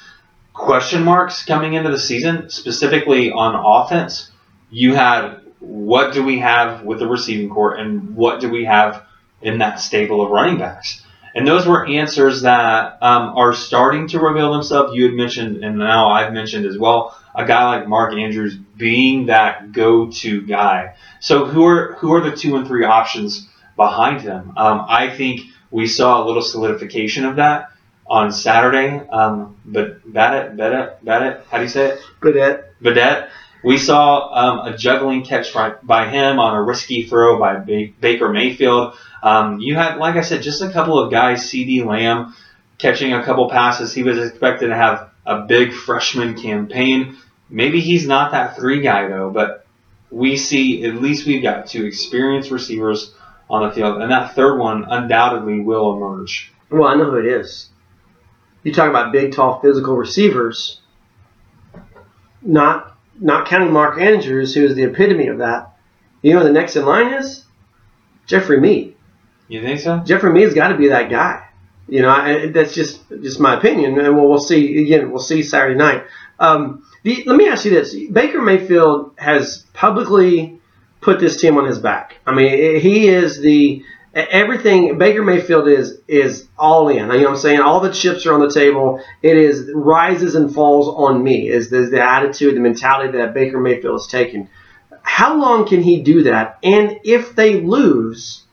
question 0.54 1.04
marks 1.04 1.44
coming 1.44 1.74
into 1.74 1.90
the 1.90 1.98
season, 1.98 2.50
specifically 2.50 3.30
on 3.30 3.54
offense. 3.54 4.32
You 4.70 4.94
had 4.94 5.40
what 5.60 6.12
do 6.12 6.24
we 6.24 6.40
have 6.40 6.82
with 6.82 6.98
the 6.98 7.06
receiving 7.06 7.48
court, 7.48 7.78
and 7.78 8.16
what 8.16 8.40
do 8.40 8.50
we 8.50 8.64
have 8.64 9.04
in 9.40 9.58
that 9.58 9.78
stable 9.78 10.20
of 10.20 10.32
running 10.32 10.58
backs? 10.58 11.04
And 11.34 11.46
those 11.46 11.66
were 11.66 11.86
answers 11.86 12.42
that 12.42 12.98
um, 13.00 13.36
are 13.36 13.54
starting 13.54 14.08
to 14.08 14.18
reveal 14.18 14.52
themselves. 14.52 14.94
You 14.94 15.04
had 15.04 15.14
mentioned, 15.14 15.62
and 15.62 15.78
now 15.78 16.10
I've 16.10 16.32
mentioned 16.32 16.66
as 16.66 16.76
well, 16.76 17.16
a 17.34 17.44
guy 17.44 17.76
like 17.76 17.88
Mark 17.88 18.12
Andrews 18.14 18.56
being 18.56 19.26
that 19.26 19.72
go-to 19.72 20.42
guy. 20.42 20.94
So 21.20 21.44
who 21.44 21.64
are 21.64 21.94
who 21.94 22.12
are 22.14 22.20
the 22.20 22.36
two 22.36 22.56
and 22.56 22.66
three 22.66 22.84
options 22.84 23.48
behind 23.76 24.20
him? 24.20 24.52
Um, 24.56 24.84
I 24.88 25.10
think 25.10 25.40
we 25.70 25.86
saw 25.86 26.22
a 26.22 26.26
little 26.26 26.42
solidification 26.42 27.24
of 27.24 27.36
that 27.36 27.70
on 28.06 28.32
Saturday. 28.32 29.06
Um, 29.08 29.56
but 29.64 30.06
Badet, 30.10 30.56
Badet, 30.56 31.02
Badet, 31.04 31.44
how 31.50 31.58
do 31.58 31.62
you 31.62 31.68
say 31.68 31.92
it? 31.92 32.00
But 32.20 32.36
it, 32.36 32.74
Badet. 32.82 33.28
We 33.64 33.78
saw 33.78 34.28
um, 34.34 34.72
a 34.72 34.76
juggling 34.76 35.24
catch 35.24 35.54
by, 35.54 35.74
by 35.84 36.08
him 36.08 36.40
on 36.40 36.56
a 36.56 36.60
risky 36.60 37.04
throw 37.04 37.38
by 37.38 37.60
ba- 37.60 37.92
Baker 38.00 38.28
Mayfield. 38.28 38.96
Um, 39.22 39.60
you 39.60 39.76
had, 39.76 39.98
like 39.98 40.16
I 40.16 40.22
said, 40.22 40.42
just 40.42 40.62
a 40.62 40.72
couple 40.72 40.98
of 40.98 41.12
guys, 41.12 41.44
CeeDee 41.44 41.86
Lamb, 41.86 42.34
catching 42.78 43.12
a 43.12 43.24
couple 43.24 43.48
passes. 43.48 43.94
He 43.94 44.02
was 44.02 44.18
expected 44.18 44.66
to 44.68 44.74
have 44.74 45.11
a 45.26 45.42
big 45.42 45.72
freshman 45.72 46.40
campaign. 46.40 47.16
Maybe 47.48 47.80
he's 47.80 48.06
not 48.06 48.32
that 48.32 48.56
three 48.56 48.80
guy 48.80 49.08
though, 49.08 49.30
but 49.30 49.66
we 50.10 50.36
see 50.36 50.84
at 50.84 50.96
least 50.96 51.26
we've 51.26 51.42
got 51.42 51.66
two 51.66 51.84
experienced 51.84 52.50
receivers 52.50 53.12
on 53.48 53.68
the 53.68 53.74
field, 53.74 54.00
and 54.00 54.10
that 54.10 54.34
third 54.34 54.58
one 54.58 54.84
undoubtedly 54.88 55.60
will 55.60 55.94
emerge. 55.94 56.52
well, 56.70 56.88
I 56.88 56.94
know 56.94 57.10
who 57.10 57.18
it 57.18 57.26
is. 57.26 57.68
You 58.62 58.72
talk 58.72 58.88
about 58.88 59.12
big, 59.12 59.32
tall, 59.32 59.60
physical 59.60 59.96
receivers. 59.96 60.80
Not 62.40 62.96
not 63.20 63.46
counting 63.46 63.72
Mark 63.72 64.00
Andrews, 64.00 64.54
who 64.54 64.64
is 64.64 64.74
the 64.74 64.84
epitome 64.84 65.28
of 65.28 65.38
that. 65.38 65.76
You 66.22 66.32
know 66.32 66.40
who 66.40 66.46
the 66.46 66.52
next 66.52 66.76
in 66.76 66.86
line 66.86 67.12
is? 67.14 67.44
Jeffery 68.26 68.60
Mead. 68.60 68.96
You 69.48 69.60
think 69.60 69.80
so? 69.80 69.98
Jeffery 69.98 70.32
Mead's 70.32 70.54
got 70.54 70.68
to 70.68 70.78
be 70.78 70.88
that 70.88 71.10
guy. 71.10 71.44
You 71.92 72.00
know, 72.00 72.08
I, 72.08 72.46
that's 72.46 72.74
just 72.74 73.06
just 73.10 73.38
my 73.38 73.54
opinion, 73.58 73.98
and 73.98 74.16
we'll, 74.16 74.26
we'll 74.26 74.38
see 74.38 74.82
again. 74.82 75.10
We'll 75.10 75.20
see 75.20 75.42
Saturday 75.42 75.74
night. 75.74 76.04
Um, 76.38 76.86
the, 77.02 77.22
let 77.26 77.36
me 77.36 77.46
ask 77.48 77.66
you 77.66 77.70
this: 77.70 77.94
Baker 78.10 78.40
Mayfield 78.40 79.12
has 79.18 79.66
publicly 79.74 80.58
put 81.02 81.20
this 81.20 81.38
team 81.38 81.58
on 81.58 81.66
his 81.66 81.78
back. 81.78 82.16
I 82.26 82.34
mean, 82.34 82.80
he 82.80 83.08
is 83.08 83.42
the 83.42 83.84
everything. 84.14 84.96
Baker 84.96 85.22
Mayfield 85.22 85.68
is 85.68 86.00
is 86.08 86.48
all 86.56 86.88
in. 86.88 86.96
You 86.96 87.06
know 87.08 87.18
what 87.18 87.28
I'm 87.28 87.36
saying? 87.36 87.60
All 87.60 87.80
the 87.80 87.92
chips 87.92 88.24
are 88.24 88.32
on 88.32 88.40
the 88.40 88.50
table. 88.50 89.04
It 89.20 89.36
is 89.36 89.70
rises 89.74 90.34
and 90.34 90.50
falls 90.50 90.88
on 90.88 91.22
me. 91.22 91.50
Is 91.50 91.68
the, 91.68 91.82
the 91.82 92.02
attitude, 92.02 92.56
the 92.56 92.60
mentality 92.60 93.18
that 93.18 93.34
Baker 93.34 93.60
Mayfield 93.60 94.00
is 94.00 94.06
taking? 94.06 94.48
How 95.02 95.38
long 95.38 95.68
can 95.68 95.82
he 95.82 96.00
do 96.00 96.22
that? 96.22 96.58
And 96.62 97.00
if 97.04 97.36
they 97.36 97.60
lose, 97.60 98.44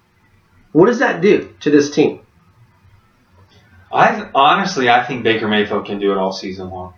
what 0.74 0.88
does 0.88 1.00
that 1.00 1.22
do 1.22 1.54
to 1.62 1.72
this 1.72 1.90
team? 1.90 2.20
I 3.92 4.30
honestly, 4.36 4.90
I 4.90 5.06
think 5.06 5.24
Baker 5.24 5.48
Mayfield 5.48 5.86
can 5.86 6.00
do 6.00 6.12
it 6.12 6.18
all 6.18 6.32
season 6.32 6.70
long. 6.70 6.94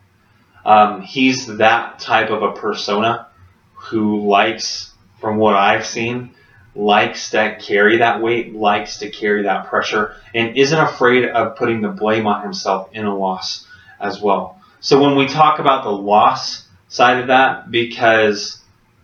Um, 0.66 1.02
he's 1.02 1.48
that 1.58 2.00
type 2.00 2.30
of 2.30 2.44
a 2.44 2.52
persona 2.54 3.28
who 3.74 4.28
likes, 4.28 4.92
from 5.20 5.38
what 5.38 5.56
I've 5.56 5.86
seen, 5.86 6.36
likes 6.76 7.32
to 7.32 7.58
carry 7.60 7.98
that 7.98 8.22
weight, 8.22 8.54
likes 8.54 9.00
to 9.00 9.10
carry 9.10 9.44
that 9.44 9.68
pressure, 9.68 10.16
and 10.34 10.58
isn't 10.58 10.78
afraid 10.78 11.26
of 11.26 11.58
putting 11.58 11.82
the 11.82 11.90
blame 11.90 12.28
on 12.28 12.44
himself 12.44 12.90
in 12.94 13.06
a 13.06 13.16
loss 13.16 13.68
as 14.00 14.22
well. 14.22 14.62
So 14.80 15.02
when 15.02 15.16
we 15.16 15.28
talk 15.28 15.60
about 15.60 15.84
the 15.84 15.92
loss 15.92 16.68
side 16.88 17.20
of 17.20 17.28
that, 17.28 17.72
because 17.72 18.62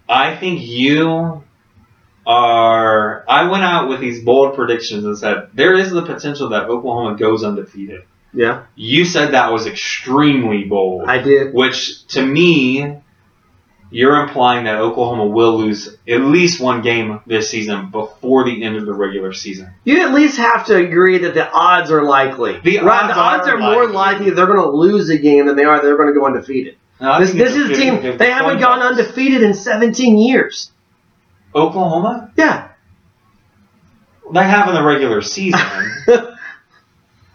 I 0.07 0.35
think 0.35 0.61
you 0.61 1.43
are. 2.28 3.23
I 3.28 3.49
went 3.49 3.63
out 3.63 3.89
with 3.89 4.01
these 4.01 4.23
bold 4.23 4.55
predictions 4.55 5.05
and 5.05 5.17
said 5.17 5.49
there 5.53 5.73
is 5.73 5.89
the 5.91 6.03
potential 6.03 6.49
that 6.49 6.65
Oklahoma 6.65 7.17
goes 7.17 7.43
undefeated. 7.43 8.03
Yeah, 8.34 8.65
You 8.75 9.05
said 9.05 9.32
that 9.32 9.51
was 9.51 9.65
extremely 9.65 10.65
bold. 10.65 11.05
I 11.07 11.19
did. 11.19 11.53
Which 11.53 12.05
to 12.07 12.23
me, 12.23 12.97
you're 13.89 14.21
implying 14.21 14.65
that 14.65 14.75
Oklahoma 14.80 15.25
will 15.28 15.57
lose 15.57 15.95
at 16.07 16.21
least 16.21 16.59
one 16.59 16.82
game 16.82 17.21
this 17.25 17.49
season 17.49 17.89
before 17.89 18.43
the 18.43 18.63
end 18.63 18.75
of 18.75 18.86
the 18.86 18.93
regular 18.93 19.32
season. 19.32 19.73
You 19.86 20.01
at 20.01 20.13
least 20.13 20.38
have 20.38 20.65
to 20.65 20.75
agree 20.75 21.19
that 21.19 21.34
the 21.34 21.49
odds 21.49 21.89
are 21.89 22.03
likely. 22.03 22.59
The 22.59 22.80
right, 22.80 23.03
odds 23.03 23.13
the 23.13 23.19
odds 23.19 23.47
are 23.47 23.55
are, 23.55 23.73
more 23.73 23.88
likely. 23.88 24.32
they're 24.32 24.45
going 24.45 24.59
to 24.59 24.69
lose 24.69 25.09
a 25.09 25.17
game 25.17 25.45
than 25.45 25.55
they 25.55 25.63
are 25.63 25.82
they're 25.82 25.97
going 25.97 26.13
to 26.13 26.19
go 26.19 26.25
undefeated. 26.25 26.75
Now, 26.99 27.13
I 27.13 27.19
This, 27.21 27.32
this 27.32 27.55
is 27.55 27.69
a 27.69 27.73
team 27.75 28.17
they 28.17 28.30
haven't 28.30 28.59
gone 28.59 28.82
undefeated 28.82 29.41
in 29.41 29.53
17 29.53 30.17
years. 30.17 30.71
Oklahoma? 31.55 32.31
Yeah. 32.37 32.69
They 34.33 34.43
have 34.43 34.67
in 34.69 34.75
the 34.75 34.83
regular 34.83 35.21
season. 35.21 35.59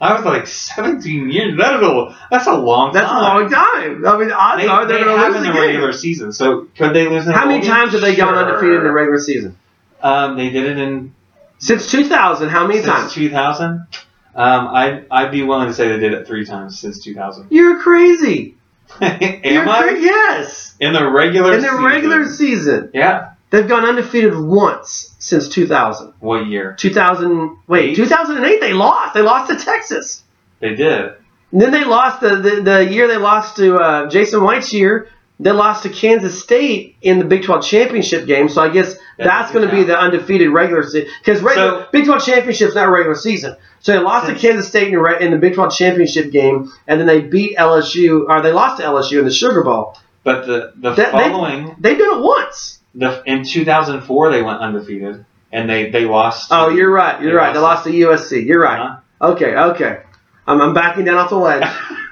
I 0.01 0.15
was 0.15 0.25
like 0.25 0.47
17 0.49 1.31
years. 1.31 1.57
That 1.59 1.77
is 1.77 1.83
a, 1.89 2.19
that's 2.31 2.47
a 2.49 2.55
long 2.55 2.93
That's 2.93 3.09
a 3.11 3.15
long 3.15 3.49
time. 3.49 4.05
I 4.05 4.19
mean, 4.19 4.33
odds 4.33 4.61
They, 4.63 4.69
are 4.69 4.85
they're 4.87 4.99
they 4.99 5.05
going 5.05 5.17
to 5.21 5.27
in 5.27 5.33
lose 5.33 5.43
the 5.43 5.47
the 5.49 5.53
game. 5.53 5.63
regular 5.63 5.93
season. 5.93 6.33
So 6.33 6.67
could 6.77 6.93
they 6.93 7.09
lose 7.09 7.27
in 7.27 7.33
How 7.33 7.47
many 7.47 7.61
game? 7.63 7.71
times 7.71 7.93
have 7.93 8.01
they 8.01 8.17
gone 8.17 8.35
undefeated 8.35 8.79
in 8.79 8.85
the 8.85 8.93
regular 8.93 9.21
season? 9.21 9.57
Um, 10.03 10.37
they 10.37 10.51
did 10.51 10.65
it 10.67 10.79
in 10.79 11.15
Since 11.59 11.89
2000, 11.91 12.49
how 12.49 12.67
many 12.67 12.81
since 12.81 12.91
times? 12.93 13.13
2000. 13.15 13.87
Um, 14.35 14.67
I 14.69 15.05
I'd 15.11 15.31
be 15.31 15.43
willing 15.45 15.69
to 15.69 15.75
say 15.75 15.89
they 15.89 15.99
did 16.01 16.15
it 16.15 16.27
three 16.27 16.45
times 16.45 16.79
since 16.81 16.99
2000. 17.05 17.47
You're 17.51 17.81
crazy. 17.81 18.57
Am 19.01 19.41
You're 19.45 19.69
I 19.69 19.83
cra- 19.83 20.01
Yes. 20.01 20.75
in 20.81 20.95
the 20.95 21.09
regular 21.09 21.55
In 21.55 21.61
the 21.61 21.69
season? 21.69 21.85
regular 21.85 22.27
season, 22.27 22.91
Yeah. 22.93 23.32
They've 23.53 23.69
gone 23.69 23.85
undefeated 23.85 24.37
once 24.37 25.15
since 25.21 25.49
2000. 25.49 26.15
What 26.19 26.47
year? 26.49 26.75
2000, 26.77 27.57
wait, 27.69 27.91
Eight? 27.91 27.97
2008 27.97 28.61
they 28.61 28.73
lost. 28.73 29.15
They 29.15 29.23
lost 29.23 29.51
to 29.51 29.65
Texas. 29.65 30.25
They 30.59 30.75
did. 30.75 31.13
And 31.53 31.61
then 31.61 31.71
they 31.71 31.85
lost 31.85 32.21
the, 32.21 32.37
the, 32.37 32.61
the 32.63 32.91
year 32.91 33.07
they 33.07 33.19
lost 33.19 33.57
to 33.57 33.77
uh, 33.77 34.09
Jason 34.09 34.43
White's 34.43 34.73
year. 34.73 35.09
They 35.39 35.51
lost 35.51 35.83
to 35.83 35.89
Kansas 35.91 36.41
State 36.41 36.97
in 37.03 37.19
the 37.19 37.25
Big 37.25 37.43
12 37.43 37.65
championship 37.65 38.27
game. 38.27 38.49
So 38.49 38.63
I 38.63 38.69
guess 38.69 38.95
That 39.19 39.25
that's 39.25 39.53
going 39.53 39.69
to 39.69 39.75
be 39.75 39.83
the 39.83 39.99
undefeated 39.99 40.51
regular 40.51 40.83
season. 40.85 41.09
Because 41.25 41.41
So- 41.41 41.87
Big 41.93 42.05
12 42.07 42.25
championship's 42.25 42.75
not 42.75 42.89
regular 42.91 43.17
season. 43.17 43.57
So 43.81 43.93
they 43.93 43.99
lost 43.99 44.29
to 44.29 44.35
Kansas 44.37 44.69
State 44.69 44.89
in 44.89 44.95
the, 44.95 45.01
re- 45.01 45.21
in 45.21 45.33
the 45.33 45.39
Big 45.39 45.55
12 45.55 45.75
championship 45.75 46.31
game, 46.31 46.73
and 46.87 47.01
then 47.01 47.07
they 47.09 47.21
beat 47.21 47.57
LSU, 47.59 48.27
or 48.29 48.41
they 48.41 48.53
lost 48.53 48.81
to 48.81 48.87
LSU 48.87 49.19
in 49.19 49.25
the 49.25 49.33
Sugar 49.33 49.63
Bowl. 49.65 49.99
But 50.23 50.47
the 50.47 50.73
the 50.77 50.95
That- 50.95 51.11
following 51.11 51.75
They 51.81 51.97
did 51.97 52.07
it 52.07 52.23
once. 52.23 52.79
The 52.95 53.23
in 53.27 53.45
2004 53.45 54.31
they 54.31 54.43
went 54.43 54.61
undefeated 54.61 55.25
and 55.51 55.69
they 55.69 55.91
they 55.91 56.05
lost. 56.05 56.49
Oh, 56.51 56.69
you're 56.69 56.91
right. 56.91 57.21
You're 57.23 57.33
they 57.33 57.37
right. 57.37 57.53
They 57.53 57.61
lost 57.61 57.85
to 57.85 57.91
USC. 57.91 58.45
You're 58.47 58.61
right. 58.63 58.81
Uh-huh. 58.81 59.33
Okay, 59.33 59.55
okay. 59.55 60.03
I'm, 60.47 60.61
I'm 60.61 60.75
backing 60.75 61.05
down 61.05 61.19
off 61.19 61.31
the 61.31 61.37
ledge. 61.37 61.65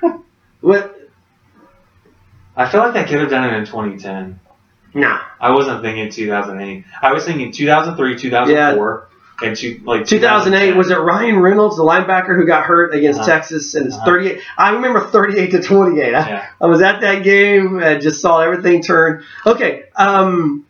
what? 0.61 0.97
I 2.57 2.69
feel 2.69 2.81
like 2.81 2.95
they 2.95 3.05
could 3.05 3.21
have 3.21 3.31
done 3.31 3.53
it 3.53 3.57
in 3.57 3.65
2010. 3.65 4.39
Nah. 4.95 5.21
I 5.41 5.51
wasn't 5.53 5.83
thinking 5.83 6.11
2008. 6.11 6.85
I 7.01 7.13
was 7.13 7.25
thinking 7.25 7.53
2003, 7.53 8.19
2004, 8.19 9.09
and 9.43 9.57
two, 9.57 9.81
like 9.85 10.07
2008 10.07 10.77
was 10.77 10.91
it 10.91 10.97
Ryan 10.97 11.39
Reynolds, 11.39 11.77
the 11.77 11.83
linebacker 11.85 12.37
who 12.37 12.45
got 12.47 12.65
hurt 12.65 12.95
against 12.95 13.21
Uh-huh. 13.21 13.31
Texas, 13.31 13.75
and 13.75 13.87
it's 13.87 13.97
Uh-huh. 13.97 14.05
38. 14.05 14.41
I 14.59 14.71
remember 14.73 15.01
38 15.01 15.51
to 15.53 15.63
28. 15.63 16.15
I, 16.15 16.29
Yeah. 16.29 16.47
I 16.61 16.67
was 16.67 16.83
at 16.83 17.01
that 17.01 17.23
game. 17.23 17.79
I 17.83 17.97
just 17.99 18.21
saw 18.21 18.41
everything 18.41 18.83
turn. 18.83 19.23
Okay, 19.47 19.85
um, 19.97 20.67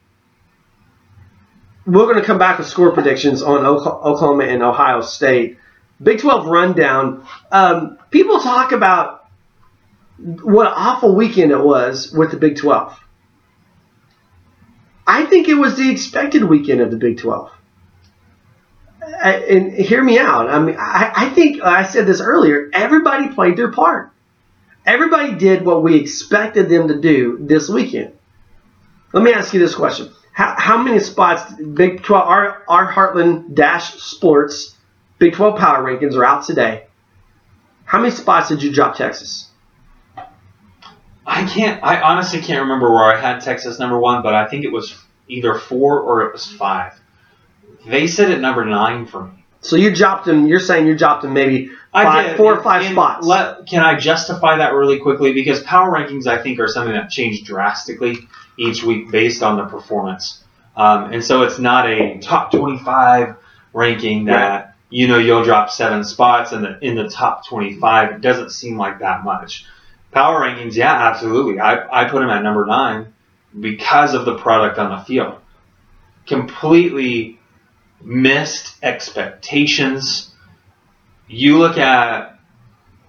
we're 1.87 2.05
going 2.05 2.16
to 2.20 2.24
come 2.24 2.39
back 2.39 2.59
with 2.59 2.68
score 2.68 2.93
predictions 2.93 3.43
on 3.43 3.64
Oklahoma 3.66 4.45
and 4.45 4.62
Ohio 4.62 5.01
State. 5.01 5.59
Big 6.03 6.20
12 6.20 6.47
rundown. 6.47 7.26
Um, 7.51 7.99
people 8.11 8.41
talk 8.41 8.72
about 8.72 9.28
what 10.18 10.66
an 10.66 10.72
awful 10.76 11.14
weekend 11.14 11.53
it 11.53 11.61
was 11.61 12.12
with 12.12 12.31
the 12.31 12.37
Big 12.37 12.57
12. 12.57 12.99
I 15.07 15.24
think 15.24 15.49
it 15.49 15.55
was 15.55 15.76
the 15.76 15.91
expected 15.91 16.45
weekend 16.45 16.81
of 16.81 16.91
the 16.91 16.97
Big 16.97 17.18
12 17.18 17.51
I- 19.03 19.33
and 19.33 19.72
hear 19.72 20.03
me 20.03 20.18
out. 20.18 20.49
I 20.49 20.59
mean, 20.61 20.76
I, 20.78 21.12
I 21.14 21.28
think 21.31 21.62
I 21.62 21.85
said 21.85 22.07
this 22.07 22.20
earlier. 22.20 22.70
Everybody 22.72 23.28
played 23.28 23.57
their 23.57 23.72
part. 23.72 24.12
Everybody 24.87 25.35
did 25.35 25.64
what 25.64 25.83
we 25.83 25.97
expected 25.97 26.68
them 26.68 26.89
to 26.89 27.01
do 27.01 27.39
this 27.41 27.68
weekend. 27.68 28.12
Let 29.12 29.22
me 29.22 29.33
ask 29.33 29.53
you 29.53 29.61
this 29.61 29.74
question: 29.74 30.11
How, 30.41 30.55
how 30.57 30.82
many 30.82 31.01
spots 31.01 31.53
Big 31.53 32.03
Twelve 32.03 32.26
our 32.26 32.62
our 32.66 32.91
Heartland 32.91 33.55
Dash 33.55 33.93
Sports 33.97 34.74
Big 35.18 35.34
Twelve 35.34 35.59
Power 35.59 35.84
Rankings 35.84 36.14
are 36.14 36.24
out 36.24 36.47
today? 36.47 36.86
How 37.84 37.99
many 38.01 38.11
spots 38.11 38.49
did 38.49 38.62
you 38.62 38.72
drop 38.72 38.97
Texas? 38.97 39.51
I 41.26 41.45
can't. 41.47 41.84
I 41.84 42.01
honestly 42.01 42.41
can't 42.41 42.62
remember 42.62 42.91
where 42.91 43.05
I 43.05 43.20
had 43.20 43.41
Texas 43.43 43.78
number 43.78 43.99
one, 43.99 44.22
but 44.22 44.34
I 44.34 44.47
think 44.49 44.64
it 44.64 44.72
was 44.72 44.97
either 45.28 45.59
four 45.59 46.01
or 46.01 46.22
it 46.22 46.32
was 46.32 46.47
five. 46.47 46.99
They 47.86 48.07
said 48.07 48.30
it 48.30 48.41
number 48.41 48.64
nine 48.64 49.05
for 49.05 49.24
me. 49.24 49.45
So 49.61 49.76
you 49.76 49.95
dropped 49.95 50.24
them. 50.24 50.47
You're 50.47 50.59
saying 50.59 50.86
you 50.86 50.97
dropped 50.97 51.20
them 51.20 51.34
maybe 51.34 51.68
I 51.93 52.05
five, 52.05 52.36
four 52.38 52.57
or 52.57 52.62
five 52.62 52.86
And 52.86 52.95
spots. 52.95 53.26
Let, 53.26 53.66
can 53.66 53.82
I 53.82 53.99
justify 53.99 54.57
that 54.57 54.72
really 54.72 55.01
quickly? 55.01 55.34
Because 55.34 55.62
power 55.64 55.91
rankings, 55.91 56.26
I 56.26 56.43
think, 56.43 56.59
are 56.61 56.68
something 56.68 56.95
that 56.95 57.11
change 57.11 57.45
drastically 57.45 58.16
each 58.57 58.83
week 58.83 59.11
based 59.11 59.43
on 59.43 59.57
the 59.57 59.65
performance. 59.65 60.43
Um, 60.77 61.13
and 61.13 61.25
so 61.25 61.43
it's 61.43 61.59
not 61.59 61.87
a 61.87 62.19
top 62.19 62.53
25 62.53 63.37
ranking 63.73 64.27
that, 64.27 64.77
you 64.89 65.09
know, 65.09 65.19
you'll 65.19 65.45
drop 65.45 65.71
seven 65.71 66.05
spots 66.05 66.53
in 66.53 66.63
the, 66.63 66.79
in 66.81 66.95
the 66.97 67.09
top 67.09 67.47
25. 67.47 68.13
It 68.13 68.21
doesn't 68.21 68.51
seem 68.51 68.77
like 68.77 69.01
that 69.01 69.25
much. 69.25 69.67
Power 70.13 70.41
rankings, 70.41 70.75
yeah, 70.75 70.93
absolutely. 70.93 71.61
I, 71.61 72.03
I 72.03 72.09
put 72.09 72.21
them 72.21 72.31
at 72.31 72.43
number 72.43 72.67
nine 72.67 73.13
because 73.59 74.15
of 74.15 74.25
the 74.25 74.37
product 74.37 74.79
on 74.79 74.91
the 74.91 75.05
field. 75.05 75.39
Completely 76.27 77.39
missed 78.03 78.77
expectations. 78.83 80.33
You 81.29 81.59
look 81.59 81.79
at, 81.79 82.39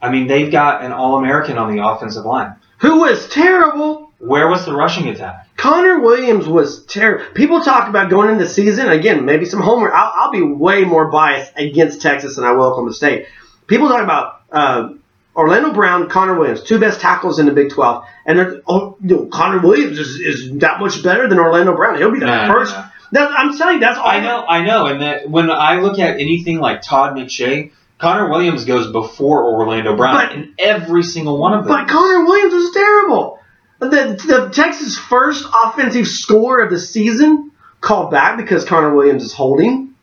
I 0.02 0.12
mean, 0.12 0.28
they've 0.28 0.52
got 0.52 0.84
an 0.84 0.92
All 0.92 1.18
American 1.18 1.58
on 1.58 1.76
the 1.76 1.86
offensive 1.86 2.26
line. 2.26 2.56
Who 2.80 3.02
was 3.02 3.28
terrible? 3.30 4.01
Where 4.22 4.48
was 4.48 4.66
the 4.66 4.74
rushing 4.76 5.08
attack? 5.10 5.48
Connor 5.58 6.00
Williams 6.00 6.48
was 6.48 6.86
terrible. 6.86 7.26
People 7.34 7.62
talk 7.62 7.90
about 7.90 8.10
going 8.10 8.30
into 8.30 8.44
the 8.44 8.50
season 8.50 8.88
again. 8.90 9.26
Maybe 9.26 9.46
some 9.46 9.62
homework. 9.62 9.94
I'll, 9.94 10.12
I'll 10.16 10.32
be 10.32 10.42
way 10.44 10.84
more 10.84 11.08
biased 11.10 11.54
against 11.58 12.02
Texas 12.02 12.36
than 12.36 12.46
I 12.46 12.52
will 12.52 12.66
Oklahoma 12.66 12.94
State. 12.94 13.26
People 13.68 13.88
talk 13.88 14.04
about 14.04 14.42
uh, 14.52 14.94
Orlando 15.36 15.74
Brown, 15.74 16.08
Connor 16.10 16.38
Williams, 16.38 16.62
two 16.64 16.80
best 16.80 17.00
tackles 17.02 17.40
in 17.40 17.46
the 17.48 17.52
Big 17.52 17.72
Twelve, 17.72 18.06
and 18.26 18.38
they're, 18.38 18.62
oh, 18.68 18.96
you 19.02 19.16
know, 19.16 19.26
Connor 19.26 19.60
Williams 19.60 19.98
is, 19.98 20.20
is 20.20 20.58
that 20.60 20.80
much 20.80 21.02
better 21.04 21.28
than 21.28 21.40
Orlando 21.40 21.76
Brown. 21.76 21.98
He'll 21.98 22.12
be 22.12 22.20
the 22.20 22.28
first. 22.52 22.76
That- 23.14 23.32
I'm 23.38 23.58
telling 23.58 23.76
you, 23.76 23.80
that's 23.82 23.98
all. 23.98 24.08
I 24.08 24.20
know, 24.20 24.46
I 24.48 24.64
know, 24.64 24.86
and 24.86 25.02
that 25.02 25.30
when 25.30 25.50
I 25.50 25.80
look 25.80 26.00
at 26.00 26.20
anything 26.20 26.60
like 26.60 26.82
Todd 26.82 27.16
McShay, 27.16 27.72
Connor 27.98 28.30
Williams 28.30 28.66
goes 28.66 28.92
before 28.92 29.46
Orlando 29.46 29.96
Brown 29.96 30.16
But- 30.16 30.32
in 30.36 30.54
every 30.60 31.04
single 31.04 31.38
one 31.38 31.54
of 31.54 31.66
them. 31.66 31.74
But 31.76 31.88
Connor 31.88 32.26
Williams 32.26 32.54
was 32.54 32.72
terrible. 32.72 33.40
The, 33.82 34.16
the 34.28 34.50
Texas' 34.54 34.98
first 34.98 35.44
offensive 35.66 36.08
score 36.08 36.62
of 36.62 36.70
the 36.70 36.80
season 36.80 37.52
called 37.82 38.12
back 38.12 38.38
because 38.38 38.64
Connor 38.64 38.94
Williams 38.96 39.24
is 39.24 39.34
holding. 39.34 39.96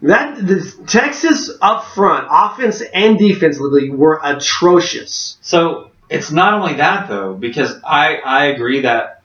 That 0.00 0.44
the 0.44 0.74
Texas 0.86 1.50
up 1.60 1.84
front, 1.88 2.26
offense 2.30 2.80
and 2.80 3.18
defensively, 3.18 3.90
were 3.90 4.18
atrocious. 4.24 5.36
So 5.42 5.90
it's 6.08 6.32
not 6.32 6.54
only 6.54 6.74
that 6.74 7.08
though, 7.08 7.34
because 7.34 7.78
I 7.84 8.16
I 8.16 8.46
agree 8.46 8.80
that 8.80 9.22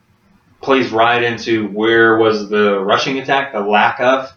plays 0.61 0.91
right 0.91 1.23
into 1.23 1.69
where 1.69 2.17
was 2.17 2.49
the 2.49 2.77
rushing 2.79 3.19
attack, 3.19 3.53
the 3.53 3.61
lack 3.61 4.01
of. 4.01 4.31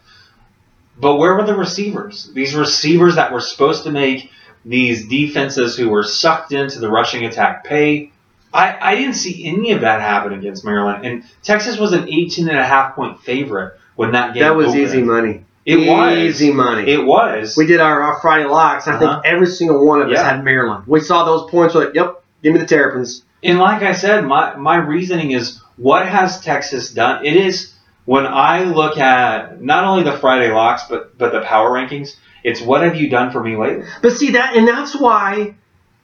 But 0.97 1.17
where 1.17 1.35
were 1.35 1.45
the 1.45 1.57
receivers? 1.57 2.31
These 2.33 2.55
receivers 2.55 3.17
that 3.17 3.33
were 3.33 3.41
supposed 3.41 3.85
to 3.85 3.91
make 3.91 4.31
these 4.65 5.09
defenses 5.09 5.77
who 5.77 5.89
were 5.89 6.05
sucked 6.05 6.53
into 6.53 6.79
the 6.79 6.89
rushing 6.89 7.25
attack 7.25 7.65
pay. 7.65 8.13
I, 8.53 8.77
I 8.93 8.95
didn't 8.97 9.15
see 9.15 9.47
any 9.47 9.73
of 9.73 9.83
that 9.83 10.01
happen 10.01 10.33
against 10.33 10.65
Maryland. 10.65 11.07
And 11.07 11.25
Texas 11.43 11.79
was 11.79 11.93
an 11.93 12.09
18 12.09 12.49
and 12.49 12.59
a 12.59 12.65
half 12.65 12.95
point 12.97 13.21
favorite 13.23 13.79
when 13.97 14.13
that 14.13 14.35
game 14.35 14.43
That 14.43 14.57
was 14.57 14.69
opened. 14.69 14.83
easy 14.83 15.03
money. 15.03 15.45
It 15.67 15.89
was. 15.89 16.17
easy 16.17 16.53
money. 16.53 16.91
It 16.91 17.05
was. 17.05 17.57
we 17.57 17.67
did 17.67 17.81
our, 17.81 18.01
our 18.03 18.21
Friday 18.21 18.47
locks. 18.47 18.89
I 18.89 18.95
Uh-huh. 18.95 19.21
think 19.23 19.27
every 19.27 19.47
single 19.47 19.87
one 19.87 20.01
of 20.03 20.11
us 20.11 20.19
had 20.19 20.43
Maryland. 20.43 20.85
We 20.87 21.01
saw 21.01 21.25
those 21.25 21.51
points. 21.51 21.75
We're 21.75 21.85
like, 21.87 21.95
yep, 21.95 22.25
give 22.43 22.53
me 22.55 22.59
the 22.61 22.67
Terrapins. 22.67 23.23
And 23.43 23.59
like 23.59 23.83
I 23.83 23.93
said, 23.93 24.25
my, 24.25 24.57
my 24.57 24.77
reasoning 24.77 25.31
is 25.31 25.61
what 25.77 26.07
has 26.09 26.41
Texas 26.41 26.91
done? 26.93 27.25
It 27.25 27.37
is 27.37 27.73
when 28.05 28.27
I 28.27 28.65
look 28.65 28.99
at 28.99 29.63
not 29.63 29.85
only 29.85 30.03
the 30.03 30.17
Friday 30.19 30.51
locks, 30.51 30.83
but, 30.89 31.17
but 31.17 31.31
the 31.33 31.43
power 31.43 31.71
rankings, 31.71 32.17
it's 32.43 32.61
what 32.61 32.83
have 32.83 32.97
you 32.97 33.09
done 33.09 33.31
for 33.31 33.43
me 33.43 33.57
lately? 33.57 33.85
But 34.03 34.13
see 34.15 34.33
that, 34.33 34.57
and 34.57 34.67
that's 34.67 34.97
why, 34.99 35.55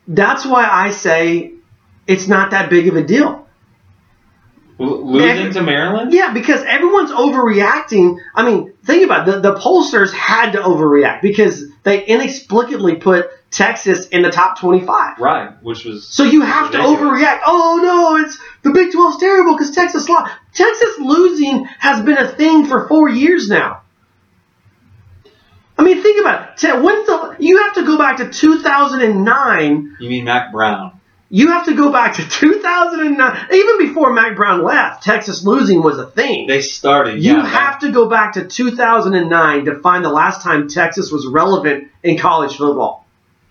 that's 0.07 0.45
why 0.47 0.69
I 0.69 0.91
say 0.91 1.53
it's 2.07 2.29
not 2.29 2.51
that 2.53 2.71
big 2.71 2.89
of 2.89 2.97
a 2.97 3.03
deal. 3.03 3.47
L- 4.79 5.07
losing 5.07 5.53
to 5.53 5.63
Maryland? 5.63 6.13
Yeah, 6.13 6.33
because 6.33 6.63
everyone's 6.63 7.11
overreacting. 7.11 8.19
I 8.35 8.45
mean, 8.45 8.75
think 8.85 9.05
about 9.05 9.27
it. 9.27 9.33
The, 9.33 9.53
the 9.53 9.55
pollsters 9.59 10.13
had 10.13 10.53
to 10.53 10.59
overreact 10.59 11.23
because 11.23 11.65
they 11.83 12.05
inexplicably 12.05 12.97
put 12.97 13.31
Texas 13.51 14.07
in 14.09 14.23
the 14.23 14.31
top 14.31 14.61
25. 14.61 15.19
Right, 15.19 15.63
which 15.63 15.85
was 15.85 16.07
So 16.07 16.25
you 16.25 16.43
have 16.43 16.73
to 16.73 16.79
overreact. 16.79 17.41
Oh 17.47 17.81
no, 17.83 18.23
it's 18.23 18.39
the 18.63 18.71
Big 18.71 18.93
12's 18.93 19.19
terrible 19.19 19.55
because 19.55 19.71
Texas 19.71 20.09
lost. 20.09 20.33
Texas 20.53 20.99
losing 20.99 21.65
has 21.79 22.05
been 22.05 22.19
a 22.19 22.29
thing 22.29 22.67
for 22.67 22.87
four 22.87 23.09
years 23.09 23.49
now. 23.49 23.83
I 25.79 25.83
mean, 25.83 26.03
think 26.03 26.21
about 26.21 26.63
it. 26.63 26.83
When's 26.83 27.07
the, 27.07 27.37
you 27.39 27.63
have 27.63 27.75
to 27.75 27.85
go 27.85 27.99
back 27.99 28.17
to 28.19 28.31
2009. 28.31 29.97
You 30.01 30.09
mean 30.09 30.25
Mack 30.25 30.53
Brown? 30.53 30.96
You 31.29 31.49
have 31.49 31.67
to 31.67 31.75
go 31.75 31.91
back 31.91 32.15
to 32.15 32.29
2009. 32.29 33.47
Even 33.53 33.79
before 33.79 34.13
Mack 34.13 34.37
Brown 34.37 34.63
left, 34.63 35.03
Texas 35.03 35.45
losing 35.45 35.83
was 35.83 35.99
a 35.99 36.07
thing. 36.07 36.47
They 36.47 36.61
started. 36.61 37.23
You 37.23 37.39
yeah, 37.39 37.47
have 37.47 37.81
to 37.81 37.91
go 37.91 38.09
back 38.09 38.35
to 38.35 38.47
2009 38.47 39.65
to 39.65 39.81
find 39.81 40.05
the 40.05 40.11
last 40.11 40.43
time 40.43 40.69
Texas 40.69 41.11
was 41.11 41.27
relevant 41.27 41.89
in 42.03 42.17
college 42.17 42.57
football. 42.57 43.05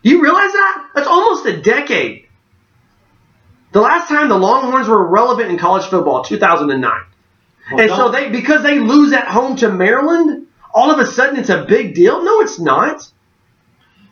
Do 0.03 0.09
you 0.09 0.21
realize 0.21 0.53
that? 0.53 0.89
That's 0.95 1.07
almost 1.07 1.45
a 1.47 1.61
decade. 1.61 2.27
The 3.73 3.81
last 3.81 4.07
time 4.07 4.29
the 4.29 4.37
Longhorns 4.37 4.87
were 4.87 5.05
relevant 5.05 5.49
in 5.49 5.57
college 5.57 5.85
football, 5.85 6.23
2009. 6.23 6.91
Well, 7.71 7.81
and 7.81 7.89
so 7.89 8.09
they 8.09 8.29
because 8.29 8.63
they 8.63 8.79
lose 8.79 9.11
at 9.11 9.27
home 9.27 9.57
to 9.57 9.69
Maryland, 9.69 10.47
all 10.73 10.91
of 10.91 10.99
a 10.99 11.05
sudden 11.05 11.37
it's 11.37 11.49
a 11.49 11.65
big 11.65 11.93
deal? 11.93 12.23
No, 12.23 12.39
it's 12.41 12.59
not. 12.59 13.09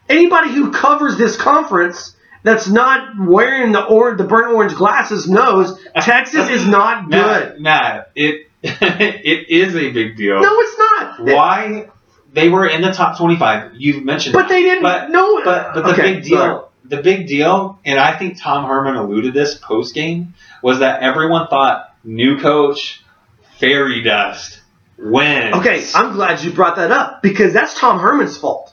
Anybody 0.10 0.52
who 0.52 0.72
covers 0.72 1.18
this 1.18 1.38
conference 1.38 2.16
that's 2.44 2.68
not 2.68 3.10
wearing 3.20 3.72
the 3.72 3.84
or 3.84 4.16
the 4.16 4.24
burnt 4.26 4.54
orange 4.54 4.76
glasses 4.76 5.28
knows 5.30 5.80
Texas 5.96 6.50
is 6.50 6.68
not 6.68 7.06
good. 7.10 7.60
Matt, 7.60 7.62
Matt, 7.62 8.12
it 8.16 8.48
it 8.64 9.50
is 9.50 9.76
a 9.76 9.92
big 9.92 10.16
deal. 10.18 10.42
No, 10.42 10.50
it's 10.60 10.78
not. 10.78 11.20
Why 11.26 11.90
they 12.34 12.50
were 12.50 12.68
in 12.68 12.82
the 12.82 12.92
top 12.92 13.18
twenty-five? 13.18 13.74
You've 13.76 14.04
mentioned, 14.04 14.34
But 14.34 14.44
that. 14.44 14.50
they 14.50 14.64
didn't. 14.64 14.84
But 14.84 15.10
no, 15.10 15.44
but 15.44 15.74
but 15.74 15.86
the 15.86 15.92
okay, 15.94 16.14
big 16.16 16.24
deal, 16.24 16.38
sorry. 16.38 16.62
the 16.86 17.02
big 17.02 17.28
deal, 17.28 17.80
and 17.86 18.00
I 18.00 18.18
think 18.18 18.42
Tom 18.42 18.66
Herman 18.66 18.96
alluded 18.96 19.34
this 19.34 19.56
post 19.56 19.94
game 19.94 20.34
was 20.62 20.80
that 20.80 21.02
everyone 21.02 21.48
thought 21.48 21.94
new 22.04 22.40
coach, 22.40 23.04
fairy 23.60 24.02
dust, 24.02 24.62
wins. 24.98 25.56
Okay, 25.56 25.84
I'm 25.94 26.14
glad 26.14 26.42
you 26.44 26.52
brought 26.52 26.78
that 26.78 26.92
up 26.92 27.22
because 27.22 27.54
that's 27.54 27.78
Tom 27.80 28.00
Herman's 28.00 28.38
fault. 28.38 28.73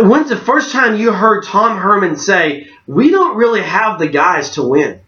When's 0.00 0.30
the 0.30 0.36
first 0.36 0.72
time 0.72 0.96
you 0.96 1.12
heard 1.12 1.44
Tom 1.44 1.78
Herman 1.78 2.16
say, 2.16 2.68
"We 2.86 3.10
don't 3.10 3.36
really 3.36 3.62
have 3.62 3.98
the 3.98 4.08
guys 4.08 4.50
to 4.50 4.62
win"? 4.62 5.00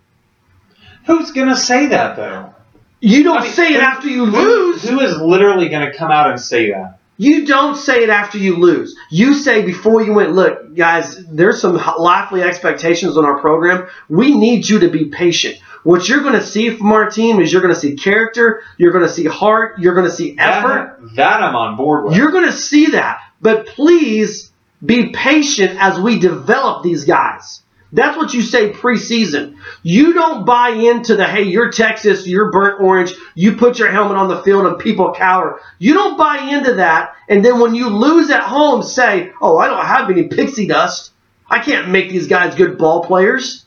who's 1.07 1.33
gonna 1.33 1.57
say 1.57 1.87
that 1.87 2.17
though? 2.17 2.55
You 3.01 3.23
don't 3.23 3.39
I 3.39 3.43
mean, 3.43 3.53
say 3.53 3.75
it 3.75 3.81
after 3.81 4.09
you 4.09 4.25
lose. 4.25 4.83
Who 4.89 5.01
is 5.01 5.19
literally 5.19 5.69
gonna 5.69 5.93
come 5.93 6.11
out 6.11 6.31
and 6.31 6.41
say 6.41 6.71
that? 6.71 6.99
You 7.17 7.47
don't 7.47 7.77
say 7.77 8.03
it 8.03 8.11
after 8.11 8.39
you 8.39 8.57
lose. 8.57 8.97
You 9.09 9.35
say 9.35 9.63
before 9.63 10.03
you 10.03 10.13
went, 10.13 10.33
look, 10.33 10.75
guys, 10.75 11.25
there's 11.27 11.61
some 11.61 11.77
lively 11.77 12.43
expectations 12.43 13.17
on 13.17 13.25
our 13.25 13.39
program. 13.39 13.87
We 14.09 14.37
need 14.37 14.69
you 14.69 14.81
to 14.81 14.89
be 14.89 15.07
patient. 15.07 15.59
What 15.85 16.09
you're 16.09 16.23
going 16.23 16.35
to 16.35 16.43
see 16.43 16.71
from 16.71 16.91
our 16.91 17.09
team 17.09 17.41
is 17.41 17.53
you're 17.53 17.63
going 17.63 17.75
to 17.75 17.79
see 17.79 17.95
character, 17.95 18.63
you're 18.79 18.91
going 18.91 19.05
to 19.05 19.13
see 19.13 19.27
heart, 19.27 19.79
you're 19.79 19.95
going 19.95 20.07
to 20.07 20.13
see 20.13 20.37
effort. 20.39 20.99
That, 21.01 21.17
that 21.17 21.43
I'm 21.43 21.55
on 21.55 21.77
board 21.77 22.07
with. 22.07 22.17
You're 22.17 22.33
going 22.33 22.47
to 22.47 22.53
see 22.53 22.87
that. 22.93 23.21
But 23.41 23.67
please 23.67 24.51
be 24.85 25.11
patient 25.11 25.79
as 25.81 25.99
we 25.99 26.19
develop 26.19 26.83
these 26.83 27.05
guys. 27.05 27.63
That's 27.95 28.17
what 28.17 28.35
you 28.35 28.43
say 28.43 28.73
preseason. 28.73 29.57
You 29.85 30.15
don't 30.15 30.45
buy 30.45 30.71
into 30.71 31.15
the, 31.15 31.25
hey, 31.25 31.45
you're 31.45 31.71
Texas, 31.71 32.27
you're 32.27 32.51
burnt 32.51 32.81
orange, 32.81 33.15
you 33.37 33.55
put 33.55 33.79
your 33.79 33.89
helmet 33.89 34.17
on 34.17 34.27
the 34.27 34.43
field 34.43 34.67
and 34.67 34.81
people 34.81 35.15
cower. 35.15 35.61
You 35.79 35.95
don't 35.95 36.19
buy 36.19 36.39
into 36.39 36.75
that. 36.75 37.15
And 37.29 37.45
then 37.45 37.61
when 37.61 37.77
you 37.77 37.89
lose 37.91 38.31
at 38.31 38.43
home, 38.43 38.83
say, 38.83 39.31
oh, 39.41 39.59
I 39.59 39.69
don't 39.69 39.87
have 39.87 40.11
any 40.11 40.25
pixie 40.25 40.67
dust. 40.67 41.13
I 41.49 41.61
can't 41.61 41.91
make 41.91 42.11
these 42.11 42.27
guys 42.27 42.57
good 42.57 42.79
ball 42.79 43.05
players. 43.05 43.65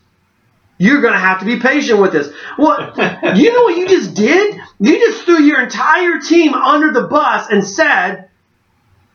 You're 0.77 1.01
going 1.01 1.13
to 1.13 1.19
have 1.19 1.39
to 1.39 1.45
be 1.45 1.59
patient 1.59 2.01
with 2.01 2.11
this. 2.11 2.29
What? 2.57 2.97
you 3.37 3.53
know 3.53 3.61
what 3.63 3.77
you 3.77 3.87
just 3.87 4.13
did? 4.13 4.59
You 4.79 4.99
just 4.99 5.23
threw 5.23 5.41
your 5.41 5.61
entire 5.61 6.19
team 6.19 6.53
under 6.53 6.91
the 6.91 7.07
bus 7.07 7.49
and 7.49 7.65
said, 7.65 8.29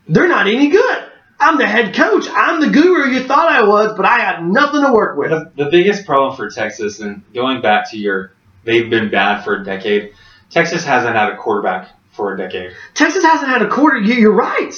they're 0.09 0.27
not 0.27 0.47
any 0.47 0.69
good. 0.69 1.12
I'm 1.43 1.59
the 1.59 1.67
head 1.67 1.95
coach. 1.95 2.27
I'm 2.33 2.61
the 2.61 2.69
guru 2.71 3.11
you 3.11 3.25
thought 3.25 3.51
I 3.51 3.63
was, 3.65 3.93
but 3.97 4.07
I 4.07 4.19
had 4.21 4.45
nothing 4.47 4.85
to 4.85 4.93
work 4.93 5.17
with. 5.19 5.31
The, 5.31 5.53
the 5.65 5.71
biggest 5.71 6.07
problem 6.07 6.37
for 6.37 6.49
Texas, 6.51 7.01
and 7.01 7.23
going 7.35 7.61
back 7.61 7.91
to 7.91 7.99
your, 7.99 8.33
they've 8.65 8.89
been 8.89 9.11
bad 9.11 9.43
for 9.45 9.57
a 9.61 9.65
decade. 9.65 10.13
Texas 10.51 10.85
hasn't 10.85 11.15
had 11.17 11.31
a 11.33 11.37
quarterback 11.37 11.91
for 12.13 12.35
a 12.35 12.37
decade. 12.37 12.73
Texas 12.95 13.25
hasn't 13.25 13.49
had 13.51 13.63
a 13.63 13.69
quarter. 13.69 13.99
You, 13.99 14.15
you're 14.15 14.33
right. 14.33 14.73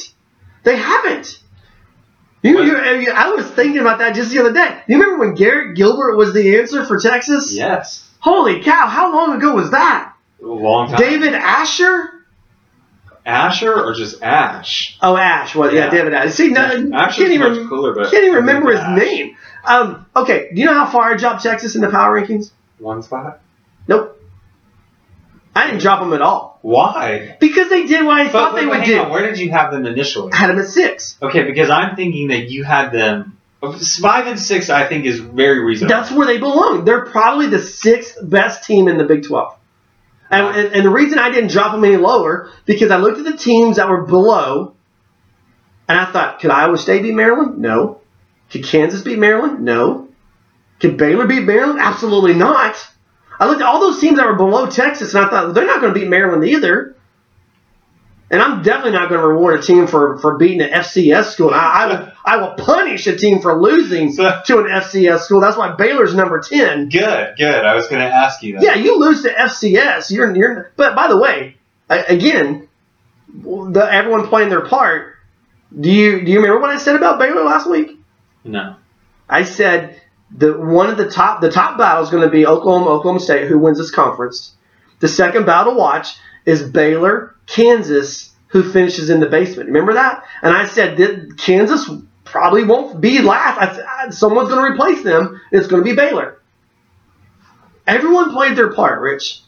They 0.63 0.77
haven't. 0.77 1.41
You, 2.43 2.63
you, 2.63 2.77
you- 3.01 3.13
I 3.13 3.31
was 3.31 3.47
thinking 3.51 3.81
about 3.81 3.99
that 3.99 4.15
just 4.15 4.31
the 4.31 4.39
other 4.41 4.53
day. 4.53 4.83
You 4.87 4.99
remember 5.01 5.25
when 5.25 5.35
Garrett 5.35 5.77
Gilbert 5.77 6.17
was 6.17 6.33
the 6.35 6.59
answer 6.59 6.85
for 6.85 6.99
Texas? 7.01 7.55
Yes, 7.57 8.11
Holy 8.21 8.63
cow! 8.63 8.87
How 8.89 9.13
long 9.15 9.37
ago 9.37 9.55
was 9.55 9.71
that? 9.73 10.15
a 10.43 10.47
long 10.47 10.89
time. 10.89 10.99
David 10.99 11.35
Asher? 11.35 12.14
Asher 13.27 13.73
or 13.73 13.95
just 13.95 14.23
Ash? 14.23 14.97
Oh, 15.01 15.17
Ash. 15.17 15.55
Well, 15.55 15.73
yeah, 15.73 15.85
Yeah. 15.87 15.91
David 15.91 16.15
Ash. 16.15 16.33
See, 16.33 16.49
no, 16.49 16.61
Asher's 16.63 17.17
can't 17.17 17.33
even 17.33 17.59
much 17.61 17.69
cooler, 17.69 17.95
but 17.95 18.11
can't 18.11 18.25
even 18.25 18.37
remember 18.37 18.71
his 18.73 18.81
Ash. 18.81 18.99
name. 18.99 19.37
Um, 19.65 20.07
okay, 20.15 20.51
do 20.55 20.61
you 20.61 20.67
know 20.67 20.75
how 20.75 20.87
far 20.87 21.11
I 21.13 21.17
dropped 21.17 21.43
Texas 21.43 21.75
in 21.75 21.81
the 21.81 21.89
power 21.89 22.21
rankings? 22.21 22.51
One 22.79 23.03
spot. 23.03 23.41
Nope. 23.89 24.21
I 25.57 25.67
didn't 25.69 25.81
drop 25.83 26.01
them 26.01 26.13
at 26.13 26.21
all 26.21 26.59
Why? 26.63 27.37
because 27.39 27.71
they 27.71 27.87
did 27.87 28.05
what 28.05 28.19
I 28.19 28.29
thought 28.29 28.53
But, 28.53 28.61
they 28.61 28.67
would 28.67 28.83
do. 28.85 28.99
on, 28.99 29.11
where 29.11 29.25
did 29.25 29.39
you 29.39 29.51
have 29.53 29.71
them 29.73 29.87
initially? 29.87 30.33
I 30.33 30.37
had 30.37 30.51
them 30.51 30.59
at 30.59 30.67
six. 30.67 31.17
Okay, 31.23 31.45
because 31.45 31.71
I'm 31.71 31.95
thinking 31.97 32.29
that 32.29 32.51
you 32.51 32.65
had 32.65 32.91
them 32.91 33.39
five 34.01 34.27
and 34.27 34.39
six. 34.39 34.69
I 34.69 34.87
think 34.89 35.07
is 35.07 35.21
very 35.21 35.65
reasonable. 35.65 35.95
That's 35.95 36.11
where 36.11 36.27
they 36.27 36.39
belong. 36.39 36.85
They're 36.85 37.07
probably 37.07 37.47
the 37.47 37.61
sixth 37.61 38.19
best 38.21 38.65
team 38.65 38.89
in 38.89 38.99
the 38.99 39.05
Big 39.05 39.23
12. 39.23 39.57
And, 40.35 40.57
and, 40.57 40.75
and 40.75 40.85
the 40.85 40.91
reason 40.91 41.19
I 41.19 41.31
didn't 41.31 41.51
drop 41.51 41.73
them 41.73 41.85
any 41.85 41.97
lower, 41.97 42.51
because 42.65 42.91
I 42.91 42.97
looked 42.97 43.19
at 43.19 43.25
the 43.25 43.37
teams 43.37 43.77
that 43.77 43.89
were 43.89 44.03
below, 44.03 44.75
and 45.89 45.99
I 45.99 46.11
thought, 46.11 46.41
could 46.41 46.51
Iowa 46.51 46.77
State 46.77 47.03
beat 47.03 47.15
Maryland? 47.15 47.59
No. 47.59 48.01
Could 48.51 48.65
Kansas 48.65 49.03
beat 49.03 49.19
Maryland? 49.19 49.61
No. 49.61 50.09
Could 50.81 50.97
Baylor 50.97 51.27
beat 51.27 51.45
Maryland? 51.45 51.79
Absolutely 51.81 52.35
not. 52.35 52.77
I 53.39 53.47
looked 53.47 53.61
at 53.61 53.67
all 53.67 53.81
those 53.81 54.01
teams 54.01 54.17
that 54.17 54.27
were 54.27 54.35
below 54.35 54.67
Texas, 54.67 55.15
and 55.15 55.25
I 55.25 55.31
thought, 55.31 55.55
they're 55.55 55.67
not 55.67 55.81
going 55.81 55.95
to 55.95 56.01
beat 56.01 56.09
Maryland 56.09 56.45
either. 56.45 56.97
And 58.31 58.43
I'm 58.43 58.63
definitely 58.63 58.93
not 58.93 59.09
going 59.09 59.21
to 59.21 59.27
reward 59.27 59.61
a 59.61 59.63
team 59.63 59.87
for, 59.87 60.19
for 60.19 60.37
beating 60.37 60.63
an 60.63 60.71
FCS 60.71 61.27
school. 61.27 61.51
I, 61.51 61.57
I, 61.57 61.87
will, 61.87 62.13
I 62.25 62.39
will 62.39 62.55
punish 62.55 63.07
a 63.07 63.17
team 63.17 63.43
for 63.43 63.61
losing 63.61 64.17
to 64.17 64.23
an 64.29 64.67
FCS 64.67 65.21
school. 65.21 65.41
That's 65.41 65.59
why 65.59 65.73
Baylor's 65.73 66.15
number 66.15 66.41
10. 66.41 66.89
good. 66.89 67.35
Good. 67.37 67.65
I 67.65 67.75
was 67.75 67.87
going 67.89 68.01
to 68.01 68.09
ask 68.09 68.43
you 68.43 68.55
that. 68.55 68.63
Yeah, 68.63 68.75
you 68.77 68.99
lose 68.99 69.23
to 69.23 69.29
FCS. 69.29 70.11
You're, 70.11 70.35
you're. 70.35 70.73
But 70.77 70.97
by 70.97 71.09
the 71.09 71.19
way, 71.19 71.57
again, 71.91 72.69
the, 73.29 73.87
everyone 73.91 74.29
playing 74.29 74.49
their 74.49 74.67
part. 74.67 75.17
Do 75.79 75.91
you 75.91 76.25
do 76.25 76.31
you 76.31 76.39
remember 76.39 76.61
what 76.61 76.71
I 76.71 76.79
said 76.79 76.95
about 76.95 77.19
Baylor 77.19 77.43
last 77.43 77.69
week? 77.69 77.99
No. 78.45 78.77
I 79.29 79.43
said 79.43 80.01
the 80.31 80.53
one 80.53 80.89
of 80.89 80.97
the 80.97 81.11
top 81.11 81.41
the 81.41 81.51
top 81.51 81.77
battle 81.77 82.05
is 82.05 82.11
going 82.11 82.23
to 82.23 82.31
be 82.31 82.47
Oklahoma 82.47 82.91
Oklahoma 82.91 83.21
State 83.21 83.49
who 83.49 83.59
wins 83.59 83.79
this 83.79 83.91
conference. 83.91 84.55
The 85.01 85.09
second 85.09 85.47
battle 85.47 85.73
to 85.73 85.79
watch 85.79 86.17
is 86.47 86.63
Baylor 86.63 87.35
Kansas 87.47 88.33
who 88.49 88.63
finishes 88.63 89.11
in 89.11 89.19
the 89.19 89.27
basement. 89.27 89.67
Remember 89.67 89.95
that? 89.95 90.23
And 90.41 90.57
I 90.57 90.67
said 90.67 90.97
that 90.99 91.37
Kansas 91.39 91.91
probably 92.35 92.65
won't 92.65 93.01
be 93.01 93.23
last. 93.23 93.61
I, 93.61 93.75
said, 93.77 93.87
"Ah, 93.89 94.11
someone's 94.11 94.49
going 94.49 94.67
to 94.67 94.73
replace 94.73 95.05
them. 95.05 95.41
It's 95.53 95.69
going 95.69 95.85
to 95.85 95.89
be 95.89 95.95
Baylor. 95.95 96.41
Everyone 97.87 98.33
played 98.33 98.57
their 98.57 98.73
part, 98.73 99.01
Rich. 99.01 99.41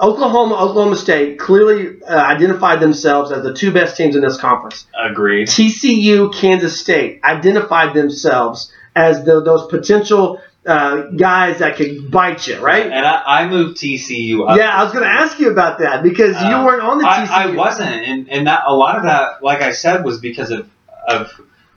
Oklahoma, 0.00 0.54
Oklahoma 0.54 0.96
State 0.96 1.38
clearly 1.38 2.02
uh, 2.02 2.16
identified 2.16 2.80
themselves 2.80 3.32
as 3.32 3.42
the 3.42 3.52
two 3.52 3.70
best 3.70 3.98
teams 3.98 4.16
in 4.16 4.22
this 4.22 4.38
conference. 4.38 4.86
Agreed. 4.98 5.48
TCU, 5.48 6.32
Kansas 6.34 6.80
State 6.80 7.20
identified 7.22 7.94
themselves 7.94 8.72
as 8.94 9.24
the, 9.24 9.42
those 9.42 9.66
potential 9.68 10.40
uh, 10.64 11.02
guys 11.16 11.58
that 11.58 11.76
could 11.76 12.10
bite 12.10 12.46
you, 12.46 12.58
right? 12.60 12.86
And 12.86 13.06
I, 13.06 13.22
I 13.42 13.48
moved 13.48 13.78
TCU 13.78 14.48
up. 14.48 14.56
Yeah, 14.56 14.70
I 14.70 14.84
was 14.84 14.92
going 14.92 15.04
to 15.04 15.10
ask 15.10 15.38
you 15.38 15.50
about 15.50 15.80
that 15.80 16.02
because 16.02 16.34
you 16.42 16.56
Uh, 16.56 16.64
weren't 16.64 16.82
on 16.82 16.98
the 16.98 17.04
TCU. 17.04 17.28
I, 17.28 17.42
I 17.44 17.46
wasn't, 17.54 17.90
and 17.90 18.28
and 18.30 18.46
that 18.46 18.62
a 18.66 18.74
lot 18.74 18.96
of 18.96 19.02
that, 19.04 19.42
like 19.42 19.60
I 19.60 19.72
said, 19.72 20.02
was 20.04 20.18
because 20.18 20.50
of 20.50 20.68
of 21.06 21.30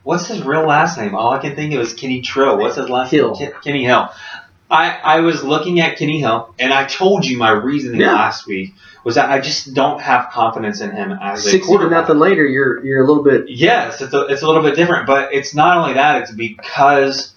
what's 0.10 0.26
his 0.28 0.42
real 0.42 0.66
last 0.66 0.98
name? 0.98 1.14
All 1.14 1.30
I 1.30 1.38
can 1.38 1.56
think 1.56 1.72
of 1.76 1.82
is 1.82 1.94
Kenny 1.94 2.22
Trill. 2.22 2.58
What's 2.58 2.78
his 2.78 2.90
last 2.90 3.12
Hill. 3.12 3.36
name? 3.36 3.52
Ken, 3.52 3.62
Kenny 3.64 3.84
Hill. 3.84 4.10
I 4.70 4.98
I 5.04 5.20
was 5.20 5.44
looking 5.44 5.80
at 5.82 5.98
Kenny 5.98 6.20
Hill, 6.20 6.54
and 6.58 6.74
I 6.74 6.86
told 6.86 7.26
you 7.26 7.38
my 7.38 7.52
reasoning 7.52 8.02
Yeah. 8.02 8.14
last 8.14 8.48
week 8.48 8.74
was 9.04 9.16
that 9.16 9.30
I 9.30 9.40
just 9.40 9.76
don't 9.76 10.02
have 10.02 10.32
confidence 10.32 10.82
in 10.82 10.92
him 10.92 11.12
as 11.22 11.46
a 11.46 11.52
to 11.52 11.60
quarterback. 11.60 12.02
nothing 12.02 12.18
later, 12.18 12.44
you're 12.44 12.84
you're 12.84 13.04
a 13.04 13.08
little 13.08 13.24
bit. 13.24 13.46
Yes, 13.50 14.02
it's 14.02 14.14
a, 14.14 14.22
it's 14.26 14.42
a 14.42 14.48
little 14.48 14.64
bit 14.64 14.76
different, 14.76 15.06
but 15.06 15.32
it's 15.32 15.54
not 15.54 15.78
only 15.78 15.94
that; 15.94 16.24
it's 16.24 16.32
because 16.32 17.34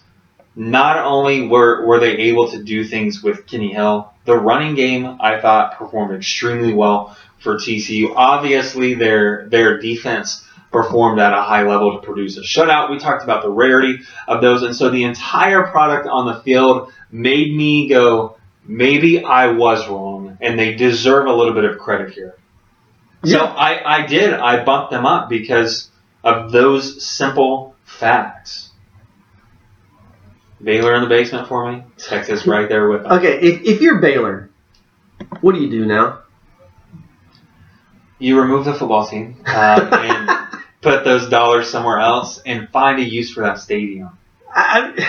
not 0.56 0.96
only 0.96 1.46
were 1.46 1.84
were 1.86 2.00
they 2.00 2.12
able 2.30 2.50
to 2.52 2.62
do 2.62 2.84
things 2.84 3.22
with 3.22 3.46
Kenny 3.46 3.72
Hill, 3.72 4.10
the 4.24 4.36
running 4.36 4.74
game 4.74 5.18
I 5.20 5.40
thought 5.40 5.78
performed 5.78 6.14
extremely 6.14 6.72
well 6.72 7.16
for 7.38 7.56
TCU. 7.56 8.12
Obviously, 8.16 8.94
their 8.94 9.46
their 9.50 9.78
defense 9.78 10.46
performed 10.72 11.20
at 11.20 11.32
a 11.32 11.42
high 11.42 11.62
level 11.62 12.00
to 12.00 12.04
produce 12.04 12.36
a 12.38 12.40
shutout. 12.40 12.90
We 12.90 12.98
talked 12.98 13.22
about 13.22 13.42
the 13.42 13.50
rarity 13.50 14.00
of 14.26 14.40
those, 14.40 14.62
and 14.62 14.74
so 14.74 14.90
the 14.90 15.04
entire 15.04 15.64
product 15.64 16.08
on 16.08 16.26
the 16.26 16.40
field 16.42 16.92
made 17.10 17.54
me 17.54 17.88
go, 17.88 18.36
maybe 18.66 19.22
I 19.22 19.48
was 19.48 19.86
wrong, 19.88 20.38
and 20.40 20.58
they 20.58 20.74
deserve 20.74 21.26
a 21.26 21.32
little 21.32 21.54
bit 21.54 21.64
of 21.64 21.78
credit 21.78 22.14
here. 22.14 22.36
So 23.24 23.38
I, 23.38 23.98
I 23.98 24.06
did. 24.06 24.34
I 24.34 24.64
bumped 24.64 24.90
them 24.90 25.06
up 25.06 25.28
because 25.28 25.90
of 26.24 26.50
those 26.50 27.04
simple 27.04 27.76
facts. 27.84 28.70
Baylor 30.60 30.94
in 30.94 31.02
the 31.02 31.08
basement 31.08 31.48
for 31.48 31.70
me. 31.70 31.84
Texas 31.98 32.46
right 32.46 32.68
there 32.68 32.88
with 32.88 33.02
them. 33.02 33.12
Okay, 33.12 33.40
if, 33.40 33.62
if 33.62 33.80
you're 33.80 34.00
Baylor, 34.00 34.50
what 35.40 35.54
do 35.54 35.60
you 35.60 35.70
do 35.70 35.86
now? 35.86 36.20
You 38.18 38.40
remove 38.40 38.64
the 38.64 38.74
football 38.74 39.06
team 39.06 39.42
uh, 39.46 39.88
and 39.92 40.41
put 40.83 41.05
those 41.05 41.28
dollars 41.28 41.70
somewhere 41.70 41.99
else 41.99 42.43
and 42.45 42.68
find 42.68 42.99
a 42.99 43.03
use 43.03 43.33
for 43.33 43.41
that 43.43 43.61
stadium. 43.61 44.11
I, 44.55 45.09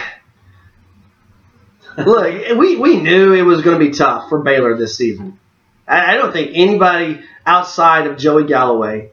look, 1.97 2.57
we, 2.57 2.77
we 2.77 3.01
knew 3.01 3.33
it 3.33 3.41
was 3.41 3.61
going 3.61 3.77
to 3.77 3.85
be 3.85 3.91
tough 3.91 4.29
for 4.29 4.39
Baylor 4.39 4.77
this 4.77 4.95
season. 4.95 5.39
I, 5.87 6.13
I 6.13 6.15
don't 6.15 6.31
think 6.31 6.51
anybody 6.53 7.21
outside 7.45 8.07
of 8.07 8.17
Joey 8.17 8.45
Galloway 8.45 9.09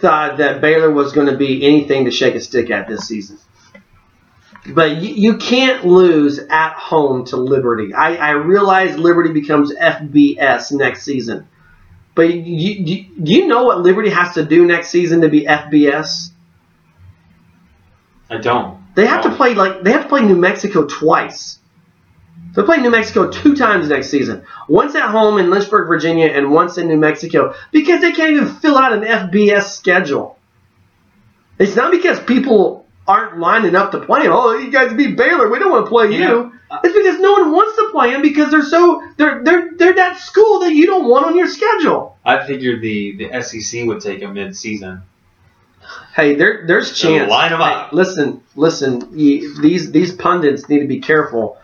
thought 0.00 0.38
that 0.38 0.60
Baylor 0.60 0.90
was 0.90 1.12
going 1.12 1.26
to 1.28 1.36
be 1.36 1.64
anything 1.64 2.06
to 2.06 2.10
shake 2.10 2.34
a 2.34 2.40
stick 2.40 2.70
at 2.70 2.88
this 2.88 3.06
season. 3.06 3.38
But 4.66 4.96
you, 4.96 5.14
you 5.14 5.36
can't 5.36 5.86
lose 5.86 6.38
at 6.38 6.74
home 6.74 7.26
to 7.26 7.36
Liberty. 7.36 7.94
I, 7.94 8.16
I 8.16 8.30
realize 8.30 8.96
Liberty 8.96 9.32
becomes 9.32 9.72
FBS 9.72 10.72
next 10.72 11.04
season. 11.04 11.48
But 12.18 12.34
you, 12.34 12.72
you, 12.84 13.06
do 13.22 13.32
you 13.32 13.46
know 13.46 13.62
what 13.62 13.82
Liberty 13.82 14.10
has 14.10 14.34
to 14.34 14.44
do 14.44 14.66
next 14.66 14.88
season 14.88 15.20
to 15.20 15.28
be 15.28 15.42
FBS? 15.42 16.30
I 18.28 18.38
don't. 18.38 18.76
They 18.96 19.06
have 19.06 19.22
to 19.22 19.30
play 19.36 19.54
like 19.54 19.84
they 19.84 19.92
have 19.92 20.02
to 20.02 20.08
play 20.08 20.22
New 20.22 20.34
Mexico 20.34 20.84
twice. 20.84 21.60
They 22.56 22.64
play 22.64 22.78
New 22.78 22.90
Mexico 22.90 23.30
two 23.30 23.54
times 23.54 23.88
next 23.88 24.10
season. 24.10 24.44
Once 24.68 24.96
at 24.96 25.10
home 25.10 25.38
in 25.38 25.48
Lynchburg, 25.48 25.86
Virginia, 25.86 26.26
and 26.26 26.50
once 26.50 26.76
in 26.76 26.88
New 26.88 26.96
Mexico 26.96 27.54
because 27.70 28.00
they 28.00 28.10
can't 28.10 28.32
even 28.32 28.48
fill 28.48 28.76
out 28.76 28.92
an 28.92 29.02
FBS 29.02 29.68
schedule. 29.68 30.40
It's 31.60 31.76
not 31.76 31.92
because 31.92 32.18
people 32.18 32.84
aren't 33.06 33.38
lining 33.38 33.76
up 33.76 33.92
to 33.92 34.00
play. 34.00 34.22
Oh, 34.26 34.58
you 34.58 34.72
guys 34.72 34.92
beat 34.92 35.16
Baylor. 35.16 35.48
We 35.48 35.60
don't 35.60 35.70
want 35.70 35.86
to 35.86 35.88
play 35.88 36.10
you. 36.16 36.57
It's 36.84 36.94
because 36.96 37.18
no 37.20 37.32
one 37.32 37.52
wants 37.52 37.76
to 37.76 37.88
play 37.90 38.12
them 38.12 38.20
because 38.22 38.50
they're 38.50 38.62
so 38.62 39.02
they're 39.16 39.42
they're 39.42 39.70
they're 39.76 39.94
that 39.94 40.18
school 40.18 40.60
that 40.60 40.74
you 40.74 40.86
don't 40.86 41.08
want 41.08 41.26
on 41.26 41.36
your 41.36 41.48
schedule. 41.48 42.16
I 42.24 42.46
figured 42.46 42.82
the, 42.82 43.16
the 43.16 43.42
SEC 43.42 43.84
would 43.86 44.00
take 44.02 44.22
a 44.22 44.28
mid-season. 44.28 45.02
Hey, 46.14 46.34
there, 46.34 46.64
there's 46.66 46.94
So 46.94 47.08
chance. 47.16 47.30
line 47.30 47.52
'em 47.52 47.60
Hey, 47.60 47.64
up. 47.72 47.92
listen, 47.94 48.42
listen. 48.54 49.08
you- 49.18 49.60
These 49.62 49.90
these 49.92 50.12
pundits 50.12 50.68
need 50.68 50.80
to 50.80 50.86
be 50.86 51.00
careful. 51.00 51.56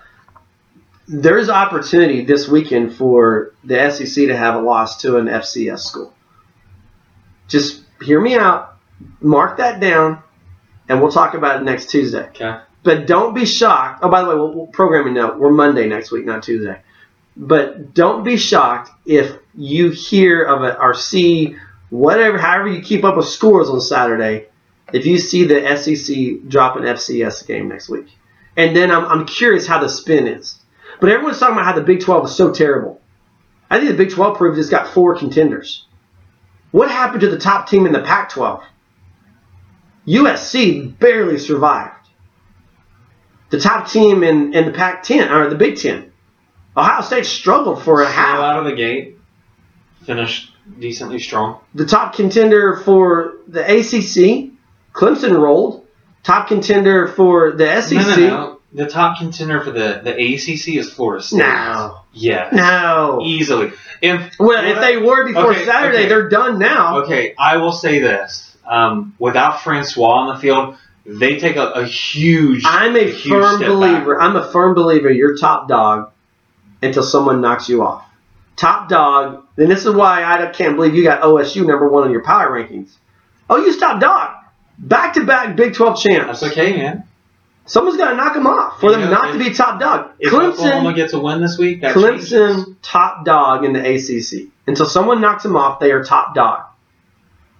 There's 1.06 1.50
opportunity 1.50 2.24
this 2.24 2.48
weekend 2.48 2.94
for 2.96 3.52
the 3.62 3.90
SEC 3.90 4.26
to 4.28 4.36
have 4.36 4.54
a 4.54 4.60
loss 4.60 5.02
to 5.02 5.18
an 5.18 5.26
FCS 5.28 5.80
school. 5.84 6.14
Just 7.48 7.82
hear 8.02 8.18
me 8.20 8.36
out. 8.36 8.76
Mark 9.20 9.58
that 9.58 9.80
down, 9.80 10.22
and 10.88 11.02
we'll 11.02 11.12
talk 11.12 11.34
about 11.34 11.60
it 11.60 11.64
next 11.64 11.90
Tuesday. 11.90 12.26
Okay. 12.28 12.56
But 12.84 13.06
don't 13.06 13.34
be 13.34 13.46
shocked. 13.46 14.00
Oh, 14.02 14.10
by 14.10 14.22
the 14.22 14.28
way, 14.28 14.34
we'll, 14.34 14.52
we'll 14.52 14.66
programming 14.66 15.14
note: 15.14 15.38
we're 15.38 15.50
Monday 15.50 15.88
next 15.88 16.12
week, 16.12 16.26
not 16.26 16.42
Tuesday. 16.44 16.80
But 17.36 17.94
don't 17.94 18.22
be 18.22 18.36
shocked 18.36 18.90
if 19.04 19.32
you 19.56 19.90
hear 19.90 20.44
of 20.44 20.62
it 20.62 20.76
or 20.78 20.94
see 20.94 21.56
whatever, 21.90 22.38
however 22.38 22.68
you 22.68 22.82
keep 22.82 23.02
up 23.02 23.16
with 23.16 23.26
scores 23.26 23.68
on 23.68 23.80
Saturday, 23.80 24.46
if 24.92 25.06
you 25.06 25.18
see 25.18 25.44
the 25.44 25.76
SEC 25.76 26.48
drop 26.48 26.76
an 26.76 26.82
FCS 26.82 27.46
game 27.46 27.68
next 27.68 27.88
week. 27.88 28.06
And 28.56 28.76
then 28.76 28.92
I'm, 28.92 29.04
I'm 29.06 29.26
curious 29.26 29.66
how 29.66 29.80
the 29.80 29.88
spin 29.88 30.28
is. 30.28 30.60
But 31.00 31.10
everyone's 31.10 31.40
talking 31.40 31.54
about 31.54 31.64
how 31.64 31.72
the 31.72 31.82
Big 31.82 32.00
12 32.00 32.26
is 32.26 32.36
so 32.36 32.52
terrible. 32.52 33.00
I 33.68 33.78
think 33.78 33.90
the 33.90 33.96
Big 33.96 34.10
12 34.10 34.36
proved 34.36 34.58
it's 34.58 34.68
got 34.68 34.88
four 34.88 35.16
contenders. 35.18 35.86
What 36.70 36.90
happened 36.90 37.22
to 37.22 37.30
the 37.30 37.38
top 37.38 37.68
team 37.68 37.86
in 37.86 37.92
the 37.92 38.02
Pac 38.02 38.30
12? 38.30 38.62
USC 40.06 40.98
barely 40.98 41.38
survived. 41.38 41.93
The 43.54 43.60
top 43.60 43.88
team 43.88 44.24
in, 44.24 44.52
in 44.52 44.64
the 44.66 44.72
Pac 44.72 45.04
10, 45.04 45.30
or 45.30 45.48
the 45.48 45.54
Big 45.54 45.76
10. 45.76 46.10
Ohio 46.76 47.02
State 47.02 47.24
struggled 47.24 47.84
for 47.84 48.02
a 48.02 48.10
half. 48.10 48.40
out 48.40 48.58
of 48.58 48.64
the 48.64 48.72
gate. 48.74 49.16
Finished 50.04 50.50
decently 50.80 51.20
strong. 51.20 51.60
the 51.72 51.86
top 51.86 52.16
contender 52.16 52.76
for 52.78 53.34
the 53.46 53.60
ACC, 53.62 54.50
Clemson 54.92 55.38
rolled. 55.38 55.86
Top 56.24 56.48
contender 56.48 57.06
for 57.06 57.52
the 57.52 57.80
SEC. 57.80 57.92
No, 57.96 58.16
no, 58.16 58.26
no. 58.28 58.60
The 58.72 58.86
top 58.88 59.18
contender 59.18 59.60
for 59.62 59.70
the, 59.70 60.00
the 60.02 60.10
ACC 60.14 60.74
is 60.76 60.92
Florida 60.92 61.22
State. 61.22 61.36
No. 61.38 62.00
Yes. 62.12 62.52
No. 62.52 63.20
Easily. 63.22 63.70
If, 64.02 64.32
Well, 64.40 64.64
if 64.64 64.80
they 64.80 64.96
were 64.96 65.26
before 65.28 65.52
Okay, 65.52 65.64
Saturday, 65.64 65.98
okay. 65.98 66.08
they're 66.08 66.28
done 66.28 66.58
now. 66.58 67.02
Okay, 67.04 67.36
I 67.38 67.58
will 67.58 67.70
say 67.70 68.00
this. 68.00 68.56
Um, 68.68 69.14
without 69.20 69.62
Francois 69.62 70.08
on 70.22 70.34
the 70.34 70.40
field, 70.40 70.76
they 71.06 71.38
take 71.38 71.56
a, 71.56 71.70
a 71.70 71.86
huge. 71.86 72.62
I'm 72.66 72.96
a 72.96 73.04
huge 73.04 73.28
firm 73.28 73.60
believer. 73.60 73.98
backward. 73.98 74.18
I'm 74.20 74.36
a 74.36 74.50
firm 74.50 74.74
believer. 74.74 75.10
You're 75.10 75.36
top 75.36 75.68
dog 75.68 76.10
until 76.82 77.02
someone 77.02 77.40
knocks 77.40 77.68
you 77.68 77.82
off. 77.82 78.04
Top 78.56 78.88
dog. 78.88 79.46
Then 79.56 79.68
this 79.68 79.84
is 79.84 79.94
why 79.94 80.24
I 80.24 80.50
can't 80.50 80.76
believe 80.76 80.94
you 80.94 81.02
got 81.02 81.22
OSU 81.22 81.66
number 81.66 81.88
one 81.88 82.04
on 82.04 82.10
your 82.10 82.22
power 82.22 82.50
rankings. 82.50 82.92
Oh, 83.50 83.56
you 83.56 83.78
top 83.78 84.00
dog. 84.00 84.36
Back 84.78 85.14
to 85.14 85.24
back 85.24 85.56
Big 85.56 85.74
12 85.74 86.00
champs. 86.00 86.40
That's 86.40 86.52
okay, 86.52 86.76
man. 86.76 87.04
Someone's 87.66 87.96
got 87.96 88.10
to 88.10 88.16
knock 88.16 88.34
them 88.34 88.46
off 88.46 88.80
for 88.80 88.90
You 88.90 88.96
them 88.96 89.04
know, 89.06 89.10
not 89.10 89.32
to 89.32 89.38
be 89.38 89.54
top 89.54 89.80
dog. 89.80 90.12
If 90.18 90.32
Clemson. 90.32 90.52
Oklahoma 90.52 90.94
gets 90.94 91.12
a 91.14 91.20
win 91.20 91.40
this 91.40 91.56
week, 91.56 91.80
that 91.80 91.94
changes. 91.94 92.32
Clemson 92.32 92.76
top 92.82 93.24
dog 93.24 93.64
in 93.64 93.72
the 93.72 93.80
ACC. 93.80 94.50
Until 94.66 94.86
someone 94.86 95.20
knocks 95.20 95.42
them 95.42 95.56
off, 95.56 95.80
they 95.80 95.90
are 95.92 96.04
top 96.04 96.34
dog. 96.34 96.64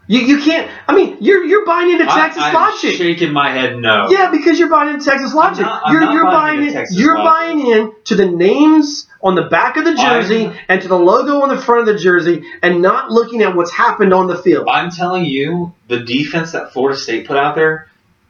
You 0.07 0.21
you 0.21 0.43
can't. 0.43 0.71
I 0.87 0.95
mean, 0.95 1.17
you're 1.21 1.45
you're 1.45 1.65
buying 1.65 1.91
into 1.91 2.05
Texas 2.05 2.43
I'm 2.43 2.53
logic. 2.55 2.95
shaking 2.97 3.33
my 3.33 3.51
head 3.51 3.79
no. 3.79 4.09
Yeah, 4.11 4.31
because 4.31 4.59
you're 4.59 4.69
buying 4.69 4.93
into 4.95 5.05
Texas 5.05 5.33
logic. 5.33 5.63
not- 5.63 5.83
I'm 5.87 5.93
you're 5.95 6.13
you're 6.13 6.25
buying 6.25 6.59
buying 6.59 6.67
into 6.69 6.81
in. 6.81 6.87
You're 6.91 7.19
logic. 7.19 7.31
buying 7.31 7.67
in 7.67 7.93
to 8.05 8.15
the 8.15 8.27
names 8.27 9.07
on 9.23 9.35
the 9.35 9.45
back 9.45 9.79
of 9.79 9.85
the 9.87 9.95
jersey 9.95 10.47
I'm- 10.47 10.57
and 10.69 10.83
to 10.83 10.89
the 10.89 10.99
logo 10.99 11.41
on 11.41 11.49
the 11.49 11.57
front 11.61 11.89
of 11.89 11.95
the 11.95 11.99
jersey, 11.99 12.43
and 12.63 12.83
not 12.83 13.11
looking 13.11 13.43
at 13.43 13.57
what's 13.57 13.73
happened 13.73 14.13
on 14.13 14.27
the 14.27 14.37
field. 14.37 14.69
I'm 14.69 14.91
telling 14.91 15.25
you, 15.25 15.73
the 15.89 16.01
defense 16.01 16.53
that 16.53 16.73
Florida 16.75 16.99
State 16.99 17.27
put 17.27 17.39
out 17.39 17.55
there 17.55 17.89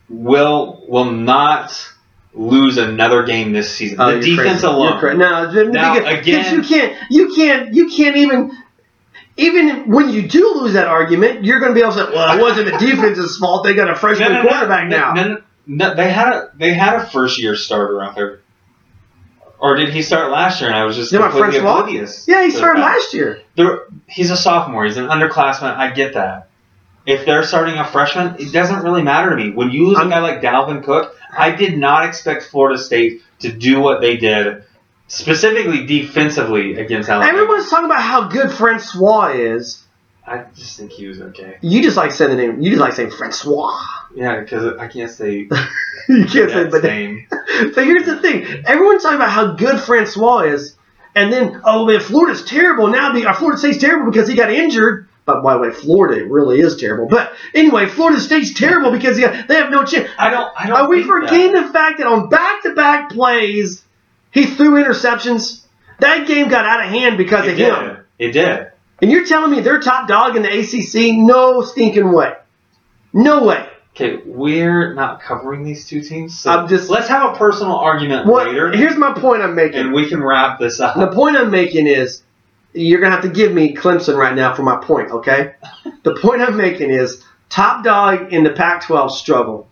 will 0.09 0.85
will 0.87 1.11
not 1.11 1.91
lose 2.35 2.79
another 2.79 3.22
game 3.25 3.53
this 3.53 3.72
season. 3.75 4.01
Oh, 4.01 4.12
the 4.14 4.20
defense 4.20 4.61
crazy. 4.61 4.66
alone. 4.66 4.91
You're 4.93 4.99
cra- 4.99 5.14
no, 5.16 5.51
Now, 5.70 5.95
because 5.95 6.18
again- 6.20 6.55
you 6.55 6.62
can't, 6.62 6.97
you 7.11 7.35
can't, 7.35 7.75
you 7.75 7.89
can't 7.89 8.16
even. 8.16 8.53
Even 9.37 9.91
when 9.91 10.11
you 10.11 10.28
do 10.28 10.55
lose 10.55 10.74
that 10.74 10.87
argument, 10.87 11.45
you're 11.45 11.59
going 11.59 11.70
to 11.70 11.74
be 11.74 11.80
able 11.80 11.93
to 11.93 11.99
say, 12.07 12.12
"Well, 12.12 12.39
it 12.39 12.41
wasn't 12.41 12.70
the 12.70 12.78
defense's 12.78 13.37
fault. 13.37 13.64
They 13.64 13.74
got 13.74 13.91
a 13.91 13.97
freshman 13.97 14.32
No, 14.32 14.43
no, 14.43 14.49
quarterback 14.49 14.89
no, 14.89 15.12
now." 15.12 15.39
No, 15.66 15.95
they 15.95 16.11
had 16.11 16.28
a 16.32 16.51
they 16.55 16.72
had 16.74 16.95
a 16.97 17.07
first 17.07 17.41
year 17.41 17.57
starter 17.57 18.03
out 18.03 18.14
there. 18.14 18.41
Or 19.59 19.76
did 19.76 19.89
he 19.89 20.03
start 20.03 20.30
last 20.30 20.61
year 20.61 20.68
and 20.68 20.78
I 20.78 20.85
was 20.85 20.95
just 20.95 21.11
You 21.11 21.18
know, 21.18 21.24
my 21.26 21.30
completely 21.30 21.59
oblivious? 21.61 22.26
Yeah, 22.28 22.45
he 22.45 22.51
started 22.51 22.80
fact? 22.82 22.97
last 22.97 23.14
year. 23.14 23.41
There, 23.57 23.85
he's 24.07 24.30
a 24.30 24.37
sophomore. 24.37 24.85
He's 24.85 24.99
an 24.99 25.07
underclassman. 25.07 25.74
I 25.76 25.91
get 25.91 26.14
that. 26.14 26.49
If 27.07 27.24
they're 27.24 27.43
starting 27.45 27.76
a 27.78 27.85
freshman, 27.87 28.37
it 28.39 28.53
doesn't 28.53 28.82
really 28.82 29.03
matter 29.03 29.30
to 29.30 29.37
me. 29.37 29.51
When 29.53 29.70
you 29.70 29.89
lose 29.89 29.99
I'm- 29.99 30.09
a 30.09 30.11
guy 30.11 30.18
like 30.20 30.43
Dalvin 30.43 30.85
Cook, 30.85 31.16
I 31.37 31.51
did 31.51 31.78
not 31.78 32.05
expect 32.05 32.45
Florida 32.45 32.78
State 32.78 33.22
to 33.41 33.51
do 33.53 33.80
what 33.80 34.01
they 34.03 34.16
did, 34.18 34.64
specifically 35.15 35.87
defensively 35.87 36.75
against 36.75 37.09
Alabama. 37.09 37.33
Everyone's 37.33 37.71
talking 37.71 37.87
about 37.87 38.03
how 38.03 38.29
good 38.29 38.51
Francois 38.51 39.33
is. 39.35 39.85
I 40.27 40.45
just 40.57 40.79
think 40.79 40.91
he 40.91 41.07
was 41.07 41.21
okay. 41.21 41.59
You 41.61 41.83
just 41.83 41.97
like 41.97 42.11
saying 42.11 42.31
the 42.31 42.37
name. 42.37 42.62
You 42.62 42.71
just 42.71 42.81
like 42.81 42.95
saying 42.95 43.11
Francois. 43.11 43.79
Yeah, 44.15 44.41
because 44.41 44.79
I 44.79 44.89
can't 44.89 45.11
say 45.11 45.49
you 46.09 46.27
can't 46.27 46.51
say, 46.51 46.65
the 46.65 46.81
name. 46.83 47.27
But 47.75 47.85
here's 47.85 48.07
the 48.07 48.21
thing: 48.21 48.65
everyone's 48.67 49.03
talking 49.03 49.17
about 49.17 49.31
how 49.31 49.53
good 49.53 49.79
Francois 49.81 50.41
is, 50.41 50.77
and 51.15 51.33
then 51.33 51.61
oh 51.65 51.87
man, 51.87 52.01
Florida's 52.01 52.45
terrible 52.45 52.89
now. 52.89 53.12
Be, 53.12 53.25
uh, 53.25 53.35
Florida 53.35 53.59
State's 53.59 53.79
terrible 53.79 54.11
because 54.11 54.29
he 54.29 54.35
got 54.35 54.51
injured. 54.51 55.09
But 55.27 55.43
by 55.43 55.55
the 55.55 55.61
way, 55.61 55.71
Florida 55.71 56.27
really 56.27 56.61
is 56.61 56.77
terrible. 56.77 57.07
But 57.07 57.33
anyway, 57.55 57.87
Florida 57.87 58.21
State's 58.21 58.53
terrible 58.53 58.91
because 58.91 59.17
they 59.17 59.55
have 59.55 59.71
no 59.71 59.85
chance. 59.85 60.11
I 60.19 60.31
don't. 60.31 60.53
I 60.59 60.67
don't. 60.67 60.77
Are 60.77 60.89
we 60.89 61.03
that. 61.03 61.07
forgetting 61.07 61.53
the 61.53 61.69
fact 61.73 61.99
that 61.99 62.07
on 62.07 62.29
back-to-back 62.29 63.11
plays, 63.11 63.85
he 64.35 64.45
threw 64.47 64.82
interceptions? 64.82 65.62
That 66.01 66.26
game 66.26 66.49
got 66.49 66.66
out 66.66 66.85
of 66.85 66.91
hand 66.91 67.16
because 67.16 67.47
It 67.47 67.53
of 67.53 67.57
did. 67.57 67.72
him. 67.72 67.97
It 68.18 68.32
did. 68.32 68.66
And 69.01 69.11
you're 69.11 69.24
telling 69.24 69.51
me 69.51 69.61
they're 69.61 69.80
top 69.80 70.09
dog 70.09 70.37
in 70.37 70.43
the 70.43 70.49
ACC? 70.51 71.16
No 71.16 71.62
stinking 71.62 72.12
way. 72.12 72.32
No 73.12 73.45
way. 73.45 73.66
Okay, 73.97 74.20
we're 74.26 74.93
not 74.95 75.22
covering 75.22 75.62
these 75.62 75.87
two 75.87 76.01
teams. 76.01 76.39
So 76.39 76.51
I'm 76.51 76.66
just- 76.68 76.91
let's 76.91 77.07
have 77.07 77.32
a 77.32 77.37
personal 77.39 77.76
argument 77.76 78.26
What? 78.26 78.49
later, 78.49 78.72
Here's 78.72 78.97
my 78.97 79.12
point 79.12 79.41
I'm 79.43 79.55
making. 79.55 79.78
and 79.80 79.93
we 79.93 80.09
can 80.09 80.20
wrap 80.22 80.59
this 80.59 80.80
up. 80.80 80.97
The 80.97 81.07
point 81.12 81.37
I'm 81.37 81.51
making 81.53 81.87
is 81.87 82.22
you're 82.72 83.01
gonna 83.01 83.12
have 83.14 83.22
to 83.22 83.28
give 83.28 83.53
me 83.53 83.72
Clemson 83.74 84.16
right 84.16 84.35
now 84.35 84.53
for 84.53 84.62
my 84.64 84.76
point, 84.76 85.12
okay? 85.12 85.53
the 86.03 86.14
point 86.16 86.43
I'm 86.43 86.57
making 86.57 86.91
is 86.91 87.22
top 87.51 87.85
dog 87.85 88.32
in 88.32 88.43
the 88.43 88.51
Pac-12 88.51 89.12
struggled. 89.12 89.66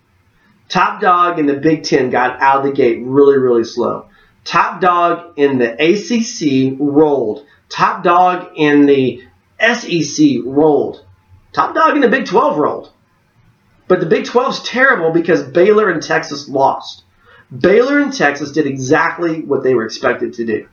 Top 0.68 1.00
dog 1.00 1.40
in 1.40 1.46
the 1.46 1.54
Big 1.54 1.82
Ten 1.82 2.10
got 2.10 2.40
out 2.40 2.58
of 2.58 2.62
the 2.64 2.70
gate 2.72 3.00
really, 3.04 3.38
really 3.38 3.64
slow. 3.64 4.06
Top 4.44 4.80
dog 4.80 5.38
in 5.38 5.58
the 5.58 5.72
ACC 5.72 6.76
rolled. 6.78 7.46
Top 7.68 8.02
dog 8.02 8.52
in 8.56 8.86
the 8.86 9.22
SEC 9.60 10.40
rolled. 10.44 11.04
Top 11.52 11.74
dog 11.74 11.94
in 11.94 12.00
the 12.00 12.08
Big 12.08 12.26
12 12.26 12.58
rolled. 12.58 12.92
But 13.88 14.00
the 14.00 14.06
Big 14.06 14.24
12's 14.24 14.68
terrible 14.68 15.10
because 15.10 15.42
Baylor 15.42 15.90
and 15.90 16.02
Texas 16.02 16.48
lost. 16.48 17.04
Baylor 17.56 18.00
and 18.00 18.12
Texas 18.12 18.52
did 18.52 18.66
exactly 18.66 19.42
what 19.42 19.62
they 19.62 19.74
were 19.74 19.84
expected 19.84 20.34
to 20.34 20.44
do 20.44 20.68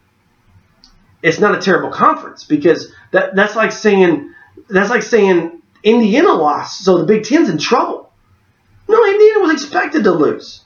it's 1.22 1.40
not 1.40 1.58
a 1.58 1.62
terrible 1.62 1.90
conference 1.90 2.44
because 2.44 2.94
that 3.12 3.36
that's 3.36 3.56
like 3.56 3.72
saying 3.72 4.34
that's 4.70 4.90
like 4.90 5.04
saying 5.04 5.62
Indiana 5.84 6.34
lost, 6.34 6.84
so 6.84 6.98
the 6.98 7.06
Big 7.06 7.24
Ten's 7.24 7.50
in 7.50 7.58
trouble. 7.58 8.12
No, 8.88 9.06
Indiana 9.06 9.40
was 9.42 9.52
expected 9.52 10.04
to 10.04 10.12
lose. 10.12 10.62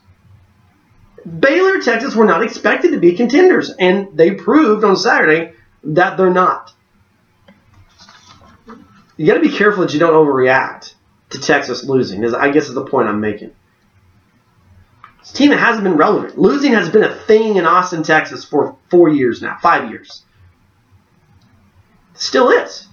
Baylor, 1.25 1.81
Texas 1.81 2.15
were 2.15 2.25
not 2.25 2.43
expected 2.43 2.91
to 2.91 2.99
be 2.99 3.13
contenders, 3.13 3.69
and 3.69 4.17
they 4.17 4.31
proved 4.31 4.83
on 4.83 4.97
Saturday 4.97 5.53
that 5.83 6.17
they're 6.17 6.29
not. 6.29 6.73
You 9.15 9.27
got 9.27 9.35
to 9.35 9.39
be 9.39 9.49
careful 9.49 9.83
that 9.83 9.93
you 9.93 9.99
don't 9.99 10.13
overreact 10.13 10.95
to 11.29 11.39
Texas 11.39 11.83
losing. 11.83 12.23
Is 12.23 12.33
I 12.33 12.49
guess 12.49 12.67
is 12.67 12.73
the 12.73 12.85
point 12.85 13.07
I'm 13.07 13.21
making. 13.21 13.51
This 15.19 15.31
team 15.31 15.51
that 15.51 15.59
hasn't 15.59 15.83
been 15.83 15.95
relevant. 15.95 16.37
Losing 16.37 16.73
has 16.73 16.89
been 16.89 17.03
a 17.03 17.15
thing 17.15 17.55
in 17.55 17.65
Austin, 17.65 18.03
Texas 18.03 18.43
for 18.43 18.75
four 18.89 19.07
years 19.07 19.41
now, 19.41 19.57
five 19.61 19.89
years. 19.89 20.23
Still 22.15 22.49
is. 22.49 22.87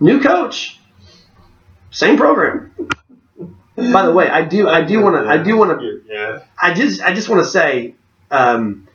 New 0.00 0.20
coach. 0.20 0.80
Same 1.90 2.16
program. 2.16 2.74
By 3.76 4.06
the 4.06 4.12
way, 4.12 4.28
I 4.28 4.42
do 4.42 4.68
I 4.68 4.82
do 4.82 5.00
want 5.02 5.16
to 5.16 5.30
I 5.30 5.42
do 5.42 5.56
want 5.56 5.78
to 5.78 5.95
Yeah. 6.06 6.42
I 6.60 6.74
just 6.74 7.02
I 7.02 7.12
just 7.14 7.28
want 7.28 7.42
to 7.44 7.48
say 7.50 7.94
um, 8.30 8.88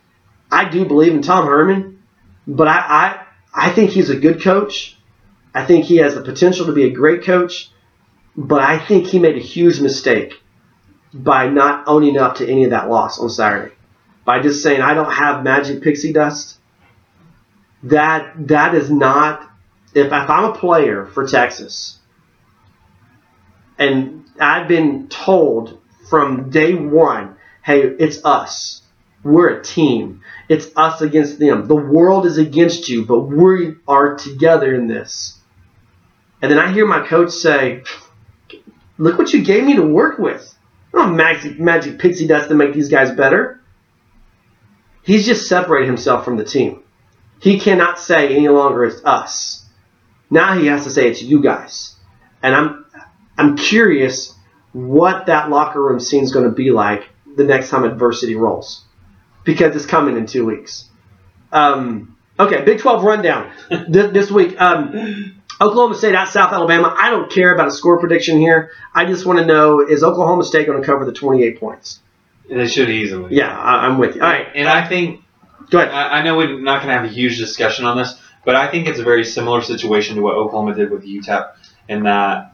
I 0.51 0.69
do 0.69 0.85
believe 0.85 1.13
in 1.13 1.21
Tom 1.21 1.45
Herman, 1.45 2.01
but 2.47 2.67
I, 2.67 3.25
I 3.53 3.67
I 3.67 3.69
think 3.71 3.91
he's 3.91 4.09
a 4.09 4.15
good 4.15 4.41
coach. 4.41 4.97
I 5.53 5.65
think 5.65 5.85
he 5.85 5.97
has 5.97 6.15
the 6.15 6.21
potential 6.21 6.65
to 6.67 6.71
be 6.71 6.83
a 6.83 6.91
great 6.91 7.23
coach, 7.23 7.69
but 8.37 8.61
I 8.61 8.79
think 8.79 9.07
he 9.07 9.19
made 9.19 9.35
a 9.35 9.41
huge 9.41 9.81
mistake 9.81 10.33
by 11.13 11.47
not 11.47 11.83
owning 11.87 12.17
up 12.17 12.35
to 12.35 12.49
any 12.49 12.63
of 12.63 12.69
that 12.69 12.89
loss 12.89 13.19
on 13.19 13.29
Saturday. 13.29 13.73
By 14.23 14.39
just 14.39 14.63
saying 14.63 14.81
I 14.81 14.93
don't 14.93 15.11
have 15.11 15.43
magic 15.43 15.81
pixie 15.81 16.13
dust. 16.13 16.57
That 17.83 18.47
that 18.47 18.75
is 18.75 18.89
not 18.89 19.49
if 19.93 20.07
if 20.07 20.13
I'm 20.13 20.45
a 20.45 20.53
player 20.53 21.05
for 21.07 21.27
Texas 21.27 21.99
and 23.81 24.25
I've 24.39 24.67
been 24.67 25.07
told 25.07 25.80
from 26.11 26.49
day 26.49 26.73
one, 26.73 27.37
hey, 27.63 27.83
it's 27.83 28.23
us. 28.25 28.81
We're 29.23 29.59
a 29.59 29.63
team. 29.63 30.23
It's 30.49 30.67
us 30.75 30.99
against 30.99 31.39
them. 31.39 31.69
The 31.69 31.75
world 31.75 32.25
is 32.25 32.37
against 32.37 32.89
you, 32.89 33.05
but 33.05 33.21
we 33.21 33.75
are 33.87 34.15
together 34.15 34.75
in 34.75 34.87
this. 34.87 35.39
And 36.41 36.51
then 36.51 36.59
I 36.59 36.73
hear 36.73 36.85
my 36.85 37.07
coach 37.07 37.31
say, 37.31 37.83
look 38.97 39.17
what 39.17 39.31
you 39.31 39.41
gave 39.41 39.63
me 39.63 39.77
to 39.77 39.83
work 39.83 40.19
with. 40.19 40.53
I 40.93 40.97
don't 40.97 41.07
have 41.07 41.15
magic, 41.15 41.59
magic 41.61 41.97
pixie 41.97 42.27
dust 42.27 42.49
to 42.49 42.55
make 42.55 42.73
these 42.73 42.89
guys 42.89 43.11
better. 43.11 43.61
He's 45.03 45.25
just 45.25 45.47
separated 45.47 45.87
himself 45.87 46.25
from 46.25 46.35
the 46.35 46.43
team. 46.43 46.83
He 47.39 47.57
cannot 47.57 47.99
say 47.99 48.35
any 48.35 48.49
longer 48.49 48.83
it's 48.83 49.01
us. 49.05 49.65
Now 50.29 50.59
he 50.59 50.67
has 50.67 50.83
to 50.83 50.89
say 50.89 51.07
it's 51.07 51.21
you 51.21 51.41
guys. 51.41 51.95
And 52.43 52.53
I'm 52.53 52.85
I'm 53.37 53.55
curious 53.55 54.35
what 54.73 55.25
that 55.27 55.49
locker 55.49 55.81
room 55.81 55.99
scene 55.99 56.23
is 56.23 56.31
going 56.31 56.45
to 56.45 56.51
be 56.51 56.71
like 56.71 57.09
the 57.35 57.43
next 57.43 57.69
time 57.69 57.83
adversity 57.83 58.35
rolls, 58.35 58.83
because 59.43 59.75
it's 59.75 59.85
coming 59.85 60.17
in 60.17 60.25
two 60.25 60.45
weeks. 60.45 60.89
Um, 61.51 62.17
okay, 62.39 62.63
Big 62.63 62.79
12 62.79 63.03
rundown 63.03 63.51
this, 63.89 64.11
this 64.11 64.31
week. 64.31 64.59
Um, 64.59 65.41
Oklahoma 65.59 65.95
State 65.95 66.15
at 66.15 66.25
South 66.29 66.51
Alabama. 66.51 66.95
I 66.97 67.11
don't 67.11 67.31
care 67.31 67.53
about 67.53 67.67
a 67.67 67.71
score 67.71 67.99
prediction 67.99 68.39
here. 68.39 68.71
I 68.95 69.05
just 69.05 69.25
want 69.25 69.39
to 69.39 69.45
know 69.45 69.79
is 69.79 70.03
Oklahoma 70.03 70.43
State 70.43 70.65
going 70.65 70.81
to 70.81 70.85
cover 70.85 71.05
the 71.05 71.13
28 71.13 71.59
points? 71.59 71.99
They 72.49 72.67
should 72.67 72.89
easily. 72.89 73.35
Yeah, 73.35 73.55
I, 73.55 73.85
I'm 73.85 73.97
with 73.97 74.15
you. 74.15 74.23
All 74.23 74.27
right, 74.27 74.47
And 74.55 74.67
I 74.67 74.87
think 74.87 75.21
go 75.69 75.79
ahead. 75.79 75.91
I, 75.91 76.19
I 76.19 76.23
know 76.23 76.35
we're 76.35 76.59
not 76.59 76.81
going 76.81 76.87
to 76.87 76.93
have 76.99 77.05
a 77.05 77.13
huge 77.13 77.37
discussion 77.37 77.85
on 77.85 77.97
this, 77.97 78.19
but 78.43 78.55
I 78.55 78.69
think 78.71 78.87
it's 78.87 78.99
a 78.99 79.03
very 79.03 79.23
similar 79.23 79.61
situation 79.61 80.15
to 80.15 80.21
what 80.21 80.35
Oklahoma 80.35 80.73
did 80.73 80.89
with 80.89 81.05
UTEP 81.05 81.53
in 81.87 82.03
that 82.03 82.53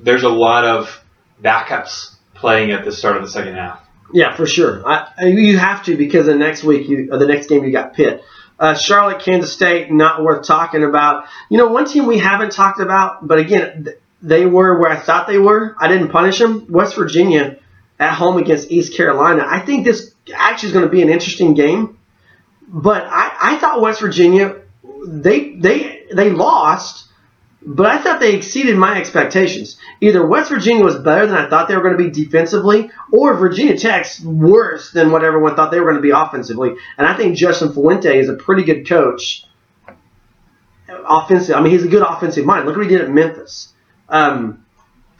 there's 0.00 0.24
a 0.24 0.28
lot 0.28 0.64
of 0.64 1.02
backups 1.42 2.14
playing 2.34 2.70
at 2.70 2.84
the 2.84 2.92
start 2.92 3.16
of 3.16 3.22
the 3.22 3.28
second 3.28 3.54
half. 3.54 3.80
Yeah, 4.12 4.34
for 4.34 4.46
sure. 4.46 4.86
I, 4.86 5.26
you 5.26 5.56
have 5.58 5.84
to 5.84 5.96
because 5.96 6.26
the 6.26 6.34
next 6.34 6.64
week, 6.64 6.88
you, 6.88 7.06
the 7.06 7.26
next 7.26 7.48
game, 7.48 7.64
you 7.64 7.70
got 7.70 7.94
Pitt. 7.94 8.24
Uh, 8.58 8.74
Charlotte, 8.74 9.22
Kansas 9.22 9.52
State, 9.52 9.90
not 9.90 10.22
worth 10.22 10.46
talking 10.46 10.84
about. 10.84 11.24
You 11.48 11.58
know, 11.58 11.68
one 11.68 11.86
team 11.86 12.06
we 12.06 12.18
haven't 12.18 12.52
talked 12.52 12.80
about, 12.80 13.26
but 13.26 13.38
again, 13.38 13.88
they 14.20 14.46
were 14.46 14.78
where 14.78 14.90
I 14.90 14.96
thought 14.96 15.26
they 15.26 15.38
were. 15.38 15.74
I 15.78 15.88
didn't 15.88 16.08
punish 16.08 16.38
them. 16.38 16.66
West 16.68 16.94
Virginia 16.94 17.58
at 17.98 18.14
home 18.14 18.36
against 18.36 18.70
East 18.70 18.94
Carolina. 18.94 19.44
I 19.46 19.60
think 19.60 19.84
this 19.84 20.14
actually 20.34 20.68
is 20.68 20.72
going 20.72 20.84
to 20.84 20.90
be 20.90 21.02
an 21.02 21.08
interesting 21.08 21.54
game. 21.54 21.98
But 22.66 23.04
I, 23.04 23.36
I 23.40 23.56
thought 23.56 23.80
West 23.80 24.00
Virginia, 24.00 24.60
they 25.06 25.54
they 25.54 26.06
they 26.12 26.30
lost, 26.30 27.08
but 27.62 27.86
I 27.86 28.02
thought 28.02 28.20
they 28.20 28.34
exceeded 28.34 28.76
my 28.76 28.98
expectations. 28.98 29.76
Either 30.00 30.26
West 30.26 30.50
Virginia 30.50 30.82
was 30.82 30.96
better 30.96 31.26
than 31.26 31.36
I 31.36 31.48
thought 31.48 31.68
they 31.68 31.76
were 31.76 31.82
going 31.82 31.96
to 31.96 32.10
be 32.10 32.10
defensively, 32.10 32.90
or 33.12 33.34
Virginia 33.34 33.76
Tech's 33.76 34.20
worse 34.20 34.92
than 34.92 35.10
what 35.10 35.24
everyone 35.24 35.56
thought 35.56 35.70
they 35.70 35.78
were 35.78 35.90
going 35.90 36.02
to 36.02 36.02
be 36.02 36.10
offensively. 36.10 36.70
And 36.96 37.06
I 37.06 37.16
think 37.16 37.36
Justin 37.36 37.72
Fuente 37.72 38.18
is 38.18 38.28
a 38.28 38.34
pretty 38.34 38.64
good 38.64 38.88
coach. 38.88 39.44
Offensive, 40.88 41.54
I 41.54 41.60
mean, 41.60 41.72
he's 41.72 41.84
a 41.84 41.88
good 41.88 42.02
offensive 42.02 42.46
mind. 42.46 42.66
Look 42.66 42.76
what 42.76 42.86
he 42.86 42.90
did 42.90 43.02
at 43.02 43.10
Memphis. 43.10 43.72
Um, 44.08 44.64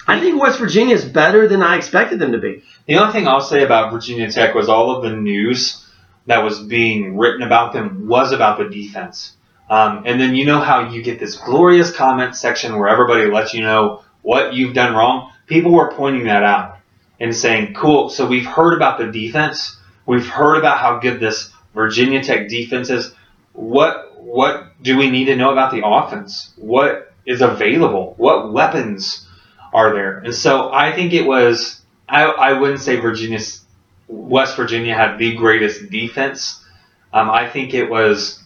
I 0.07 0.19
think 0.19 0.41
West 0.41 0.59
Virginia 0.59 0.95
is 0.95 1.05
better 1.05 1.47
than 1.47 1.63
I 1.63 1.77
expected 1.77 2.19
them 2.19 2.33
to 2.33 2.39
be. 2.39 2.63
The 2.87 2.97
only 2.97 3.13
thing 3.13 3.29
I'll 3.29 3.41
say 3.41 3.63
about 3.63 3.93
Virginia 3.93 4.31
Tech 4.33 4.55
was 4.55 4.69
all 4.69 4.97
of 4.97 5.03
the 5.03 5.15
news 5.15 5.87
that 6.27 6.43
was 6.43 6.59
being 6.59 7.17
written 7.17 7.43
about 7.43 7.73
them 7.73 8.09
was 8.09 8.33
about 8.33 8.59
the 8.59 8.69
defense. 8.69 9.37
Um, 9.71 10.03
and 10.05 10.21
then 10.21 10.35
you 10.35 10.45
know 10.45 10.59
how 10.59 10.91
you 10.91 11.01
get 11.01 11.21
this 11.21 11.37
glorious 11.37 11.93
comment 11.93 12.35
section 12.35 12.77
where 12.77 12.89
everybody 12.89 13.27
lets 13.31 13.55
you 13.55 13.63
know 13.63 14.03
what 14.23 14.53
you've 14.53 14.75
done 14.75 14.95
wrong. 14.95 15.31
People 15.47 15.73
were 15.73 15.93
pointing 15.93 16.25
that 16.25 16.43
out 16.43 16.79
and 17.21 17.35
saying, 17.35 17.75
"Cool, 17.75 18.11
so 18.11 18.27
we've 18.27 18.47
heard 18.47 18.75
about 18.75 18.99
the 18.99 19.07
defense. 19.07 19.79
We've 20.07 20.27
heard 20.27 20.57
about 20.57 20.79
how 20.79 20.99
good 20.99 21.21
this 21.21 21.53
Virginia 21.73 22.21
Tech 22.21 22.49
defense 22.49 22.91
is. 22.91 23.15
What 23.53 24.13
what 24.21 24.73
do 24.83 24.99
we 24.99 25.09
need 25.09 25.27
to 25.27 25.37
know 25.37 25.53
about 25.53 25.71
the 25.71 25.87
offense? 25.87 26.53
What 26.57 27.13
is 27.25 27.41
available? 27.41 28.15
What 28.17 28.53
weapons 28.53 29.25
are 29.73 29.95
there?" 29.95 30.19
And 30.19 30.35
so 30.35 30.73
I 30.73 30.91
think 30.93 31.13
it 31.13 31.25
was 31.25 31.81
I, 32.09 32.25
I 32.25 32.53
wouldn't 32.55 32.81
say 32.81 32.97
Virginia's 32.97 33.65
West 34.09 34.57
Virginia 34.57 34.97
had 34.97 35.17
the 35.19 35.37
greatest 35.37 35.91
defense. 35.91 36.65
Um, 37.13 37.31
I 37.31 37.49
think 37.49 37.73
it 37.73 37.89
was 37.89 38.40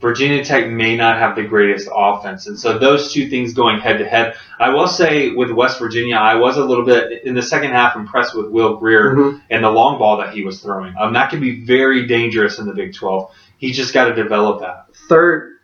Virginia 0.00 0.44
Tech 0.44 0.68
may 0.70 0.96
not 0.96 1.18
have 1.18 1.34
the 1.34 1.42
greatest 1.42 1.88
offense, 1.92 2.46
and 2.46 2.58
so 2.58 2.78
those 2.78 3.12
two 3.12 3.28
things 3.28 3.52
going 3.52 3.80
head 3.80 3.98
to 3.98 4.06
head. 4.08 4.34
I 4.60 4.68
will 4.70 4.86
say 4.86 5.30
with 5.30 5.50
West 5.50 5.78
Virginia, 5.80 6.14
I 6.16 6.36
was 6.36 6.56
a 6.56 6.64
little 6.64 6.84
bit 6.84 7.24
in 7.24 7.34
the 7.34 7.42
second 7.42 7.72
half 7.72 7.96
impressed 7.96 8.36
with 8.36 8.48
Will 8.50 8.76
Grier 8.76 9.14
Mhm. 9.16 9.40
and 9.50 9.64
the 9.64 9.70
long 9.70 9.98
ball 9.98 10.18
that 10.18 10.32
he 10.32 10.44
was 10.44 10.60
throwing. 10.60 10.94
Um, 11.00 11.14
that 11.14 11.30
can 11.30 11.40
be 11.40 11.64
very 11.64 12.06
dangerous 12.06 12.58
in 12.60 12.66
the 12.66 12.74
Big 12.74 12.94
12. 12.94 13.30
He's 13.58 13.76
just 13.76 13.92
got 13.92 14.04
to 14.08 14.14
develop 14.14 14.60
that. 14.60 14.84
third 15.08 15.54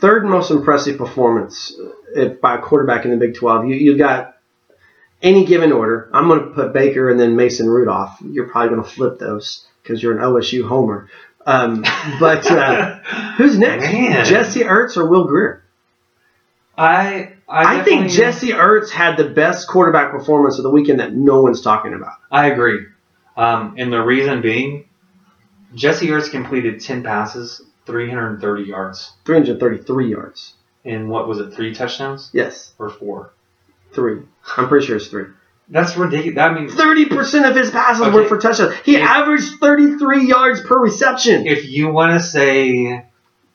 third 0.00 0.24
most 0.24 0.50
impressive 0.50 0.96
performance 0.98 1.72
uh, 2.16 2.26
by 2.42 2.54
a 2.56 2.58
quarterback 2.58 3.04
in 3.04 3.10
the 3.12 3.16
Big 3.16 3.34
12. 3.34 3.66
You 3.66 3.74
you 3.76 3.96
got 3.96 4.34
any 5.22 5.44
given 5.44 5.72
order. 5.72 6.08
I'm 6.12 6.26
going 6.28 6.40
to 6.40 6.46
put 6.46 6.72
Baker 6.72 7.10
and 7.10 7.18
then 7.18 7.36
Mason 7.36 7.68
Rudolph. 7.68 8.16
You're 8.24 8.48
probably 8.48 8.70
going 8.70 8.82
to 8.82 8.88
flip 8.88 9.18
those 9.18 9.66
because 9.82 10.02
you're 10.02 10.16
an 10.16 10.22
OSU 10.22 10.66
homer. 10.66 11.08
Um, 11.48 11.82
but 12.20 12.50
uh, 12.50 12.98
who's 13.38 13.58
next? 13.58 13.84
Man. 13.84 14.26
Jesse 14.26 14.60
Ertz 14.60 14.98
or 14.98 15.06
Will 15.06 15.24
Grier? 15.24 15.64
I 16.76 17.32
I, 17.48 17.80
I, 17.80 17.84
think 17.84 18.10
Jesse 18.10 18.50
Ertz 18.50 18.90
had 18.90 19.16
the 19.16 19.30
best 19.30 19.66
quarterback 19.66 20.10
performance 20.10 20.58
of 20.58 20.62
the 20.62 20.70
weekend 20.70 21.00
that 21.00 21.14
no 21.14 21.40
one's 21.40 21.62
talking 21.62 21.94
about. 21.94 22.16
I 22.30 22.50
agree. 22.50 22.84
Um, 23.34 23.76
and 23.78 23.90
the 23.90 24.02
reason 24.02 24.42
being, 24.42 24.84
Jesse 25.74 26.08
Ertz 26.08 26.30
completed 26.30 26.82
10 26.82 27.02
passes, 27.02 27.62
330 27.86 28.64
yards. 28.64 29.14
333 29.24 30.10
yards. 30.10 30.52
And 30.84 31.08
what 31.08 31.26
was 31.26 31.38
it, 31.38 31.54
three 31.54 31.74
touchdowns 31.74 32.30
Yes, 32.34 32.74
or 32.78 32.90
four? 32.90 33.32
three. 33.92 34.20
I'm 34.58 34.68
pretty 34.68 34.86
sure 34.86 34.96
it's 34.96 35.08
three. 35.08 35.26
That's 35.70 35.96
ridiculous. 35.96 36.38
I 36.38 36.52
mean, 36.52 36.68
Thirty 36.70 37.04
percent 37.06 37.44
of 37.46 37.54
his 37.54 37.70
passes 37.70 38.02
Okay. 38.06 38.14
were 38.16 38.24
for 38.24 38.38
touchdowns. 38.38 38.74
He 38.84 38.96
If- 38.96 39.02
averaged 39.02 39.58
thirty-three 39.60 40.26
yards 40.26 40.62
per 40.62 40.78
reception. 40.80 41.46
if 41.46 41.68
you 41.68 41.88
want 41.90 42.14
to 42.14 42.20
say 42.20 43.04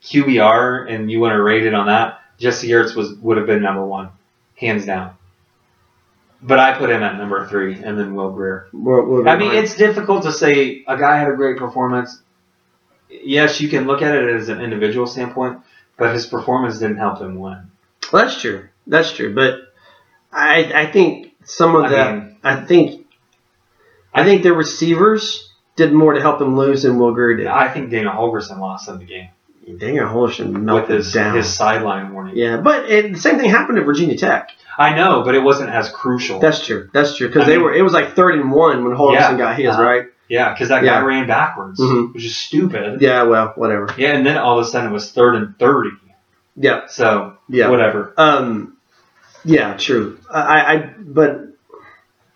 QBR 0.04 0.86
and 0.90 1.10
you 1.12 1.20
want 1.20 1.34
to 1.34 1.42
rate 1.42 1.66
it 1.66 1.74
on 1.74 1.88
that, 1.88 2.20
Jesse 2.40 2.70
Ertz 2.70 2.96
was 2.96 3.14
would 3.16 3.38
have 3.38 3.48
been 3.48 3.62
number 3.64 3.84
one, 3.86 4.10
hands 4.56 4.86
down. 4.86 5.12
But 6.42 6.60
I 6.60 6.78
put 6.78 6.90
him 6.90 7.02
at 7.02 7.18
number 7.18 7.48
three, 7.48 7.82
and 7.82 7.98
then 7.98 8.16
Will 8.16 8.32
Grier. 8.32 8.68
We'll- 8.74 9.06
we'll 9.06 9.30
I 9.30 9.38
mean, 9.38 9.52
it's 9.54 9.76
difficult 9.76 10.24
to 10.24 10.32
say 10.32 10.84
a 10.88 10.98
guy 10.98 11.18
had 11.18 11.30
a 11.30 11.36
great 11.36 11.58
performance. 11.58 12.22
Yes, 13.10 13.62
you 13.62 13.70
can 13.70 13.88
look 13.88 14.02
at 14.02 14.14
it 14.16 14.28
as 14.36 14.50
an 14.50 14.60
individual 14.60 15.08
standpoint, 15.08 15.60
but 15.98 16.14
his 16.14 16.26
performance 16.26 16.80
didn't 16.80 16.98
help 16.98 17.20
him 17.22 17.40
win. 17.40 17.72
Well, 18.12 18.24
that's 18.26 18.40
true. 18.42 18.66
That's 18.88 19.14
true. 19.14 19.34
But 19.34 19.60
I 20.34 20.72
I 20.76 20.86
think 20.92 21.32
some 21.46 21.76
of 21.76 21.86
I 21.86 21.90
that 21.90 22.16
mean- 22.16 22.38
I 22.44 22.56
think 22.58 23.06
I 24.14 24.24
think 24.24 24.44
the 24.44 24.54
receivers 24.54 25.52
did 25.76 25.92
more 25.94 26.14
to 26.14 26.22
help 26.22 26.40
them 26.40 26.56
lose 26.58 26.84
than 26.84 27.00
Will 27.00 27.14
Grier 27.14 27.36
did. 27.38 27.48
I 27.48 27.68
think 27.70 27.90
Dana 27.90 28.12
Holgorsen 28.12 28.60
lost 28.60 28.88
in 28.90 29.00
the 29.00 29.06
game 29.06 29.30
Daniel 29.80 30.08
Holston 30.08 30.54
with 30.54 30.62
melted 30.64 30.98
his 30.98 31.14
down. 31.14 31.36
his 31.38 31.52
sideline 31.52 32.14
warning. 32.14 32.36
yeah, 32.36 32.58
but 32.58 32.90
it, 32.90 33.14
the 33.14 33.20
same 33.20 33.38
thing 33.40 33.50
happened 33.50 33.78
at 33.80 33.86
Virginia 33.86 34.18
Tech. 34.18 34.50
I 34.78 34.94
know, 34.96 35.24
but 35.24 35.36
it 35.36 35.40
wasn't 35.40 35.70
as 35.70 35.90
crucial. 35.90 36.40
That's 36.40 36.66
true. 36.66 36.90
That's 36.94 37.16
true 37.16 37.28
because 37.28 37.46
they 37.46 37.54
mean- 37.56 37.64
were. 37.64 37.74
It 37.74 37.82
was 37.82 37.94
like 37.94 38.14
third 38.14 38.36
and 38.36 38.52
one 38.52 38.84
when 38.84 38.94
Holston 38.96 39.22
Yeah. 39.22 39.38
got 39.38 39.56
his 39.56 39.70
Uh-huh. 39.70 39.82
right. 39.84 40.06
yeah, 40.28 40.52
because 40.54 40.70
that 40.70 40.84
Yeah. 40.84 41.00
guy 41.00 41.06
ran 41.06 41.28
backwards, 41.28 41.80
Mhm. 41.80 42.14
which 42.14 42.26
is 42.26 42.36
stupid. 42.36 43.02
Yeah. 43.02 43.24
Well, 43.24 43.54
whatever. 43.56 43.88
Yeah, 43.98 44.10
and 44.14 44.26
then 44.26 44.38
all 44.38 44.60
of 44.60 44.66
a 44.66 44.68
sudden 44.68 44.90
it 44.90 44.94
was 44.94 45.12
third 45.12 45.36
and 45.36 45.58
thirty. 45.58 45.92
Yeah. 46.58 46.82
So 46.88 47.34
Yeah. 47.50 47.70
whatever. 47.70 48.14
Um. 48.18 48.73
Yeah. 49.46 49.76
True. 49.78 50.20
I. 50.30 50.76
I. 50.76 50.78
But 51.00 51.42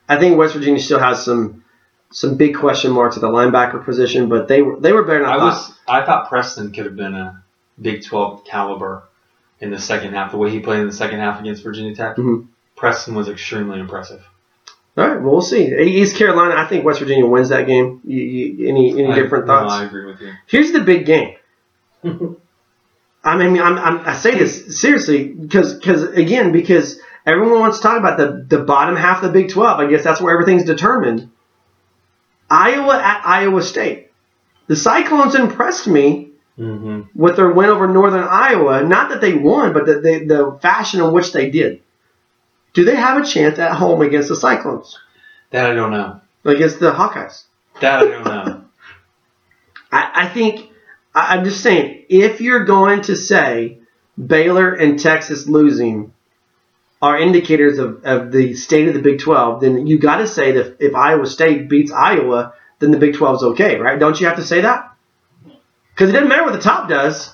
I 0.10 0.18
think 0.20 0.38
West 0.38 0.54
Virginia 0.56 0.82
still 0.82 1.00
has 1.00 1.24
some 1.24 1.64
some 2.12 2.36
big 2.38 2.56
question 2.56 2.92
marks 2.92 3.16
at 3.18 3.22
the 3.22 3.28
linebacker 3.30 3.84
position, 3.84 4.30
but 4.30 4.48
they 4.48 4.62
were 4.62 4.80
they 4.80 4.94
were 4.94 5.04
better 5.04 5.20
than 5.20 5.30
I, 5.30 5.36
I 5.36 5.38
thought. 5.38 5.46
was 5.46 5.78
I 5.88 6.06
thought 6.06 6.30
Preston 6.30 6.72
could 6.72 6.86
have 6.86 6.96
been 6.96 7.14
a 7.14 7.44
Big 7.82 8.04
Twelve 8.06 8.44
caliber 8.46 9.04
in 9.60 9.72
the 9.72 9.80
second 9.80 10.14
half. 10.14 10.32
The 10.32 10.38
way 10.38 10.50
he 10.50 10.60
played 10.60 10.80
in 10.82 10.88
the 10.88 10.94
second 10.94 11.20
half 11.20 11.40
against 11.40 11.64
Virginia 11.64 11.96
Tech, 11.96 12.16
Mhm. 12.18 12.48
Preston 12.76 13.16
was 13.16 13.28
extremely 13.30 13.80
impressive. 13.80 14.24
All 14.98 15.08
right, 15.08 15.22
well, 15.22 15.34
we'll 15.34 15.42
see. 15.42 15.68
East 15.80 16.16
Carolina, 16.18 16.56
I 16.56 16.66
think 16.66 16.84
West 16.84 17.00
Virginia 17.00 17.26
wins 17.26 17.50
that 17.50 17.68
game. 17.68 18.02
You, 18.04 18.20
you, 18.24 18.68
any 18.70 18.92
any 19.04 19.12
I- 19.12 19.16
different 19.16 19.46
no, 19.46 19.60
thoughts? 19.60 19.74
I 19.74 19.86
agree 19.86 20.06
with 20.06 20.20
you. 20.22 20.32
Here's 20.48 20.72
the 20.72 20.80
big 20.82 21.06
game. 21.06 21.36
I 23.24 23.36
mean, 23.38 23.62
I'm, 23.62 23.78
I'm, 23.78 24.00
I 24.08 24.14
say 24.16 24.38
this 24.38 24.80
seriously 24.80 25.28
because 25.28 25.74
because 25.76 26.04
again 26.04 26.52
because 26.52 27.00
everyone 27.26 27.60
wants 27.60 27.78
to 27.78 27.84
talk 27.84 28.00
about 28.00 28.18
the 28.18 28.46
the 28.48 28.64
bottom 28.64 28.96
half 28.96 29.24
of 29.24 29.34
the 29.34 29.42
Big 29.42 29.52
12. 29.52 29.80
I 29.80 29.90
guess 29.90 30.04
that's 30.04 30.22
where 30.22 30.34
everything's 30.34 30.64
determined. 30.64 31.30
Iowa 32.50 32.96
at 32.96 33.22
Iowa 33.26 33.62
State. 33.62 34.12
The 34.68 34.76
Cyclones 34.76 35.36
impressed 35.36 35.88
me 35.88 36.32
hmm 36.56 37.02
with 37.14 37.36
their 37.36 37.52
win 37.52 37.70
over 37.70 37.88
Northern 37.88 38.28
Iowa. 38.28 38.84
Not 38.84 39.10
that 39.10 39.22
they 39.22 39.34
won, 39.34 39.74
but 39.74 39.86
the, 39.86 40.00
the, 40.00 40.26
the 40.26 40.60
fashion 40.62 41.02
in 41.02 41.12
which 41.12 41.32
they 41.32 41.50
did. 41.50 41.82
Do 42.74 42.84
they 42.86 42.96
have 42.96 43.22
a 43.22 43.26
chance 43.26 43.60
at 43.60 43.74
home 43.74 44.02
against 44.02 44.30
the 44.30 44.36
Cyclones? 44.36 44.98
That 45.52 45.70
I 45.70 45.74
don't 45.74 45.92
know. 45.92 46.22
Against 46.46 46.80
the 46.80 46.92
Hawkeyes? 46.92 47.44
That 47.82 48.00
I 48.00 48.06
don't 48.06 48.24
know. 48.26 48.64
I, 49.92 50.12
I 50.14 50.28
think 50.30 50.72
I, 51.18 51.36
I'm 51.36 51.44
just 51.44 51.64
saying 51.64 52.06
if 52.10 52.42
you're 52.42 52.66
going 52.66 53.02
to 53.04 53.16
say 53.16 53.80
Baylor 54.24 54.74
and 54.74 55.00
Texas 55.00 55.48
losing 55.48 56.14
are 57.02 57.18
indicators 57.18 57.80
of, 57.80 58.04
of 58.06 58.32
the 58.32 58.56
state 58.56 58.88
of 58.88 58.94
the 58.94 59.02
Big 59.02 59.20
12, 59.20 59.62
then 59.62 59.88
you 59.88 60.00
got 60.00 60.18
to 60.18 60.28
say 60.28 60.54
that 60.54 60.78
if 60.80 60.96
Iowa 60.96 61.26
State 61.26 61.70
beats 61.70 61.92
Iowa, 61.92 62.54
then 62.80 62.92
the 62.92 62.98
Big 62.98 63.16
12 63.16 63.36
is 63.36 63.44
okay, 63.44 63.78
right? 63.78 64.00
Don't 64.00 64.20
you 64.20 64.28
have 64.28 64.38
to 64.38 64.44
say 64.44 64.62
that? 64.62 64.92
Because 65.94 66.10
it 66.10 66.14
doesn't 66.14 66.30
matter 66.30 66.44
what 66.44 66.54
the 66.54 66.60
top 66.60 66.88
does. 66.90 67.34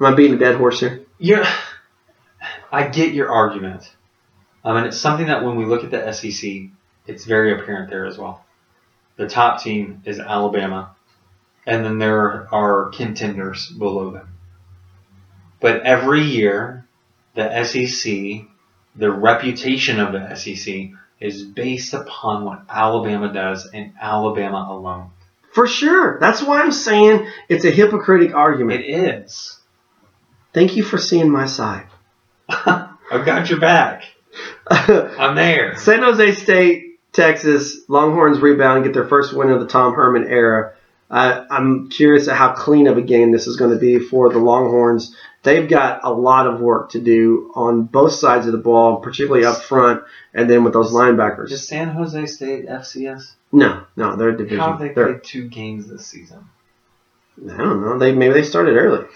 Am 0.00 0.06
I 0.06 0.14
beating 0.14 0.34
a 0.34 0.38
dead 0.38 0.56
horse 0.56 0.80
here? 0.80 1.04
You're, 1.18 1.44
I 2.72 2.88
get 2.88 3.14
your 3.14 3.30
argument. 3.30 3.90
Um, 4.64 4.76
I 4.76 4.80
mean, 4.80 4.88
it's 4.88 4.98
something 4.98 5.26
that 5.26 5.42
when 5.44 5.56
we 5.56 5.64
look 5.64 5.84
at 5.84 5.90
the 5.90 6.12
SEC, 6.12 6.70
it's 7.06 7.24
very 7.24 7.58
apparent 7.58 7.90
there 7.90 8.06
as 8.06 8.18
well. 8.18 8.44
The 9.16 9.26
top 9.26 9.62
team 9.62 10.02
is 10.04 10.20
Alabama, 10.20 10.94
and 11.68 11.84
then 11.84 11.98
there 11.98 12.48
are 12.50 12.88
contenders 12.94 13.68
below 13.68 14.10
them. 14.10 14.28
But 15.60 15.82
every 15.82 16.22
year, 16.22 16.86
the 17.34 17.62
SEC, 17.64 18.46
the 18.96 19.12
reputation 19.12 20.00
of 20.00 20.12
the 20.12 20.34
SEC, 20.34 20.92
is 21.20 21.42
based 21.42 21.92
upon 21.92 22.46
what 22.46 22.62
Alabama 22.70 23.30
does 23.30 23.68
and 23.74 23.92
Alabama 24.00 24.66
alone. 24.70 25.10
For 25.52 25.66
sure. 25.66 26.18
That's 26.18 26.42
why 26.42 26.62
I'm 26.62 26.72
saying 26.72 27.28
it's 27.50 27.66
a 27.66 27.70
hypocritic 27.70 28.34
argument. 28.34 28.80
It 28.84 29.24
is. 29.24 29.60
Thank 30.54 30.74
you 30.76 30.82
for 30.82 30.96
seeing 30.96 31.30
my 31.30 31.44
side. 31.44 31.86
I've 32.48 33.26
got 33.26 33.50
your 33.50 33.60
back. 33.60 34.04
I'm 34.70 35.36
there. 35.36 35.76
San 35.76 36.00
Jose 36.00 36.32
State, 36.32 36.98
Texas, 37.12 37.82
Longhorns 37.88 38.40
rebound 38.40 38.78
and 38.78 38.84
get 38.86 38.94
their 38.94 39.08
first 39.08 39.34
win 39.34 39.50
of 39.50 39.60
the 39.60 39.66
Tom 39.66 39.92
Herman 39.92 40.28
era. 40.28 40.72
Uh, 41.10 41.44
I'm 41.50 41.88
curious 41.88 42.28
at 42.28 42.36
how 42.36 42.52
clean 42.52 42.86
of 42.86 42.98
a 42.98 43.02
game 43.02 43.32
this 43.32 43.46
is 43.46 43.56
going 43.56 43.70
to 43.70 43.78
be 43.78 43.98
for 43.98 44.30
the 44.30 44.38
Longhorns. 44.38 45.14
They've 45.42 45.68
got 45.68 46.00
a 46.04 46.12
lot 46.12 46.46
of 46.46 46.60
work 46.60 46.90
to 46.90 47.00
do 47.00 47.50
on 47.54 47.84
both 47.84 48.12
sides 48.12 48.44
of 48.46 48.52
the 48.52 48.58
ball, 48.58 48.96
particularly 49.00 49.46
up 49.46 49.62
front, 49.62 50.02
and 50.34 50.50
then 50.50 50.64
with 50.64 50.74
those 50.74 50.92
linebackers. 50.92 51.48
Just 51.48 51.68
San 51.68 51.88
Jose 51.88 52.26
State 52.26 52.66
FCS. 52.66 53.32
no, 53.52 53.84
no, 53.96 54.16
they're 54.16 54.30
a 54.30 54.36
division. 54.36 54.58
How 54.58 54.72
have 54.72 54.80
they 54.80 54.88
They're- 54.90 55.12
played 55.14 55.24
two 55.24 55.48
games 55.48 55.88
this 55.88 56.06
season? 56.06 56.44
I 57.40 57.56
don't 57.56 57.80
know. 57.82 57.98
They 57.98 58.12
maybe 58.12 58.34
they 58.34 58.42
started 58.42 58.76
early. 58.76 59.06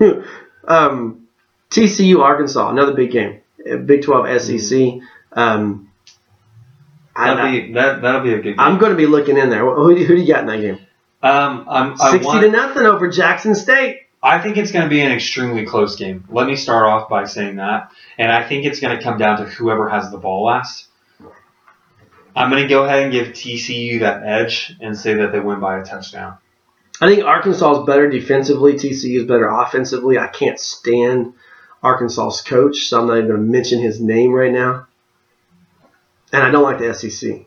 um, 0.68 1.26
TCU 1.70 2.20
Arkansas, 2.20 2.70
another 2.70 2.94
big 2.94 3.10
game. 3.10 3.40
Big 3.84 4.02
12 4.02 4.40
SEC. 4.40 5.00
Um, 5.32 5.87
I, 7.18 7.34
That'll 7.34 7.50
be 7.50 7.72
that. 7.72 8.02
That'll 8.02 8.20
be 8.22 8.32
a 8.32 8.36
good 8.36 8.42
game. 8.56 8.60
I'm 8.60 8.78
going 8.78 8.92
to 8.92 8.96
be 8.96 9.06
looking 9.06 9.36
in 9.36 9.50
there. 9.50 9.60
Who, 9.68 9.94
do- 9.94 10.04
who 10.04 10.14
do 10.16 10.22
you 10.22 10.32
got 10.32 10.40
in 10.40 10.46
that 10.46 10.60
game? 10.60 10.78
um, 11.22 11.66
I'm, 11.68 11.92
I 12.00 12.12
60 12.12 12.26
want- 12.26 12.42
to 12.42 12.50
nothing 12.50 12.86
over 12.86 13.08
Jackson 13.08 13.54
State. 13.54 14.02
I 14.22 14.40
think 14.40 14.56
it's 14.56 14.72
going 14.72 14.84
to 14.84 14.88
be 14.90 15.00
an 15.00 15.12
extremely 15.12 15.64
close 15.64 15.94
game. 15.94 16.24
Let 16.28 16.48
me 16.48 16.56
start 16.56 16.86
off 16.86 17.08
by 17.08 17.24
saying 17.24 17.56
that, 17.56 17.92
and 18.18 18.32
I 18.32 18.48
think 18.48 18.66
it's 18.66 18.80
going 18.80 18.96
to 18.96 19.02
come 19.02 19.16
down 19.16 19.38
to 19.38 19.44
whoever 19.44 19.88
has 19.88 20.10
the 20.10 20.18
ball 20.18 20.44
last. 20.44 20.86
I'm 22.34 22.50
going 22.50 22.62
to 22.62 22.68
go 22.68 22.84
ahead 22.84 23.04
and 23.04 23.12
give 23.12 23.28
TCU 23.28 24.00
that 24.00 24.22
edge 24.24 24.74
and 24.80 24.96
say 24.98 25.14
that 25.14 25.30
they 25.32 25.38
win 25.40 25.60
by 25.60 25.78
a 25.78 25.84
touchdown. 25.84 26.38
I 27.00 27.08
think 27.08 27.24
Arkansas 27.24 27.80
is 27.80 27.86
better 27.86 28.10
defensively. 28.10 28.72
TCU 28.74 29.18
is 29.20 29.24
better 29.24 29.48
offensively. 29.48 30.18
I 30.18 30.26
can't 30.26 30.58
stand 30.58 31.34
Arkansas's 31.82 32.42
coach, 32.42 32.88
so 32.88 33.00
I'm 33.00 33.06
not 33.06 33.18
even 33.18 33.28
going 33.28 33.40
to 33.40 33.46
mention 33.46 33.80
his 33.80 34.00
name 34.00 34.32
right 34.32 34.52
now. 34.52 34.87
And 36.32 36.42
I 36.42 36.50
don't 36.50 36.62
like 36.62 36.78
the 36.78 36.94
SEC. 36.94 37.46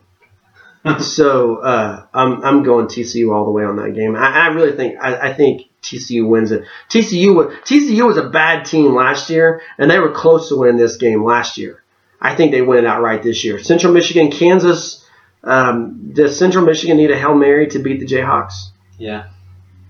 so 0.99 1.57
uh, 1.57 2.05
I'm 2.13 2.43
I'm 2.43 2.63
going 2.63 2.87
TCU 2.87 3.33
all 3.33 3.45
the 3.45 3.51
way 3.51 3.63
on 3.63 3.75
that 3.77 3.93
game. 3.93 4.15
I, 4.15 4.31
I 4.31 4.47
really 4.47 4.75
think 4.75 4.97
I, 4.99 5.29
I 5.29 5.33
think 5.33 5.69
TCU 5.83 6.27
wins 6.27 6.51
it. 6.51 6.63
TCU 6.89 7.35
was 7.35 7.55
TCU 7.65 8.07
was 8.07 8.17
a 8.17 8.29
bad 8.29 8.65
team 8.65 8.95
last 8.95 9.29
year, 9.29 9.61
and 9.77 9.91
they 9.91 9.99
were 9.99 10.11
close 10.11 10.49
to 10.49 10.55
winning 10.55 10.77
this 10.77 10.97
game 10.97 11.23
last 11.23 11.57
year. 11.57 11.83
I 12.19 12.35
think 12.35 12.51
they 12.51 12.61
win 12.61 12.79
it 12.79 12.85
outright 12.85 13.23
this 13.23 13.43
year. 13.43 13.59
Central 13.61 13.93
Michigan, 13.93 14.31
Kansas. 14.31 15.05
Um, 15.43 16.11
does 16.13 16.37
Central 16.37 16.63
Michigan 16.65 16.97
need 16.97 17.09
a 17.09 17.17
hail 17.17 17.33
mary 17.33 17.67
to 17.67 17.79
beat 17.79 17.99
the 17.99 18.05
Jayhawks? 18.05 18.69
Yeah, 18.99 19.29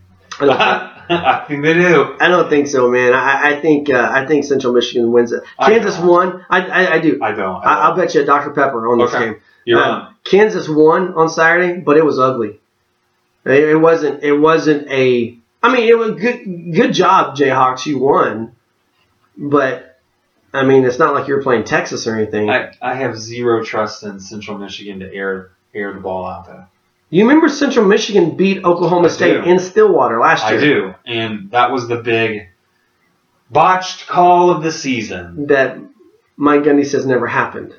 I 1.09 1.45
think- 1.47 1.63
they 1.63 1.73
do. 1.73 2.15
I 2.19 2.27
don't 2.27 2.49
think 2.49 2.67
so, 2.67 2.89
man. 2.89 3.13
I, 3.13 3.57
I 3.57 3.61
think 3.61 3.89
uh, 3.89 4.09
I 4.11 4.25
think 4.25 4.45
Central 4.45 4.73
Michigan 4.73 5.11
wins 5.11 5.31
it. 5.31 5.43
Kansas 5.59 5.97
don't. 5.97 6.07
won. 6.07 6.45
I, 6.49 6.61
I, 6.61 6.93
I 6.95 6.99
do. 6.99 7.19
I 7.21 7.31
don't. 7.33 7.63
I, 7.65 7.73
I'll 7.81 7.95
bet 7.95 8.13
you 8.15 8.21
a 8.21 8.25
Dr 8.25 8.51
Pepper 8.51 8.87
on 8.91 8.97
this 8.99 9.13
Okay. 9.13 9.25
game. 9.25 9.41
You're 9.65 9.79
Uh, 9.81 9.89
on. 9.91 10.15
Kansas 10.23 10.67
won 10.69 11.13
on 11.13 11.29
Saturday, 11.29 11.79
but 11.79 11.97
it 11.97 12.05
was 12.05 12.19
ugly. 12.19 12.59
It, 13.45 13.51
it 13.69 13.75
wasn't. 13.77 14.23
It 14.23 14.33
wasn't 14.33 14.89
a. 14.89 15.37
I 15.63 15.73
mean, 15.73 15.87
it 15.89 15.97
was 15.97 16.11
good. 16.11 16.73
Good 16.73 16.93
job, 16.93 17.35
Jayhawks. 17.35 17.85
You 17.85 17.99
won, 17.99 18.55
but 19.37 19.99
I 20.53 20.63
mean, 20.63 20.83
it's 20.85 20.99
not 20.99 21.13
like 21.13 21.27
you're 21.27 21.41
playing 21.43 21.63
Texas 21.65 22.07
or 22.07 22.15
anything. 22.15 22.49
I, 22.49 22.71
I 22.81 22.95
have 22.95 23.17
zero 23.17 23.63
trust 23.63 24.03
in 24.03 24.19
Central 24.19 24.57
Michigan 24.57 24.99
to 24.99 25.13
air 25.13 25.51
air 25.73 25.93
the 25.93 25.99
ball 25.99 26.25
out 26.25 26.47
there. 26.47 26.67
You 27.11 27.27
remember 27.27 27.49
Central 27.49 27.85
Michigan 27.85 28.35
beat 28.35 28.63
Oklahoma 28.63 29.07
I 29.07 29.11
State 29.11 29.43
do. 29.43 29.49
in 29.49 29.59
Stillwater 29.59 30.19
last 30.19 30.49
year? 30.49 30.57
I 30.59 30.63
do, 30.63 30.95
and 31.05 31.51
that 31.51 31.71
was 31.71 31.87
the 31.87 31.97
big 31.97 32.47
botched 33.49 34.07
call 34.07 34.49
of 34.49 34.63
the 34.63 34.71
season. 34.71 35.47
That 35.47 35.77
Mike 36.37 36.61
Gundy 36.63 36.85
says 36.85 37.05
never 37.05 37.27
happened. 37.27 37.75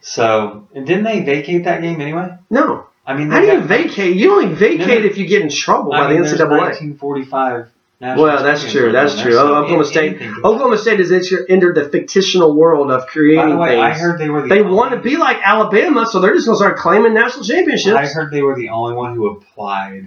So, 0.00 0.68
and 0.74 0.86
didn't 0.86 1.04
they 1.04 1.20
vacate 1.22 1.64
that 1.64 1.80
game 1.80 2.00
anyway? 2.00 2.36
No. 2.50 2.86
I 3.06 3.14
mean, 3.14 3.30
How 3.30 3.40
do 3.40 3.46
you 3.46 3.60
vacate? 3.60 4.16
You 4.16 4.32
only 4.32 4.54
vacate 4.54 5.02
No, 5.02 5.06
if 5.06 5.18
you 5.18 5.26
get 5.26 5.42
in 5.42 5.50
trouble 5.50 5.90
by 5.90 5.98
I 5.98 6.08
mean, 6.08 6.22
the 6.22 6.28
there's 6.28 6.40
NCAA. 6.40 6.58
1945, 6.58 7.68
national 8.04 8.24
Well, 8.24 8.42
that's 8.42 8.70
true. 8.70 8.92
That's 8.92 9.20
true. 9.20 9.32
that, 9.34 9.38
so 9.40 9.54
Oklahoma 9.56 9.84
State. 9.84 10.20
Oklahoma 10.22 10.78
State 10.78 10.98
has 11.00 11.10
entered- 11.12 11.74
the 11.74 11.84
fictional 12.08 12.54
world 12.54 12.90
of 12.90 13.00
happen. 13.02 13.06
By 13.06 13.12
creating 13.12 13.50
the 13.50 13.56
way, 13.56 13.68
things. 13.70 13.82
I 13.82 13.90
heard 13.90 14.18
they 14.20 14.28
were 14.30 14.42
the 14.42 14.48
they 14.48 14.62
want 14.62 14.92
to 14.92 15.00
be 15.00 15.16
like 15.16 15.38
Alabama, 15.42 16.06
so 16.06 16.20
they're 16.20 16.34
just 16.34 16.46
going 16.46 16.56
to 16.58 16.62
start 16.64 16.76
claiming 16.78 17.14
national 17.14 17.44
championships. 17.44 17.96
I 17.96 18.06
heard 18.06 18.32
they 18.32 18.42
were 18.42 18.54
the 18.56 18.68
only 18.70 18.94
one 18.94 19.14
who 19.14 19.28
applied 19.28 20.04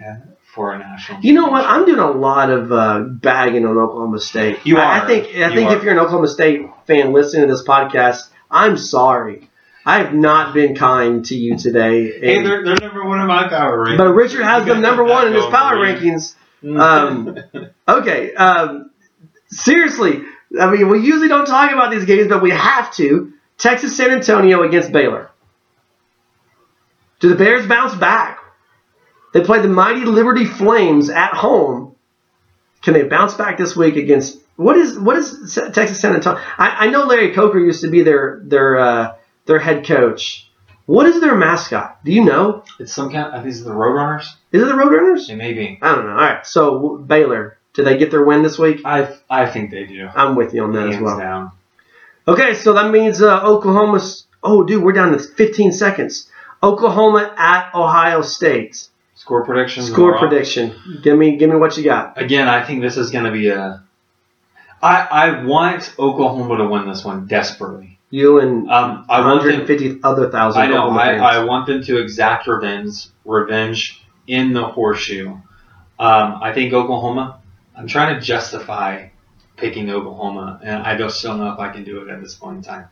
for 0.53 0.73
a 0.73 0.79
national. 0.79 1.21
You 1.21 1.33
know 1.33 1.47
what? 1.49 1.65
I'm 1.65 1.85
doing 1.85 1.99
a 1.99 2.09
lot 2.11 2.49
of 2.49 2.71
uh, 2.71 2.99
bagging 3.01 3.65
on 3.65 3.77
Oklahoma 3.77 4.19
State. 4.19 4.59
You 4.65 4.77
I, 4.77 4.81
I 4.83 4.99
are. 4.99 5.07
think. 5.07 5.25
I 5.35 5.49
You 5.49 5.55
think 5.55 5.69
are. 5.71 5.77
if 5.77 5.83
you're 5.83 5.93
an 5.93 5.99
Oklahoma 5.99 6.27
State 6.27 6.61
fan 6.87 7.13
listening 7.13 7.47
to 7.47 7.53
this 7.53 7.63
podcast, 7.63 8.29
I'm 8.49 8.77
sorry. 8.77 9.49
I 9.85 9.99
have 9.99 10.13
not 10.13 10.53
been 10.53 10.75
kind 10.75 11.23
to 11.25 11.35
you 11.35 11.57
today. 11.57 12.11
Hey, 12.19 12.37
and- 12.37 12.45
they're, 12.45 12.63
they're 12.65 12.75
number 12.81 13.05
one 13.05 13.21
in 13.21 13.27
my 13.27 13.47
power 13.47 13.85
rankings. 13.85 13.97
but 13.97 14.09
Richard 14.13 14.43
has 14.43 14.65
them 14.65 14.81
number 14.81 15.03
one 15.03 15.27
in 15.27 15.33
his 15.33 15.45
power 15.45 15.75
rankings. 15.77 16.35
Um, 16.63 17.37
okay. 17.87 18.33
Um, 18.33 18.91
seriously, 19.47 20.21
I 20.59 20.71
mean, 20.71 20.89
we 20.89 20.99
usually 20.99 21.27
don't 21.27 21.45
talk 21.45 21.71
about 21.71 21.91
these 21.91 22.05
games, 22.05 22.27
but 22.27 22.41
we 22.41 22.51
have 22.51 22.93
to. 22.95 23.33
Texas 23.57 23.97
San 23.97 24.11
Antonio 24.11 24.63
against 24.63 24.91
Baylor. 24.91 25.31
Do 27.19 27.29
the 27.29 27.35
Bears 27.35 27.67
bounce 27.67 27.95
back? 27.95 28.39
They 29.33 29.41
play 29.41 29.61
the 29.61 29.67
mighty 29.67 30.05
Liberty 30.05 30.45
Flames 30.45 31.09
at 31.09 31.33
home. 31.33 31.95
Can 32.81 32.93
they 32.93 33.03
bounce 33.03 33.33
back 33.33 33.57
this 33.57 33.75
week 33.75 33.95
against 33.95 34.39
what 34.55 34.77
is 34.77 34.97
what 34.97 35.17
is 35.17 35.59
Texas 35.73 35.99
San 35.99 36.15
Antonio? 36.15 36.41
I, 36.57 36.85
I 36.85 36.89
know 36.89 37.05
Larry 37.05 37.33
Coker 37.33 37.59
used 37.59 37.81
to 37.81 37.89
be 37.89 38.03
their 38.03 38.41
their 38.43 38.79
uh, 38.79 39.15
their 39.45 39.59
head 39.59 39.85
coach. 39.85 40.46
What 40.87 41.05
is 41.05 41.19
their 41.21 41.35
mascot? 41.35 42.03
Do 42.03 42.11
you 42.13 42.23
know? 42.23 42.63
It's 42.79 42.93
some 42.93 43.11
kind. 43.11 43.33
I 43.33 43.37
think 43.37 43.49
it's 43.49 43.61
the 43.61 43.71
Roadrunners. 43.71 44.25
Is 44.51 44.63
it 44.63 44.65
the 44.65 44.71
Roadrunners? 44.73 45.29
It 45.29 45.35
may 45.35 45.53
be. 45.53 45.77
I 45.81 45.93
don't 45.95 46.05
know. 46.05 46.11
All 46.11 46.17
right. 46.17 46.45
So 46.47 46.97
Baylor, 46.97 47.57
did 47.73 47.85
they 47.85 47.97
get 47.97 48.09
their 48.09 48.23
win 48.23 48.41
this 48.41 48.57
week? 48.57 48.81
I 48.85 49.15
I 49.29 49.47
think 49.47 49.69
they 49.69 49.85
do. 49.85 50.07
I'm 50.15 50.35
with 50.35 50.53
you 50.53 50.63
on 50.63 50.71
that 50.73 50.87
as 50.89 50.99
well. 50.99 51.19
down. 51.19 51.51
Okay, 52.27 52.53
so 52.55 52.73
that 52.73 52.89
means 52.91 53.21
uh, 53.21 53.41
Oklahoma's. 53.43 54.25
Oh, 54.43 54.63
dude, 54.63 54.83
we're 54.83 54.93
down 54.93 55.11
to 55.11 55.19
15 55.19 55.71
seconds. 55.73 56.29
Oklahoma 56.63 57.33
at 57.37 57.73
Ohio 57.75 58.21
State. 58.21 58.87
Score 59.15 59.43
prediction. 59.45 59.83
Score 59.83 60.17
prediction. 60.17 60.99
Give 61.03 61.17
me, 61.17 61.35
give 61.37 61.49
me 61.49 61.55
what 61.57 61.75
you 61.75 61.83
got. 61.83 62.21
Again, 62.21 62.47
I 62.47 62.63
think 62.63 62.81
this 62.81 62.97
is 62.97 63.11
going 63.11 63.25
to 63.25 63.31
be 63.31 63.49
a. 63.49 63.83
I 64.81 65.01
I 65.01 65.43
want 65.43 65.93
Oklahoma 65.99 66.57
to 66.57 66.67
win 66.67 66.87
this 66.87 67.03
one 67.03 67.25
desperately. 67.27 67.96
You 68.09 68.39
and 68.39 68.69
Um, 68.69 69.05
I 69.09 69.19
want 69.21 69.43
them. 69.43 69.51
150 69.59 69.99
other 70.03 70.29
thousand. 70.29 70.61
I 70.61 70.67
know. 70.67 70.89
I. 70.89 71.15
I 71.15 71.43
want 71.43 71.67
them 71.67 71.83
to 71.83 71.97
exact 71.99 72.47
revenge. 72.47 73.07
Revenge 73.25 74.01
in 74.27 74.53
the 74.53 74.63
horseshoe. 74.63 75.29
Um, 75.99 76.39
I 76.41 76.53
think 76.53 76.73
Oklahoma. 76.73 77.39
I'm 77.75 77.87
trying 77.87 78.15
to 78.15 78.21
justify 78.21 79.09
picking 79.55 79.89
Oklahoma, 79.89 80.59
and 80.63 80.83
I 80.83 80.97
just 80.97 81.21
don't 81.21 81.37
know 81.39 81.51
if 81.51 81.59
I 81.59 81.69
can 81.69 81.83
do 81.83 82.01
it 82.01 82.09
at 82.09 82.21
this 82.21 82.33
point 82.35 82.57
in 82.57 82.63
time. 82.63 82.85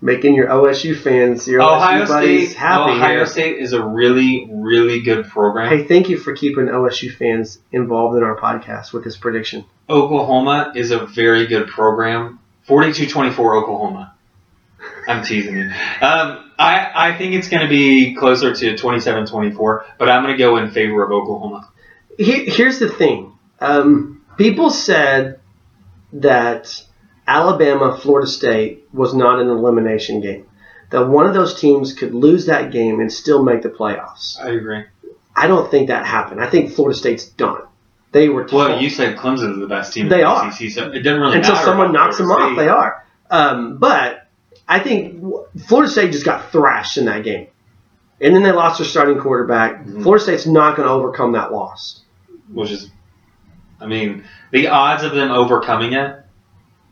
Making 0.00 0.34
your 0.34 0.48
OSU 0.48 0.94
fans, 1.00 1.48
your 1.48 1.62
Ohio 1.62 2.04
OSU 2.04 2.08
buddies 2.08 2.50
State. 2.50 2.58
happy. 2.58 2.92
Ohio 2.92 3.08
here. 3.16 3.26
State 3.26 3.58
is 3.58 3.72
a 3.72 3.82
really, 3.82 4.46
really 4.52 5.00
good 5.00 5.26
program. 5.26 5.70
Hey, 5.70 5.84
thank 5.84 6.08
you 6.10 6.18
for 6.18 6.34
keeping 6.34 6.66
OSU 6.66 7.14
fans 7.16 7.58
involved 7.72 8.16
in 8.16 8.22
our 8.22 8.36
podcast 8.38 8.92
with 8.92 9.04
this 9.04 9.16
prediction. 9.16 9.64
Oklahoma 9.88 10.72
is 10.76 10.90
a 10.90 11.06
very 11.06 11.46
good 11.46 11.68
program. 11.68 12.40
42-24 12.68 13.62
Oklahoma. 13.62 14.14
I'm 15.06 15.24
teasing 15.24 15.56
you. 15.56 15.64
Um, 15.64 16.50
I, 16.58 16.90
I 17.12 17.18
think 17.18 17.34
it's 17.34 17.48
going 17.48 17.62
to 17.62 17.68
be 17.68 18.14
closer 18.14 18.54
to 18.54 18.74
27-24, 18.74 19.84
but 19.98 20.08
I'm 20.08 20.22
going 20.24 20.34
to 20.34 20.38
go 20.38 20.56
in 20.56 20.70
favor 20.70 21.04
of 21.04 21.12
Oklahoma. 21.12 21.68
Here, 22.18 22.44
here's 22.46 22.78
the 22.78 22.88
thing. 22.88 23.32
Um, 23.60 24.24
people 24.36 24.70
said 24.70 25.40
that 26.14 26.82
Alabama, 27.26 27.98
Florida 28.00 28.28
State 28.28 28.88
was 28.92 29.14
not 29.14 29.40
an 29.40 29.48
elimination 29.48 30.20
game. 30.20 30.46
That 30.90 31.08
one 31.08 31.26
of 31.26 31.34
those 31.34 31.60
teams 31.60 31.92
could 31.92 32.14
lose 32.14 32.46
that 32.46 32.70
game 32.70 33.00
and 33.00 33.12
still 33.12 33.42
make 33.42 33.62
the 33.62 33.68
playoffs. 33.68 34.40
I 34.40 34.50
agree. 34.50 34.84
I 35.34 35.48
don't 35.48 35.70
think 35.70 35.88
that 35.88 36.06
happened. 36.06 36.40
I 36.40 36.48
think 36.48 36.72
Florida 36.72 36.96
State's 36.96 37.26
done. 37.26 37.62
They 38.12 38.28
were 38.28 38.46
Well, 38.50 38.80
you 38.80 38.88
said 38.88 39.18
Clemson's 39.18 39.58
the 39.58 39.66
best 39.66 39.92
team 39.92 40.04
in 40.04 40.08
They 40.10 40.18
the 40.20 40.24
are. 40.24 40.48
ACC, 40.48 40.70
so 40.70 40.90
it 40.90 41.00
doesn't 41.00 41.20
really 41.20 41.36
until 41.36 41.54
matter 41.54 41.64
someone 41.66 41.92
knocks 41.92 42.16
them 42.18 42.26
Florida 42.28 42.48
off. 42.50 42.56
They 42.56 42.68
are. 42.68 43.04
Um, 43.30 43.78
but 43.78 44.25
I 44.68 44.80
think 44.80 45.22
Florida 45.66 45.90
State 45.90 46.12
just 46.12 46.24
got 46.24 46.50
thrashed 46.50 46.98
in 46.98 47.04
that 47.06 47.24
game, 47.24 47.48
and 48.20 48.34
then 48.34 48.42
they 48.42 48.52
lost 48.52 48.78
their 48.78 48.86
starting 48.86 49.18
quarterback. 49.18 49.80
Mm-hmm. 49.80 50.02
Florida 50.02 50.22
State's 50.22 50.46
not 50.46 50.76
going 50.76 50.88
to 50.88 50.92
overcome 50.92 51.32
that 51.32 51.52
loss. 51.52 52.02
Which 52.52 52.70
is, 52.70 52.90
I 53.80 53.86
mean, 53.86 54.24
the 54.52 54.68
odds 54.68 55.02
of 55.02 55.12
them 55.12 55.30
overcoming 55.30 55.92
it 55.92 56.20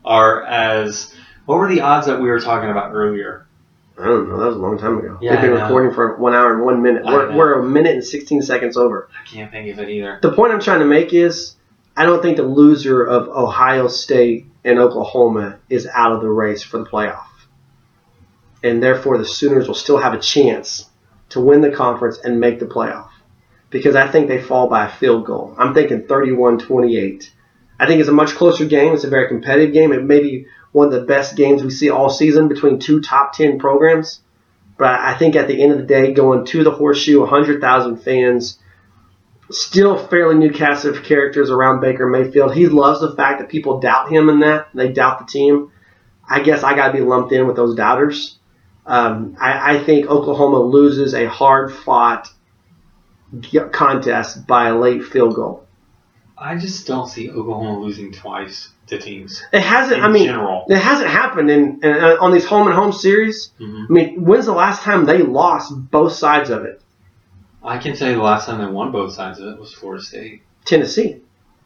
are 0.04 0.42
as. 0.44 1.14
What 1.46 1.58
were 1.58 1.68
the 1.68 1.82
odds 1.82 2.06
that 2.06 2.20
we 2.20 2.28
were 2.28 2.40
talking 2.40 2.70
about 2.70 2.92
earlier? 2.92 3.46
I 3.98 4.04
don't 4.04 4.28
know. 4.28 4.38
That 4.38 4.46
was 4.46 4.56
a 4.56 4.60
long 4.60 4.78
time 4.78 4.98
ago. 4.98 5.18
Yeah, 5.20 5.32
They've 5.32 5.42
been 5.42 5.60
recording 5.60 5.94
for 5.94 6.16
one 6.16 6.34
hour 6.34 6.52
and 6.52 6.64
one 6.64 6.82
minute. 6.82 7.04
We're, 7.04 7.36
we're 7.36 7.60
a 7.60 7.62
minute 7.62 7.94
and 7.94 8.04
16 8.04 8.42
seconds 8.42 8.76
over. 8.76 9.08
I 9.12 9.28
can't 9.28 9.52
think 9.52 9.72
of 9.72 9.78
it 9.78 9.88
either. 9.88 10.18
The 10.20 10.32
point 10.32 10.52
I'm 10.52 10.60
trying 10.60 10.80
to 10.80 10.86
make 10.86 11.12
is 11.12 11.54
I 11.96 12.04
don't 12.04 12.20
think 12.20 12.36
the 12.36 12.42
loser 12.42 13.04
of 13.04 13.28
Ohio 13.28 13.86
State 13.86 14.46
and 14.64 14.80
Oklahoma 14.80 15.58
is 15.68 15.86
out 15.86 16.12
of 16.12 16.22
the 16.22 16.28
race 16.28 16.62
for 16.62 16.78
the 16.78 16.86
playoff. 16.86 17.26
And 18.64 18.82
therefore, 18.82 19.18
the 19.18 19.26
Sooners 19.26 19.68
will 19.68 19.74
still 19.74 19.98
have 19.98 20.14
a 20.14 20.18
chance 20.18 20.88
to 21.28 21.40
win 21.40 21.60
the 21.60 21.70
conference 21.70 22.18
and 22.18 22.40
make 22.40 22.58
the 22.58 22.66
playoff. 22.66 23.10
Because 23.68 23.94
I 23.94 24.08
think 24.08 24.26
they 24.26 24.40
fall 24.40 24.68
by 24.68 24.86
a 24.86 24.90
field 24.90 25.26
goal. 25.26 25.54
I'm 25.58 25.74
thinking 25.74 26.06
31 26.06 26.58
28. 26.58 27.30
I 27.78 27.86
think 27.86 28.00
it's 28.00 28.08
a 28.08 28.12
much 28.12 28.30
closer 28.30 28.64
game. 28.64 28.94
It's 28.94 29.04
a 29.04 29.10
very 29.10 29.28
competitive 29.28 29.74
game. 29.74 29.92
It 29.92 30.02
may 30.02 30.20
be 30.20 30.46
one 30.72 30.86
of 30.86 30.92
the 30.92 31.06
best 31.06 31.36
games 31.36 31.62
we 31.62 31.70
see 31.70 31.90
all 31.90 32.08
season 32.08 32.48
between 32.48 32.78
two 32.78 33.00
top 33.02 33.34
10 33.34 33.58
programs. 33.58 34.20
But 34.78 34.98
I 34.98 35.14
think 35.14 35.36
at 35.36 35.46
the 35.46 35.62
end 35.62 35.72
of 35.72 35.78
the 35.78 35.84
day, 35.84 36.12
going 36.12 36.46
to 36.46 36.64
the 36.64 36.70
horseshoe, 36.70 37.20
100,000 37.20 37.96
fans, 37.98 38.58
still 39.50 39.98
fairly 39.98 40.36
new 40.36 40.52
cast 40.52 40.86
of 40.86 41.02
characters 41.02 41.50
around 41.50 41.80
Baker 41.80 42.06
Mayfield. 42.08 42.54
He 42.54 42.66
loves 42.66 43.00
the 43.00 43.14
fact 43.14 43.40
that 43.40 43.50
people 43.50 43.80
doubt 43.80 44.10
him 44.10 44.30
in 44.30 44.40
that. 44.40 44.68
They 44.72 44.90
doubt 44.90 45.18
the 45.18 45.26
team. 45.30 45.70
I 46.26 46.40
guess 46.40 46.62
I 46.62 46.74
got 46.74 46.88
to 46.88 46.92
be 46.94 47.00
lumped 47.00 47.32
in 47.32 47.46
with 47.46 47.56
those 47.56 47.76
doubters. 47.76 48.38
Um, 48.86 49.36
I, 49.40 49.76
I 49.76 49.84
think 49.84 50.06
Oklahoma 50.06 50.58
loses 50.60 51.14
a 51.14 51.26
hard 51.28 51.72
fought 51.72 52.28
contest 53.72 54.46
by 54.46 54.68
a 54.68 54.74
late 54.78 55.04
field 55.04 55.34
goal. 55.34 55.66
I 56.36 56.56
just 56.56 56.86
don't 56.86 57.08
see 57.08 57.30
Oklahoma 57.30 57.78
losing 57.80 58.12
twice 58.12 58.70
to 58.88 58.98
teams. 58.98 59.42
It 59.52 59.60
hasn't. 59.62 59.98
In 59.98 60.04
I 60.04 60.08
mean, 60.08 60.26
general. 60.26 60.66
it 60.68 60.76
hasn't 60.76 61.08
happened 61.08 61.50
in, 61.50 61.80
in 61.82 61.92
uh, 61.92 62.16
on 62.20 62.32
these 62.32 62.44
home 62.44 62.66
and 62.66 62.74
home 62.76 62.92
series. 62.92 63.52
Mhm. 63.60 63.86
I 63.88 63.92
mean, 63.92 64.24
when's 64.24 64.46
the 64.46 64.52
last 64.52 64.82
time 64.82 65.06
they 65.06 65.22
lost 65.22 65.72
both 65.90 66.12
sides 66.12 66.50
of 66.50 66.64
it? 66.64 66.82
I 67.62 67.78
can 67.78 67.96
tell 67.96 68.10
you 68.10 68.16
the 68.16 68.22
last 68.22 68.46
time 68.46 68.58
they 68.58 68.70
won 68.70 68.92
both 68.92 69.12
sides 69.14 69.38
of 69.38 69.46
it 69.54 69.58
was 69.58 69.72
Florida 69.72 70.02
State. 70.02 70.42
Tennessee. 70.64 71.20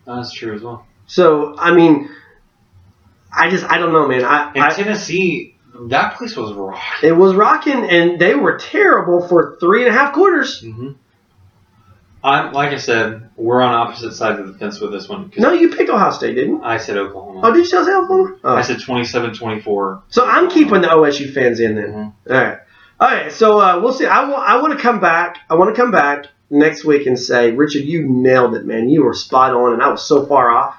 That's 0.07 0.33
true 0.33 0.55
as 0.55 0.63
well. 0.63 0.87
So 1.07 1.57
I 1.59 1.75
mean, 1.75 2.11
I 3.37 3.51
just 3.51 3.65
I 3.65 3.79
don't 3.79 3.93
know, 3.93 4.07
man. 4.07 4.25
I, 4.25 4.53
In 4.53 4.63
I 4.63 4.69
Tennessee, 4.71 5.57
that 5.89 6.17
place 6.17 6.37
was 6.37 6.53
rock. 6.53 6.83
It 7.03 7.13
was 7.13 7.35
rocking, 7.35 7.85
and 7.89 8.19
they 8.21 8.35
were 8.35 8.59
terrible 8.59 9.27
for 9.27 9.57
three 9.61 9.85
and 9.87 9.95
a 9.95 9.99
half 9.99 10.13
quarters. 10.13 10.63
Mm-hmm. 10.63 10.93
I'm 12.23 12.53
like 12.53 12.73
I 12.73 12.79
said, 12.79 13.31
we're 13.37 13.63
on 13.63 13.73
opposite 13.73 14.13
sides 14.13 14.41
of 14.41 14.49
the 14.49 14.55
fence 14.59 14.81
with 14.81 14.91
this 14.91 15.09
one. 15.09 15.33
No, 15.37 15.53
you 15.53 15.69
picked 15.75 15.89
Ohio 15.89 16.11
State, 16.11 16.35
didn't? 16.35 16.63
I 16.65 16.77
said 16.79 16.97
Oklahoma. 16.97 17.41
Oh, 17.45 17.53
did 17.53 17.61
you 17.61 17.65
say 17.65 17.77
Oklahoma? 17.79 18.37
Oh. 18.43 18.57
I 18.57 18.63
said 18.63 18.79
27-24. 18.79 20.03
So 20.09 20.27
I'm 20.27 20.51
keeping 20.51 20.81
the 20.81 20.89
OSU 20.89 21.33
fans 21.33 21.61
in 21.61 21.77
then. 21.77 21.87
Mhm. 21.93 22.13
All 22.29 22.37
right, 22.37 22.59
all 22.99 23.09
right. 23.09 23.33
So 23.33 23.61
uh, 23.61 23.81
we'll 23.81 23.93
see. 23.93 24.07
I 24.07 24.29
want 24.29 24.43
I 24.49 24.61
want 24.61 24.73
to 24.77 24.79
come 24.83 24.99
back. 24.99 25.39
I 25.49 25.55
want 25.55 25.75
to 25.75 25.81
come 25.81 25.93
back 25.93 26.27
next 26.51 26.85
week 26.85 27.07
and 27.07 27.17
say, 27.19 27.53
Richard, 27.53 27.85
you 27.85 28.09
nailed 28.09 28.57
it, 28.57 28.65
man. 28.67 28.89
You 28.89 29.05
were 29.05 29.15
spot 29.15 29.53
on, 29.55 29.75
and 29.75 29.83
I 29.83 29.89
was 29.89 30.05
so 30.05 30.27
far 30.27 30.51
off. 30.51 30.75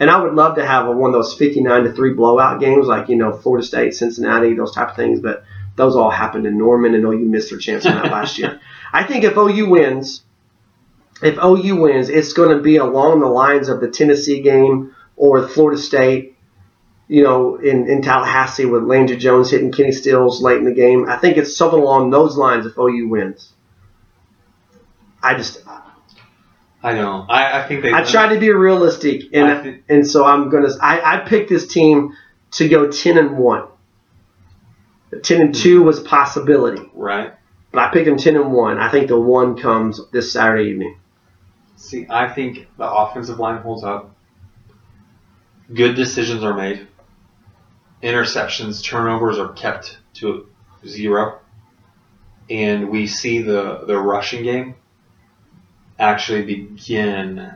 And 0.00 0.10
I 0.10 0.20
would 0.20 0.34
love 0.34 0.56
to 0.56 0.66
have 0.66 0.86
a, 0.86 0.92
one 0.92 1.10
of 1.10 1.14
those 1.14 1.34
59 1.34 1.84
to 1.84 1.92
three 1.92 2.14
blowout 2.14 2.60
games, 2.60 2.86
like 2.86 3.08
you 3.08 3.16
know 3.16 3.32
Florida 3.32 3.64
State, 3.66 3.94
Cincinnati, 3.94 4.54
those 4.54 4.74
type 4.74 4.90
of 4.90 4.96
things. 4.96 5.20
But 5.20 5.44
those 5.76 5.96
all 5.96 6.10
happened 6.10 6.46
in 6.46 6.58
Norman, 6.58 6.94
and 6.94 7.04
OU 7.04 7.26
missed 7.26 7.50
their 7.50 7.58
chance 7.58 7.86
on 7.86 7.94
that 7.94 8.04
last 8.12 8.38
year. 8.38 8.60
I 8.92 9.04
think 9.04 9.24
if 9.24 9.36
OU 9.36 9.68
wins, 9.68 10.22
if 11.22 11.38
OU 11.42 11.76
wins, 11.76 12.08
it's 12.08 12.32
going 12.32 12.56
to 12.56 12.62
be 12.62 12.76
along 12.76 13.20
the 13.20 13.26
lines 13.26 13.68
of 13.68 13.80
the 13.80 13.88
Tennessee 13.88 14.42
game 14.42 14.94
or 15.16 15.46
Florida 15.46 15.80
State, 15.80 16.36
you 17.06 17.22
know, 17.22 17.56
in, 17.56 17.88
in 17.88 18.02
Tallahassee 18.02 18.64
with 18.64 18.82
Landry 18.82 19.16
Jones 19.16 19.50
hitting 19.50 19.72
Kenny 19.72 19.92
Stills 19.92 20.42
late 20.42 20.58
in 20.58 20.64
the 20.64 20.74
game. 20.74 21.08
I 21.08 21.16
think 21.18 21.36
it's 21.36 21.56
something 21.56 21.78
along 21.78 22.10
those 22.10 22.36
lines 22.36 22.66
if 22.66 22.76
OU 22.76 23.08
wins. 23.08 23.52
I 25.22 25.34
just 25.34 25.62
I 26.84 26.92
know. 26.92 27.24
I, 27.28 27.60
I 27.62 27.66
think 27.66 27.82
they. 27.82 27.92
I 27.92 28.04
tried 28.04 28.34
to 28.34 28.38
be 28.38 28.50
realistic, 28.50 29.22
and 29.32 29.62
think- 29.62 29.84
and 29.88 30.06
so 30.06 30.24
I'm 30.24 30.50
gonna. 30.50 30.68
I, 30.82 31.16
I 31.16 31.18
picked 31.20 31.48
this 31.48 31.66
team 31.66 32.14
to 32.52 32.68
go 32.68 32.90
ten 32.90 33.16
and 33.18 33.38
one. 33.38 33.68
Ten 35.22 35.40
and 35.40 35.54
two 35.54 35.82
was 35.82 35.98
a 36.00 36.02
possibility, 36.02 36.82
Right. 36.92 37.32
but 37.72 37.80
I 37.80 37.90
picked 37.92 38.06
them 38.06 38.18
ten 38.18 38.36
and 38.36 38.52
one. 38.52 38.78
I 38.78 38.90
think 38.90 39.08
the 39.08 39.18
one 39.18 39.56
comes 39.56 40.00
this 40.12 40.30
Saturday 40.32 40.70
evening. 40.70 40.98
See, 41.76 42.06
I 42.10 42.28
think 42.28 42.66
the 42.76 42.84
offensive 42.88 43.38
line 43.38 43.62
holds 43.62 43.82
up. 43.82 44.14
Good 45.72 45.94
decisions 45.94 46.44
are 46.44 46.54
made. 46.54 46.86
Interceptions, 48.02 48.82
turnovers 48.84 49.38
are 49.38 49.52
kept 49.52 49.98
to 50.14 50.48
zero. 50.86 51.38
And 52.50 52.90
we 52.90 53.06
see 53.06 53.40
the, 53.40 53.84
the 53.86 53.96
rushing 53.98 54.42
game 54.42 54.74
actually 55.98 56.42
begin 56.42 57.52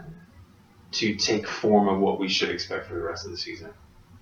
to 0.93 1.14
take 1.16 1.47
form 1.47 1.89
of 1.89 1.99
what 2.01 2.18
we 2.18 2.28
should 2.28 2.51
expect 2.51 2.86
for 2.86 2.95
the 2.95 3.01
rest 3.01 3.24
of 3.24 3.30
the 3.30 3.36
season. 3.39 3.70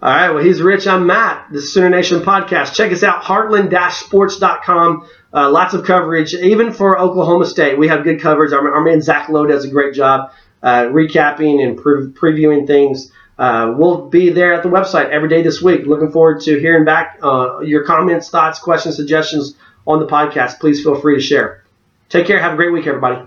All 0.02 0.10
right, 0.10 0.30
well, 0.30 0.44
he's 0.44 0.60
Rich. 0.60 0.86
I'm 0.86 1.06
Matt. 1.06 1.50
The 1.50 1.62
Sooner 1.62 1.88
Nation 1.88 2.20
podcast. 2.20 2.74
Check 2.74 2.92
us 2.92 3.02
out, 3.02 3.22
heartland-sports.com. 3.22 5.08
Uh, 5.32 5.50
lots 5.50 5.72
of 5.74 5.84
coverage, 5.84 6.34
even 6.34 6.72
for 6.72 6.98
Oklahoma 6.98 7.46
State. 7.46 7.78
We 7.78 7.88
have 7.88 8.04
good 8.04 8.20
coverage. 8.20 8.52
Our, 8.52 8.74
our 8.74 8.82
man 8.82 9.00
Zach 9.00 9.28
Lowe 9.30 9.46
does 9.46 9.64
a 9.64 9.70
great 9.70 9.94
job 9.94 10.32
uh, 10.62 10.84
recapping 10.84 11.62
and 11.62 11.78
pre- 11.78 12.08
previewing 12.08 12.66
things. 12.66 13.10
Uh, 13.38 13.74
we'll 13.76 14.08
be 14.08 14.30
there 14.30 14.54
at 14.54 14.62
the 14.62 14.68
website 14.68 15.10
every 15.10 15.28
day 15.28 15.42
this 15.42 15.62
week. 15.62 15.86
Looking 15.86 16.10
forward 16.10 16.40
to 16.42 16.58
hearing 16.58 16.84
back 16.84 17.18
uh, 17.22 17.60
your 17.60 17.84
comments, 17.84 18.28
thoughts, 18.28 18.58
questions, 18.58 18.96
suggestions 18.96 19.56
on 19.86 20.00
the 20.00 20.06
podcast. 20.06 20.58
Please 20.58 20.82
feel 20.82 21.00
free 21.00 21.16
to 21.16 21.22
share. 21.22 21.64
Take 22.08 22.26
care. 22.26 22.40
Have 22.40 22.54
a 22.54 22.56
great 22.56 22.72
week, 22.72 22.86
everybody. 22.86 23.26